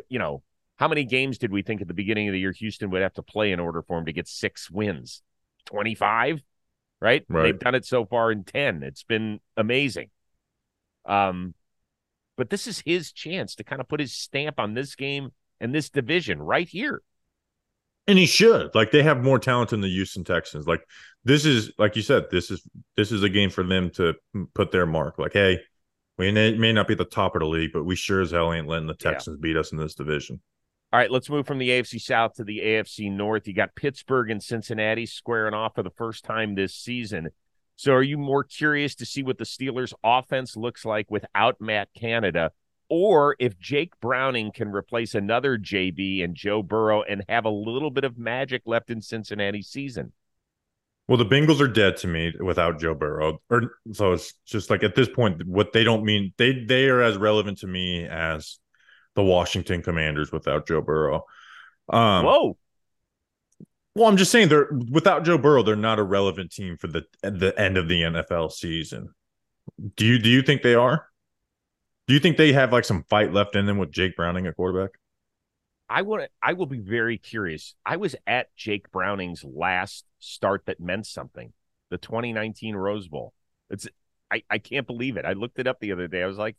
you 0.08 0.18
know, 0.18 0.42
how 0.80 0.88
many 0.88 1.04
games 1.04 1.36
did 1.36 1.52
we 1.52 1.60
think 1.60 1.82
at 1.82 1.88
the 1.88 1.94
beginning 1.94 2.26
of 2.26 2.32
the 2.32 2.40
year 2.40 2.52
Houston 2.52 2.88
would 2.88 3.02
have 3.02 3.12
to 3.12 3.22
play 3.22 3.52
in 3.52 3.60
order 3.60 3.82
for 3.82 3.98
him 3.98 4.06
to 4.06 4.14
get 4.14 4.26
six 4.26 4.70
wins? 4.70 5.22
25, 5.66 6.40
right? 7.02 7.22
Right. 7.28 7.42
They've 7.42 7.58
done 7.58 7.74
it 7.74 7.84
so 7.84 8.06
far 8.06 8.32
in 8.32 8.44
10. 8.44 8.82
It's 8.82 9.02
been 9.02 9.40
amazing. 9.58 10.08
Um, 11.04 11.52
but 12.38 12.48
this 12.48 12.66
is 12.66 12.80
his 12.80 13.12
chance 13.12 13.56
to 13.56 13.64
kind 13.64 13.82
of 13.82 13.88
put 13.88 14.00
his 14.00 14.14
stamp 14.14 14.58
on 14.58 14.72
this 14.72 14.94
game 14.94 15.32
and 15.60 15.74
this 15.74 15.90
division 15.90 16.40
right 16.40 16.66
here. 16.66 17.02
And 18.06 18.18
he 18.18 18.24
should. 18.24 18.74
Like 18.74 18.90
they 18.90 19.02
have 19.02 19.22
more 19.22 19.38
talent 19.38 19.70
than 19.70 19.82
the 19.82 19.88
Houston 19.88 20.24
Texans. 20.24 20.66
Like 20.66 20.80
this 21.24 21.44
is 21.44 21.72
like 21.76 21.94
you 21.94 22.00
said, 22.00 22.24
this 22.30 22.50
is 22.50 22.66
this 22.96 23.12
is 23.12 23.22
a 23.22 23.28
game 23.28 23.50
for 23.50 23.62
them 23.62 23.90
to 23.90 24.14
put 24.54 24.72
their 24.72 24.86
mark. 24.86 25.18
Like, 25.18 25.34
hey, 25.34 25.60
we 26.16 26.32
may, 26.32 26.56
may 26.56 26.72
not 26.72 26.88
be 26.88 26.94
at 26.94 26.98
the 26.98 27.04
top 27.04 27.36
of 27.36 27.40
the 27.40 27.46
league, 27.46 27.72
but 27.74 27.84
we 27.84 27.96
sure 27.96 28.22
as 28.22 28.30
hell 28.30 28.50
ain't 28.54 28.66
letting 28.66 28.86
the 28.86 28.96
Yeah. 29.04 29.10
Texans 29.12 29.36
beat 29.36 29.58
us 29.58 29.72
in 29.72 29.78
this 29.78 29.94
division. 29.94 30.40
All 30.92 30.98
right, 30.98 31.10
let's 31.10 31.30
move 31.30 31.46
from 31.46 31.58
the 31.58 31.68
AFC 31.68 32.00
South 32.00 32.34
to 32.34 32.44
the 32.44 32.58
AFC 32.58 33.12
North. 33.12 33.46
You 33.46 33.54
got 33.54 33.76
Pittsburgh 33.76 34.28
and 34.30 34.42
Cincinnati 34.42 35.06
squaring 35.06 35.54
off 35.54 35.76
for 35.76 35.84
the 35.84 35.90
first 35.90 36.24
time 36.24 36.54
this 36.54 36.74
season. 36.74 37.28
So 37.76 37.92
are 37.92 38.02
you 38.02 38.18
more 38.18 38.42
curious 38.42 38.94
to 38.96 39.06
see 39.06 39.22
what 39.22 39.38
the 39.38 39.44
Steelers 39.44 39.94
offense 40.04 40.56
looks 40.56 40.84
like 40.84 41.10
without 41.10 41.60
Matt 41.60 41.88
Canada 41.98 42.50
or 42.90 43.36
if 43.38 43.58
Jake 43.58 43.98
Browning 44.00 44.50
can 44.52 44.72
replace 44.72 45.14
another 45.14 45.56
JB 45.56 46.22
and 46.22 46.34
Joe 46.34 46.62
Burrow 46.62 47.02
and 47.02 47.24
have 47.28 47.44
a 47.44 47.50
little 47.50 47.90
bit 47.90 48.04
of 48.04 48.18
magic 48.18 48.62
left 48.66 48.90
in 48.90 49.00
Cincinnati's 49.00 49.68
season? 49.68 50.12
Well, 51.06 51.18
the 51.18 51.24
Bengals 51.24 51.60
are 51.60 51.66
dead 51.66 51.96
to 51.98 52.06
me 52.06 52.32
without 52.40 52.78
Joe 52.78 52.94
Burrow. 52.94 53.40
Or 53.50 53.76
so 53.92 54.12
it's 54.12 54.34
just 54.44 54.70
like 54.70 54.84
at 54.84 54.94
this 54.94 55.08
point, 55.08 55.44
what 55.44 55.72
they 55.72 55.82
don't 55.82 56.04
mean 56.04 56.32
they 56.36 56.64
they 56.64 56.88
are 56.88 57.00
as 57.00 57.16
relevant 57.16 57.58
to 57.58 57.66
me 57.66 58.06
as 58.06 58.59
the 59.20 59.26
Washington 59.26 59.82
Commanders 59.82 60.32
without 60.32 60.66
Joe 60.66 60.80
Burrow. 60.80 61.26
Um, 61.88 62.24
Whoa. 62.24 62.56
Well, 63.94 64.08
I'm 64.08 64.16
just 64.16 64.30
saying 64.30 64.48
they're 64.48 64.70
without 64.90 65.24
Joe 65.24 65.36
Burrow, 65.36 65.62
they're 65.62 65.76
not 65.76 65.98
a 65.98 66.02
relevant 66.02 66.52
team 66.52 66.76
for 66.76 66.86
the 66.86 67.04
the 67.22 67.52
end 67.58 67.76
of 67.76 67.88
the 67.88 68.02
NFL 68.02 68.52
season. 68.52 69.10
Do 69.96 70.06
you 70.06 70.18
do 70.18 70.30
you 70.30 70.42
think 70.42 70.62
they 70.62 70.74
are? 70.74 71.06
Do 72.06 72.14
you 72.14 72.20
think 72.20 72.36
they 72.36 72.52
have 72.52 72.72
like 72.72 72.84
some 72.84 73.04
fight 73.10 73.32
left 73.32 73.56
in 73.56 73.66
them 73.66 73.78
with 73.78 73.90
Jake 73.90 74.16
Browning 74.16 74.46
at 74.46 74.56
quarterback? 74.56 74.92
I 75.88 76.02
want 76.02 76.30
I 76.42 76.54
will 76.54 76.66
be 76.66 76.78
very 76.78 77.18
curious. 77.18 77.74
I 77.84 77.96
was 77.96 78.14
at 78.26 78.54
Jake 78.56 78.90
Browning's 78.92 79.44
last 79.44 80.04
start 80.20 80.62
that 80.66 80.80
meant 80.80 81.06
something, 81.06 81.52
the 81.90 81.98
2019 81.98 82.76
Rose 82.76 83.08
Bowl. 83.08 83.34
It's 83.68 83.88
I, 84.30 84.44
I 84.48 84.58
can't 84.58 84.86
believe 84.86 85.16
it. 85.16 85.24
I 85.24 85.32
looked 85.32 85.58
it 85.58 85.66
up 85.66 85.80
the 85.80 85.92
other 85.92 86.06
day. 86.06 86.22
I 86.22 86.26
was 86.26 86.38
like, 86.38 86.56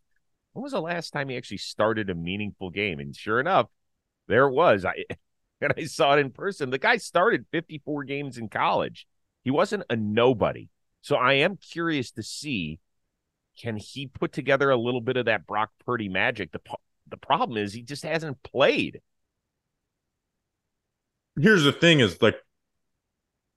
when 0.54 0.64
was 0.64 0.74
the 0.74 0.82
last 0.82 1.12
time 1.12 1.30
he 1.30 1.38
actually 1.38 1.58
started 1.58 2.10
a 2.10 2.16
meaningful 2.16 2.70
game? 2.70 3.00
And 3.00 3.16
sure 3.16 3.40
enough, 3.40 3.68
there 4.28 4.48
it 4.48 4.54
was. 4.54 4.86
I 4.86 5.06
and 5.62 5.74
I 5.78 5.86
saw 5.86 6.14
it 6.14 6.20
in 6.20 6.32
person. 6.32 6.70
The 6.70 6.78
guy 6.78 6.98
started 6.98 7.46
54 7.52 8.04
games 8.04 8.38
in 8.38 8.50
college. 8.50 9.08
He 9.44 9.52
wasn't 9.52 9.84
a 9.90 9.96
nobody. 9.96 10.70
So 11.02 11.16
I 11.16 11.34
am 11.34 11.58
curious 11.58 12.12
to 12.12 12.24
see 12.24 12.80
can 13.60 13.76
he 13.78 14.08
put 14.08 14.32
together 14.32 14.70
a 14.70 14.78
little 14.78 15.02
bit 15.02 15.18
of 15.18 15.26
that 15.26 15.46
Brock 15.46 15.72
Purdy 15.86 16.10
magic? 16.10 16.52
The 16.52 16.62
the 17.08 17.18
problem 17.18 17.58
is 17.58 17.74
he 17.74 17.84
just 17.84 18.04
hasn't 18.04 18.42
played. 18.44 19.02
Here's 21.40 21.64
the 21.64 21.72
thing: 21.72 22.00
is 22.00 22.22
like 22.22 22.36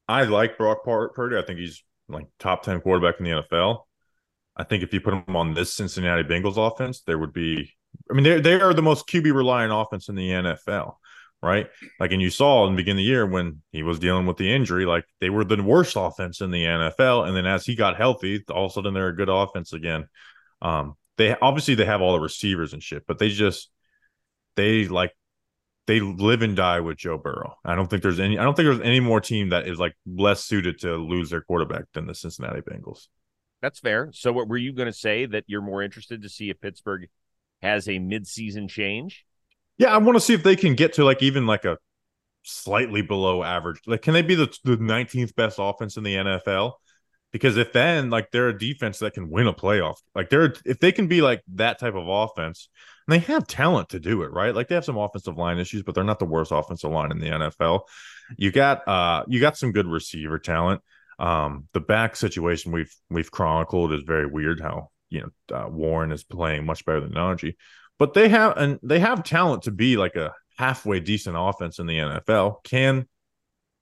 I 0.09 0.25
like 0.25 0.59
Brock 0.59 0.85
Purdy. 0.85 1.37
I 1.37 1.43
think 1.43 1.59
he's 1.59 1.83
like 2.09 2.27
top 2.39 2.63
ten 2.63 2.81
quarterback 2.81 3.17
in 3.19 3.25
the 3.25 3.43
NFL. 3.43 3.83
I 4.57 4.65
think 4.65 4.83
if 4.83 4.93
you 4.93 5.01
put 5.01 5.11
them 5.11 5.37
on 5.37 5.55
this 5.55 5.75
Cincinnati 5.75 6.23
Bengals 6.23 6.57
offense, 6.57 7.03
there 7.03 7.19
would 7.19 7.33
be. 7.33 7.73
I 8.11 8.15
mean, 8.15 8.25
they 8.25 8.41
they 8.41 8.61
are 8.61 8.75
the 8.75 8.83
most 8.83 9.09
QB 9.09 9.35
reliant 9.35 9.73
offense 9.73 10.09
in 10.09 10.15
the 10.15 10.29
NFL, 10.29 10.95
right? 11.43 11.69
Like, 12.01 12.13
and 12.13 12.23
you 12.23 12.31
saw 12.31 12.67
in 12.67 12.73
the 12.73 12.77
beginning 12.77 13.03
of 13.03 13.07
the 13.07 13.11
year 13.11 13.27
when 13.27 13.63
he 13.73 13.83
was 13.83 13.99
dealing 13.99 14.27
with 14.27 14.37
the 14.37 14.53
injury, 14.53 14.87
like 14.87 15.05
they 15.21 15.31
were 15.31 15.45
the 15.45 15.63
worst 15.63 15.95
offense 15.97 16.41
in 16.41 16.51
the 16.51 16.65
NFL, 16.65 17.27
and 17.27 17.37
then 17.37 17.47
as 17.47 17.65
he 17.67 17.75
got 17.75 17.97
healthy, 17.97 18.43
all 18.51 18.67
of 18.67 18.73
a 18.73 18.75
sudden 18.75 18.95
they're 18.95 19.09
a 19.09 19.17
good 19.17 19.29
offense 19.29 19.73
again. 19.73 20.07
Um, 20.63 20.95
they 21.17 21.37
obviously 21.41 21.75
they 21.75 21.85
have 21.85 22.01
all 22.01 22.15
the 22.15 22.21
receivers 22.21 22.73
and 22.73 22.83
shit, 22.83 23.07
but 23.07 23.19
they 23.19 23.29
just 23.29 23.71
they 24.57 24.87
like 24.89 25.13
they 25.87 26.01
live 26.01 26.43
and 26.43 26.57
die 26.57 26.81
with 26.81 26.97
Joe 26.97 27.19
Burrow. 27.19 27.57
I 27.65 27.75
don't 27.75 27.89
think 27.89 28.03
there's 28.03 28.21
any. 28.21 28.39
I 28.39 28.45
don't 28.45 28.55
think 28.55 28.67
there's 28.67 28.81
any 28.81 29.01
more 29.01 29.21
team 29.21 29.51
that 29.51 29.69
is 29.69 29.79
like 29.79 29.95
less 30.07 30.45
suited 30.45 30.81
to 30.81 30.97
lose 30.97 31.31
their 31.31 31.43
quarterback 31.43 31.85
than 31.93 32.07
the 32.07 32.15
Cincinnati 32.15 32.61
Bengals. 32.61 33.09
That's 33.65 33.81
fair. 33.81 34.11
So, 34.13 34.31
what 34.31 34.47
were 34.47 34.59
you 34.59 34.75
going 34.75 34.93
to 34.93 34.93
say 34.93 35.25
that 35.25 35.45
you're 35.47 35.63
more 35.63 35.83
interested 35.83 36.21
to 36.21 36.29
see 36.29 36.51
if 36.51 36.61
Pittsburgh 36.61 37.09
has 37.63 37.89
a 37.89 37.93
midseason 37.93 38.69
change? 38.69 39.25
Yeah, 39.79 39.89
I 39.89 39.97
want 39.97 40.17
to 40.17 40.21
see 40.21 40.35
if 40.35 40.43
they 40.43 40.55
can 40.55 40.75
get 40.75 40.93
to 40.95 41.05
like 41.05 41.23
even 41.23 41.47
like 41.47 41.65
a 41.65 41.79
slightly 42.43 43.01
below 43.01 43.43
average. 43.43 43.81
Like, 43.87 44.03
can 44.03 44.13
they 44.13 44.21
be 44.21 44.35
the 44.35 44.55
the 44.65 44.77
19th 44.77 45.35
best 45.35 45.57
offense 45.59 45.97
in 45.97 46.05
the 46.05 46.15
NFL? 46.15 46.75
Because 47.33 47.57
if 47.57 47.73
then 47.73 48.11
like 48.11 48.31
they're 48.33 48.51
a 48.51 48.59
defense 48.59 48.99
that 48.99 49.15
can 49.15 49.31
win 49.31 49.47
a 49.47 49.55
playoff, 49.55 49.97
like 50.15 50.29
they're 50.29 50.53
if 50.67 50.79
they 50.79 50.93
can 50.93 51.07
be 51.07 51.23
like 51.23 51.41
that 51.55 51.79
type 51.79 51.95
of 51.95 52.07
offense, 52.07 52.69
and 53.09 53.15
they 53.15 53.25
have 53.33 53.47
talent 53.47 53.89
to 53.89 53.99
do 53.99 54.25
it, 54.25 54.31
right? 54.31 54.55
Like 54.55 54.69
they 54.69 54.75
have 54.75 54.85
some 54.85 54.99
offensive 54.99 55.39
line 55.39 55.57
issues, 55.57 55.83
but 55.83 55.95
they're 55.95 56.05
not 56.05 56.19
the 56.19 56.27
worst 56.27 56.53
offensive 56.53 56.91
line 56.91 57.13
in 57.13 57.19
the 57.19 57.29
NFL. 57.29 57.85
You 58.37 58.53
got 58.53 58.87
uh 58.87 59.25
you 59.27 59.41
got 59.41 59.57
some 59.57 59.73
good 59.73 59.87
receiver 59.87 60.39
talent. 60.39 60.83
Um, 61.25 61.69
the 61.73 61.81
back 61.81 62.17
situation 62.17 62.71
we've 62.71 62.95
we've 63.09 63.31
chronicled 63.31 63.95
is 63.95 64.03
very 64.03 64.27
weird. 64.27 64.61
How 64.61 64.91
you 65.09 65.23
know 65.23 65.57
uh, 65.57 65.69
Warren 65.71 66.13
is 66.13 66.23
playing 66.23 66.67
much 66.67 66.85
better 66.85 67.01
than 67.01 67.13
Najee, 67.13 67.55
but 67.99 68.13
they 68.13 68.29
have 68.29 68.59
and 68.59 68.79
they 68.83 68.99
have 68.99 69.25
talent 69.25 69.63
to 69.63 69.71
be 69.71 69.97
like 69.97 70.17
a 70.17 70.35
halfway 70.59 71.01
decent 71.01 71.37
offense 71.39 71.79
in 71.79 71.87
the 71.87 71.97
NFL. 71.97 72.63
Can 72.65 73.09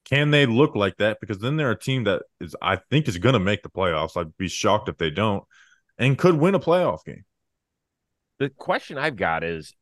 can 0.04 0.30
they 0.30 0.46
look 0.46 0.76
like 0.76 0.96
that? 0.98 1.18
Because 1.20 1.38
then 1.38 1.56
they're 1.56 1.72
a 1.72 1.78
team 1.78 2.04
that 2.04 2.22
is 2.40 2.54
I 2.62 2.76
think 2.76 3.08
is 3.08 3.18
going 3.18 3.32
to 3.32 3.40
make 3.40 3.64
the 3.64 3.70
playoffs. 3.70 4.16
I'd 4.16 4.36
be 4.36 4.46
shocked 4.46 4.88
if 4.88 4.98
they 4.98 5.10
don't, 5.10 5.42
and 5.98 6.16
could 6.16 6.36
win 6.36 6.54
a 6.54 6.60
playoff 6.60 7.04
game. 7.04 7.24
The 8.38 8.50
question 8.50 8.98
I've 8.98 9.16
got 9.16 9.42
is 9.42 9.74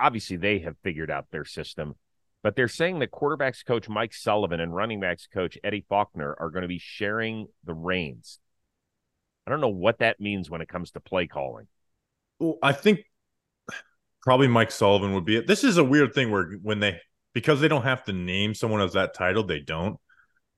obviously 0.00 0.36
they 0.36 0.58
have 0.60 0.74
figured 0.82 1.12
out 1.12 1.26
their 1.30 1.44
system, 1.44 1.94
but 2.44 2.54
they're 2.54 2.68
saying 2.68 2.98
that 2.98 3.10
quarterbacks 3.10 3.64
coach 3.64 3.88
Mike 3.88 4.12
Sullivan 4.12 4.60
and 4.60 4.72
running 4.72 5.00
backs 5.00 5.26
coach 5.26 5.56
Eddie 5.64 5.86
Faulkner 5.88 6.36
are 6.38 6.50
going 6.50 6.60
to 6.60 6.68
be 6.68 6.78
sharing 6.78 7.48
the 7.64 7.72
reins. 7.72 8.38
I 9.46 9.50
don't 9.50 9.62
know 9.62 9.68
what 9.68 10.00
that 10.00 10.20
means 10.20 10.50
when 10.50 10.60
it 10.60 10.68
comes 10.68 10.90
to 10.90 11.00
play 11.00 11.26
calling. 11.26 11.66
Well, 12.38 12.58
I 12.62 12.72
think 12.72 13.00
probably 14.22 14.48
Mike 14.48 14.70
Sullivan 14.70 15.14
would 15.14 15.24
be 15.24 15.38
it. 15.38 15.46
This 15.46 15.64
is 15.64 15.78
a 15.78 15.84
weird 15.84 16.12
thing 16.12 16.30
where 16.30 16.52
when 16.62 16.80
they 16.80 17.00
because 17.32 17.62
they 17.62 17.68
don't 17.68 17.82
have 17.82 18.04
to 18.04 18.12
name 18.12 18.54
someone 18.54 18.82
as 18.82 18.92
that 18.92 19.14
title, 19.14 19.44
they 19.44 19.60
don't. 19.60 19.98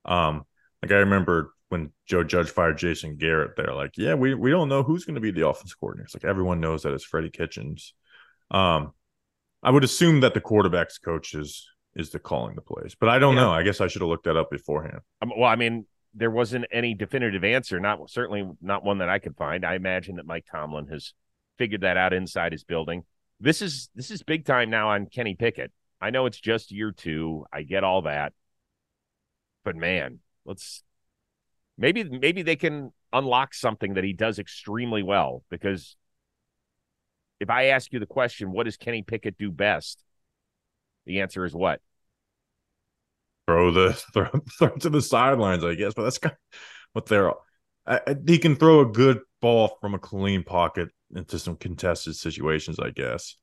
Um, 0.05 0.43
like 0.83 0.91
I 0.91 0.97
remember 0.97 1.53
when 1.69 1.93
Joe 2.05 2.25
Judge 2.25 2.51
fired 2.51 2.79
Jason 2.79 3.17
Garrett, 3.17 3.53
they're 3.57 3.75
like, 3.75 3.93
yeah, 3.97 4.15
we 4.15 4.35
we 4.35 4.51
don't 4.51 4.69
know 4.69 4.83
who's 4.83 5.05
going 5.05 5.15
to 5.15 5.21
be 5.21 5.31
the 5.31 5.47
offense 5.47 5.73
coordinator. 5.73 6.07
It's 6.07 6.17
like 6.17 6.25
everyone 6.25 6.59
knows 6.59 6.83
that 6.83 6.93
it's 6.93 7.05
Freddie 7.05 7.31
Kitchens. 7.31 7.95
Um, 8.51 8.93
I 9.63 9.71
would 9.71 9.85
assume 9.85 10.21
that 10.21 10.35
the 10.35 10.41
quarterbacks 10.41 11.01
coach 11.01 11.35
is 11.97 12.11
the 12.11 12.19
calling 12.19 12.55
the 12.55 12.61
plays, 12.61 12.95
but 12.99 13.09
I 13.09 13.19
don't 13.19 13.35
yeah. 13.35 13.43
know. 13.43 13.51
I 13.51 13.63
guess 13.63 13.81
I 13.81 13.89
should 13.89 14.03
have 14.03 14.09
looked 14.09 14.25
that 14.25 14.37
up 14.37 14.51
beforehand. 14.51 15.01
Um, 15.23 15.33
well, 15.37 15.49
I 15.49 15.57
mean, 15.57 15.87
there 16.15 16.31
wasn't 16.31 16.67
any 16.71 16.95
definitive 16.95 17.43
answer. 17.43 17.81
Not 17.81 18.11
certainly 18.11 18.49
not 18.61 18.85
one 18.85 18.99
that 18.99 19.09
I 19.09 19.19
could 19.19 19.37
find. 19.37 19.65
I 19.65 19.75
imagine 19.75 20.17
that 20.17 20.27
Mike 20.27 20.45
Tomlin 20.51 20.89
has 20.89 21.15
figured 21.59 21.81
that 21.81 21.97
out 21.97 22.13
inside 22.13 22.53
his 22.53 22.65
building. 22.65 23.05
This 23.41 23.63
is 23.63 23.89
this 23.95 24.11
is 24.11 24.23
big 24.23 24.45
time 24.45 24.71
now 24.71 24.91
on 24.91 25.07
Kenny 25.07 25.35
Pickett. 25.35 25.73
I 26.01 26.11
know 26.11 26.27
it's 26.27 26.41
just 26.41 26.71
year 26.71 26.93
two. 26.93 27.45
I 27.53 27.63
get 27.63 27.83
all 27.85 28.03
that, 28.03 28.35
but 29.65 29.75
man, 29.75 30.21
let's 30.45 30.83
maybe 31.79 32.05
maybe 32.05 32.43
they 32.43 32.57
can 32.57 32.93
unlock 33.13 33.55
something 33.55 33.95
that 33.95 34.05
he 34.05 34.13
does 34.13 34.39
extremely 34.39 35.03
well 35.03 35.43
because 35.51 35.97
if 37.41 37.51
I 37.51 37.67
ask 37.67 37.93
you 37.93 37.99
the 37.99 38.07
question, 38.07 38.53
what 38.53 38.65
does 38.65 38.77
Kenny 38.77 39.03
Pickett 39.03 39.39
do 39.39 39.51
best? 39.51 40.03
The 41.07 41.21
answer 41.21 41.45
is 41.45 41.55
what? 41.55 41.81
Throw 43.47 43.71
the 43.71 43.93
throw, 44.13 44.29
throw 44.59 44.69
to 44.69 44.91
the 44.91 45.03
sidelines, 45.03 45.65
I 45.65 45.75
guess. 45.75 45.95
But 45.95 46.05
that's 46.05 46.19
kind 46.19 46.35
of 46.35 46.59
what 46.93 47.07
they're. 47.07 47.33
I, 47.87 48.17
he 48.27 48.39
can 48.39 48.57
throw 48.57 48.81
a 48.81 48.87
good 48.87 49.21
ball 49.41 49.79
from 49.81 49.95
a 49.95 49.99
clean 49.99 50.43
pocket 50.43 50.89
into 51.15 51.39
some 51.39 51.57
contested 51.57 52.17
situations, 52.17 52.81
I 52.81 52.91
guess. 52.91 53.37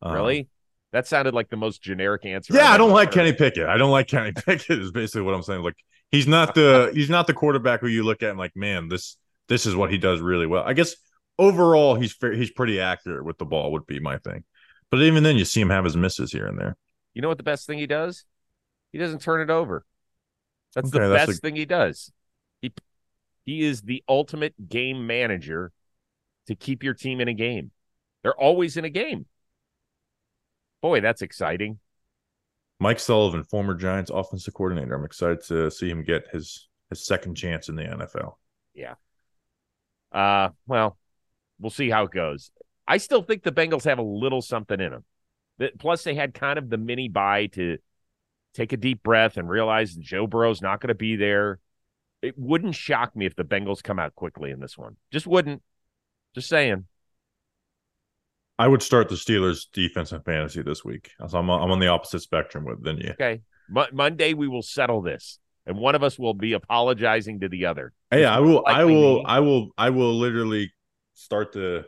Um, 0.00 0.14
really? 0.14 0.48
That 0.92 1.06
sounded 1.06 1.34
like 1.34 1.50
the 1.50 1.56
most 1.56 1.82
generic 1.82 2.24
answer. 2.24 2.54
Yeah, 2.54 2.70
I 2.70 2.78
don't 2.78 2.90
like 2.90 3.12
Kenny 3.12 3.32
Pickett. 3.32 3.68
I 3.68 3.76
don't 3.76 3.90
like 3.90 4.08
Kenny 4.08 4.32
Pickett. 4.36 4.80
Is 4.80 4.90
basically 4.90 5.22
what 5.22 5.34
I'm 5.34 5.42
saying. 5.42 5.62
Like 5.62 5.76
he's 6.10 6.26
not 6.26 6.54
the 6.54 6.90
he's 6.94 7.10
not 7.10 7.26
the 7.26 7.34
quarterback 7.34 7.80
who 7.80 7.88
you 7.88 8.02
look 8.02 8.22
at 8.22 8.30
and 8.30 8.38
like, 8.38 8.56
man, 8.56 8.88
this 8.88 9.16
this 9.48 9.66
is 9.66 9.76
what 9.76 9.90
he 9.90 9.98
does 9.98 10.20
really 10.20 10.46
well. 10.46 10.64
I 10.64 10.72
guess 10.72 10.94
overall 11.38 11.94
he's 11.94 12.12
fair, 12.12 12.32
he's 12.32 12.50
pretty 12.50 12.80
accurate 12.80 13.24
with 13.24 13.38
the 13.38 13.44
ball 13.44 13.72
would 13.72 13.86
be 13.86 14.00
my 14.00 14.18
thing. 14.18 14.44
But 14.90 15.02
even 15.02 15.22
then, 15.22 15.36
you 15.36 15.44
see 15.44 15.60
him 15.60 15.70
have 15.70 15.84
his 15.84 15.96
misses 15.96 16.32
here 16.32 16.46
and 16.46 16.58
there. 16.58 16.76
You 17.14 17.22
know 17.22 17.28
what 17.28 17.38
the 17.38 17.44
best 17.44 17.66
thing 17.66 17.78
he 17.78 17.86
does? 17.86 18.24
He 18.92 18.98
doesn't 18.98 19.20
turn 19.22 19.40
it 19.40 19.50
over. 19.50 19.84
That's 20.74 20.88
okay, 20.88 21.04
the 21.04 21.08
that's 21.08 21.26
best 21.26 21.38
a... 21.38 21.40
thing 21.40 21.56
he 21.56 21.64
does. 21.64 22.12
He 22.62 22.72
he 23.44 23.62
is 23.62 23.82
the 23.82 24.02
ultimate 24.08 24.68
game 24.68 25.06
manager 25.06 25.72
to 26.46 26.54
keep 26.54 26.82
your 26.82 26.94
team 26.94 27.20
in 27.20 27.28
a 27.28 27.34
game. 27.34 27.70
They're 28.22 28.38
always 28.38 28.76
in 28.76 28.84
a 28.84 28.90
game. 28.90 29.26
Boy, 30.82 31.00
that's 31.00 31.22
exciting. 31.22 31.78
Mike 32.78 32.98
Sullivan, 32.98 33.44
former 33.44 33.74
Giants 33.74 34.10
offensive 34.12 34.54
coordinator. 34.54 34.94
I'm 34.94 35.04
excited 35.04 35.42
to 35.48 35.70
see 35.70 35.90
him 35.90 36.02
get 36.02 36.28
his 36.32 36.68
his 36.88 37.04
second 37.04 37.34
chance 37.34 37.68
in 37.68 37.76
the 37.76 37.82
NFL. 37.82 38.34
Yeah. 38.74 38.94
Uh, 40.12 40.50
well, 40.66 40.96
we'll 41.60 41.70
see 41.70 41.90
how 41.90 42.04
it 42.04 42.10
goes. 42.10 42.50
I 42.88 42.96
still 42.96 43.22
think 43.22 43.42
the 43.42 43.52
Bengals 43.52 43.84
have 43.84 43.98
a 43.98 44.02
little 44.02 44.42
something 44.42 44.80
in 44.80 44.90
them. 44.90 45.04
Plus, 45.78 46.04
they 46.04 46.14
had 46.14 46.34
kind 46.34 46.58
of 46.58 46.70
the 46.70 46.78
mini 46.78 47.08
bye 47.08 47.46
to 47.48 47.78
take 48.54 48.72
a 48.72 48.76
deep 48.76 49.02
breath 49.02 49.36
and 49.36 49.48
realize 49.48 49.94
Joe 49.94 50.26
Burrow's 50.26 50.62
not 50.62 50.80
going 50.80 50.88
to 50.88 50.94
be 50.94 51.16
there. 51.16 51.58
It 52.22 52.34
wouldn't 52.36 52.74
shock 52.74 53.14
me 53.14 53.26
if 53.26 53.36
the 53.36 53.44
Bengals 53.44 53.82
come 53.82 53.98
out 53.98 54.14
quickly 54.14 54.50
in 54.50 54.60
this 54.60 54.76
one. 54.76 54.96
Just 55.10 55.26
wouldn't. 55.26 55.62
Just 56.34 56.48
saying. 56.48 56.86
I 58.58 58.68
would 58.68 58.82
start 58.82 59.08
the 59.08 59.14
Steelers 59.14 59.66
defense 59.72 60.12
and 60.12 60.22
fantasy 60.24 60.60
this 60.60 60.84
week. 60.84 61.12
So 61.28 61.38
I'm, 61.38 61.48
I'm 61.48 61.70
on 61.70 61.78
the 61.78 61.88
opposite 61.88 62.20
spectrum 62.20 62.66
with 62.66 62.84
than 62.84 62.98
you. 62.98 63.10
Okay. 63.12 63.40
Monday 63.92 64.34
we 64.34 64.48
will 64.48 64.62
settle 64.62 65.00
this, 65.00 65.38
and 65.64 65.78
one 65.78 65.94
of 65.94 66.02
us 66.02 66.18
will 66.18 66.34
be 66.34 66.52
apologizing 66.52 67.40
to 67.40 67.48
the 67.48 67.66
other. 67.66 67.92
Hey, 68.10 68.24
I 68.24 68.40
will. 68.40 68.64
I 68.66 68.84
will. 68.84 69.22
I 69.24 69.40
will. 69.40 69.70
I 69.78 69.90
will 69.90 70.18
literally 70.18 70.72
start 71.14 71.52
the. 71.52 71.86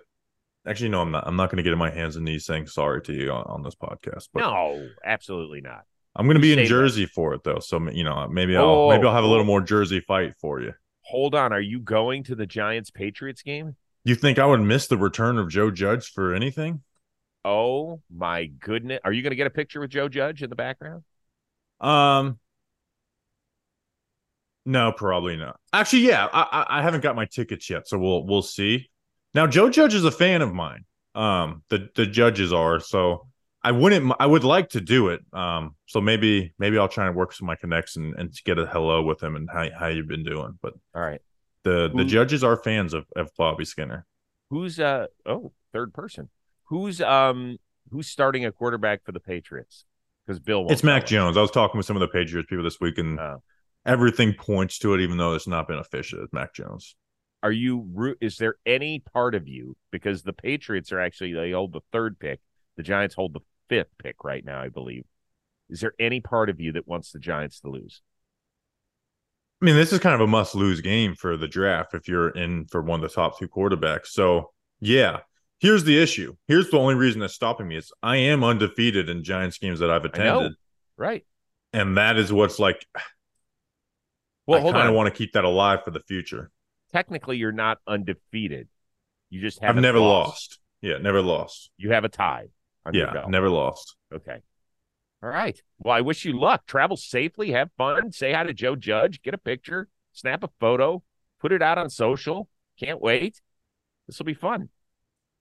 Actually, 0.66 0.90
no, 0.90 1.00
I'm 1.00 1.10
not. 1.10 1.24
I'm 1.26 1.36
not 1.36 1.50
going 1.50 1.56
to 1.56 1.62
get 1.62 1.72
in 1.72 1.78
my 1.78 1.90
hands 1.90 2.16
and 2.16 2.24
knees 2.24 2.46
saying 2.46 2.68
sorry 2.68 3.02
to 3.02 3.12
you 3.12 3.32
on, 3.32 3.44
on 3.44 3.62
this 3.62 3.74
podcast. 3.74 4.28
But 4.32 4.40
no, 4.40 4.88
absolutely 5.04 5.60
not. 5.60 5.84
I'm 6.14 6.26
going 6.26 6.36
to 6.36 6.40
be 6.42 6.52
in 6.52 6.66
Jersey 6.66 7.06
that. 7.06 7.12
for 7.12 7.34
it 7.34 7.42
though, 7.42 7.58
so 7.58 7.80
you 7.90 8.04
know 8.04 8.28
maybe 8.28 8.56
I'll 8.56 8.64
oh, 8.64 8.90
maybe 8.90 9.06
I'll 9.06 9.14
have 9.14 9.24
a 9.24 9.28
little 9.28 9.44
more 9.44 9.60
Jersey 9.60 10.00
fight 10.00 10.34
for 10.40 10.60
you. 10.60 10.72
Hold 11.02 11.34
on, 11.34 11.52
are 11.52 11.60
you 11.60 11.80
going 11.80 12.22
to 12.24 12.34
the 12.34 12.46
Giants 12.46 12.90
Patriots 12.90 13.42
game? 13.42 13.76
You 14.04 14.14
think 14.14 14.38
I 14.38 14.46
would 14.46 14.60
miss 14.60 14.86
the 14.86 14.96
return 14.96 15.38
of 15.38 15.48
Joe 15.48 15.70
Judge 15.70 16.10
for 16.12 16.34
anything? 16.34 16.82
Oh 17.44 18.00
my 18.14 18.46
goodness! 18.46 19.00
Are 19.04 19.12
you 19.12 19.22
going 19.22 19.30
to 19.30 19.36
get 19.36 19.46
a 19.48 19.50
picture 19.50 19.80
with 19.80 19.90
Joe 19.90 20.08
Judge 20.08 20.42
in 20.42 20.50
the 20.50 20.56
background? 20.56 21.02
Um, 21.80 22.38
no, 24.64 24.92
probably 24.92 25.36
not. 25.36 25.58
Actually, 25.72 26.02
yeah, 26.02 26.28
I, 26.32 26.66
I 26.68 26.82
haven't 26.82 27.00
got 27.00 27.16
my 27.16 27.24
tickets 27.24 27.68
yet, 27.68 27.88
so 27.88 27.98
we'll 27.98 28.24
we'll 28.24 28.42
see. 28.42 28.90
Now, 29.34 29.46
Joe 29.46 29.70
Judge 29.70 29.94
is 29.94 30.04
a 30.04 30.10
fan 30.10 30.42
of 30.42 30.52
mine. 30.52 30.84
Um, 31.14 31.62
the 31.68 31.88
the 31.94 32.06
judges 32.06 32.52
are 32.52 32.80
so. 32.80 33.26
I 33.64 33.70
wouldn't. 33.70 34.12
I 34.18 34.26
would 34.26 34.42
like 34.42 34.70
to 34.70 34.80
do 34.80 35.08
it. 35.08 35.20
Um, 35.32 35.76
so 35.86 36.00
maybe 36.00 36.52
maybe 36.58 36.78
I'll 36.78 36.88
try 36.88 37.06
and 37.06 37.14
work 37.14 37.32
some 37.32 37.46
of 37.46 37.48
my 37.48 37.56
connects 37.56 37.96
and, 37.96 38.14
and 38.18 38.32
get 38.44 38.58
a 38.58 38.66
hello 38.66 39.02
with 39.02 39.22
him 39.22 39.36
and 39.36 39.48
how 39.48 39.68
how 39.78 39.86
you've 39.86 40.08
been 40.08 40.24
doing. 40.24 40.58
But 40.60 40.74
all 40.94 41.02
right, 41.02 41.20
the 41.62 41.90
the 41.94 42.04
judges 42.04 42.42
are 42.42 42.56
fans 42.56 42.92
of, 42.92 43.06
of 43.14 43.30
Bobby 43.36 43.64
Skinner. 43.64 44.04
Who's 44.50 44.80
uh 44.80 45.06
oh 45.26 45.52
third 45.72 45.94
person? 45.94 46.28
Who's 46.64 47.00
um 47.00 47.58
who's 47.90 48.08
starting 48.08 48.44
a 48.44 48.52
quarterback 48.52 49.04
for 49.04 49.12
the 49.12 49.20
Patriots? 49.20 49.84
Because 50.26 50.40
Bill, 50.40 50.66
it's 50.68 50.82
Mac 50.82 51.06
Jones. 51.06 51.36
I 51.36 51.40
was 51.40 51.50
talking 51.50 51.76
with 51.76 51.86
some 51.86 51.96
of 51.96 52.00
the 52.00 52.08
Patriots 52.08 52.48
people 52.48 52.64
this 52.64 52.80
week, 52.80 52.98
and 52.98 53.18
oh. 53.18 53.42
everything 53.86 54.34
points 54.34 54.78
to 54.80 54.94
it, 54.94 55.00
even 55.00 55.18
though 55.18 55.34
it's 55.34 55.48
not 55.48 55.68
been 55.68 55.78
official. 55.78 56.22
It's 56.22 56.32
Mac 56.32 56.54
Jones. 56.54 56.96
Are 57.42 57.52
you? 57.52 58.14
Is 58.20 58.36
there 58.36 58.56
any 58.64 59.00
part 59.00 59.34
of 59.34 59.48
you 59.48 59.76
because 59.90 60.22
the 60.22 60.32
Patriots 60.32 60.92
are 60.92 61.00
actually 61.00 61.32
they 61.32 61.50
hold 61.50 61.72
the 61.72 61.80
third 61.92 62.18
pick, 62.18 62.40
the 62.76 62.82
Giants 62.82 63.14
hold 63.14 63.32
the 63.32 63.40
fifth 63.68 63.90
pick 63.98 64.24
right 64.24 64.44
now, 64.44 64.60
I 64.60 64.68
believe. 64.68 65.04
Is 65.68 65.80
there 65.80 65.94
any 65.98 66.20
part 66.20 66.50
of 66.50 66.60
you 66.60 66.72
that 66.72 66.86
wants 66.86 67.12
the 67.12 67.18
Giants 67.18 67.60
to 67.60 67.70
lose? 67.70 68.02
I 69.60 69.64
mean, 69.64 69.76
this 69.76 69.92
is 69.92 70.00
kind 70.00 70.14
of 70.14 70.20
a 70.20 70.26
must 70.26 70.54
lose 70.54 70.80
game 70.80 71.14
for 71.14 71.36
the 71.36 71.48
draft 71.48 71.94
if 71.94 72.08
you're 72.08 72.30
in 72.30 72.66
for 72.66 72.82
one 72.82 73.02
of 73.02 73.08
the 73.08 73.14
top 73.14 73.38
two 73.38 73.48
quarterbacks. 73.48 74.08
So, 74.08 74.50
yeah, 74.80 75.20
here's 75.60 75.84
the 75.84 75.96
issue. 76.02 76.34
Here's 76.48 76.68
the 76.68 76.78
only 76.78 76.96
reason 76.96 77.20
that's 77.20 77.34
stopping 77.34 77.68
me 77.68 77.76
is 77.76 77.92
I 78.02 78.16
am 78.16 78.42
undefeated 78.42 79.08
in 79.08 79.22
Giants 79.22 79.58
games 79.58 79.78
that 79.78 79.90
I've 79.90 80.04
attended. 80.04 80.54
Right. 80.96 81.24
And 81.72 81.96
that 81.96 82.18
is 82.18 82.32
what's 82.32 82.58
like, 82.58 82.84
well, 84.46 84.66
I 84.66 84.72
kind 84.72 84.88
of 84.88 84.94
want 84.94 85.06
to 85.06 85.16
keep 85.16 85.32
that 85.32 85.44
alive 85.44 85.84
for 85.84 85.92
the 85.92 86.00
future. 86.00 86.50
Technically, 86.92 87.36
you're 87.38 87.52
not 87.52 87.78
undefeated. 87.86 88.68
You 89.30 89.40
just 89.40 89.60
have 89.60 89.76
I've 89.76 89.82
never 89.82 89.98
lost. 90.00 90.28
lost. 90.28 90.58
Yeah, 90.82 90.98
never 90.98 91.22
lost. 91.22 91.70
You 91.76 91.92
have 91.92 92.04
a 92.04 92.08
tie. 92.08 92.48
yeah, 92.92 93.24
never 93.28 93.48
lost. 93.48 93.96
Okay. 94.12 94.38
All 95.22 95.28
right. 95.30 95.60
Well, 95.78 95.94
I 95.94 96.00
wish 96.00 96.24
you 96.24 96.38
luck. 96.38 96.66
Travel 96.66 96.96
safely, 96.96 97.52
have 97.52 97.70
fun, 97.78 98.10
say 98.10 98.32
hi 98.32 98.42
to 98.42 98.52
Joe 98.52 98.74
Judge, 98.74 99.22
get 99.22 99.34
a 99.34 99.38
picture, 99.38 99.88
snap 100.12 100.42
a 100.42 100.50
photo, 100.58 101.02
put 101.40 101.52
it 101.52 101.62
out 101.62 101.78
on 101.78 101.88
social. 101.90 102.48
Can't 102.78 103.00
wait. 103.00 103.40
This 104.06 104.18
will 104.18 104.26
be 104.26 104.34
fun. 104.34 104.68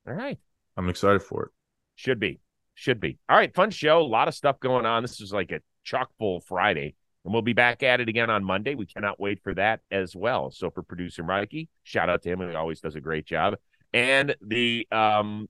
All 0.07 0.13
right. 0.13 0.37
I'm 0.77 0.87
excited 0.89 1.23
for 1.23 1.45
it. 1.45 1.51
Should 1.95 2.19
be. 2.19 2.39
Should 2.75 2.99
be. 2.99 3.17
All 3.27 3.35
right. 3.35 3.53
Fun 3.53 3.71
show. 3.71 3.99
A 3.99 4.03
lot 4.03 4.27
of 4.27 4.35
stuff 4.35 4.59
going 4.59 4.85
on. 4.85 5.01
This 5.01 5.19
is 5.19 5.33
like 5.33 5.51
a 5.51 5.61
chock 5.83 6.09
full 6.19 6.41
Friday. 6.41 6.95
And 7.23 7.33
we'll 7.33 7.43
be 7.43 7.53
back 7.53 7.83
at 7.83 8.01
it 8.01 8.09
again 8.09 8.29
on 8.29 8.43
Monday. 8.43 8.73
We 8.75 8.87
cannot 8.87 9.19
wait 9.19 9.43
for 9.43 9.53
that 9.53 9.81
as 9.91 10.15
well. 10.15 10.51
So 10.51 10.71
for 10.71 10.81
producer 10.81 11.23
Mikey, 11.23 11.69
shout 11.83 12.09
out 12.09 12.23
to 12.23 12.29
him. 12.29 12.41
He 12.41 12.55
always 12.55 12.81
does 12.81 12.95
a 12.95 13.01
great 13.01 13.25
job. 13.25 13.55
And 13.93 14.35
the 14.41 14.87
um 14.91 15.47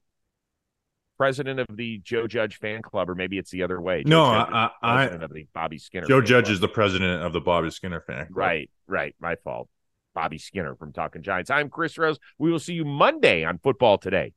president 1.17 1.59
of 1.59 1.67
the 1.77 1.99
Joe 1.99 2.25
Judge 2.25 2.57
fan 2.57 2.81
club, 2.81 3.07
or 3.07 3.13
maybe 3.13 3.37
it's 3.37 3.51
the 3.51 3.61
other 3.61 3.79
way. 3.79 4.03
Joe 4.03 4.09
no, 4.09 4.23
I, 4.25 4.71
I, 4.81 5.03
of 5.05 5.31
the 5.31 5.45
Bobby 5.53 5.77
Skinner. 5.77 6.07
Joe 6.07 6.19
Judge 6.19 6.45
club. 6.45 6.53
is 6.53 6.59
the 6.59 6.67
president 6.67 7.21
of 7.21 7.31
the 7.31 7.39
Bobby 7.39 7.69
Skinner 7.69 8.01
fan 8.01 8.25
club. 8.25 8.37
Right, 8.37 8.71
right. 8.87 9.15
My 9.19 9.35
fault. 9.43 9.69
Bobby 10.15 10.39
Skinner 10.39 10.75
from 10.75 10.91
Talking 10.91 11.21
Giants. 11.21 11.51
I'm 11.51 11.69
Chris 11.69 11.97
Rose. 11.97 12.17
We 12.39 12.51
will 12.51 12.59
see 12.59 12.73
you 12.73 12.85
Monday 12.85 13.45
on 13.45 13.59
Football 13.59 13.99
Today. 13.99 14.33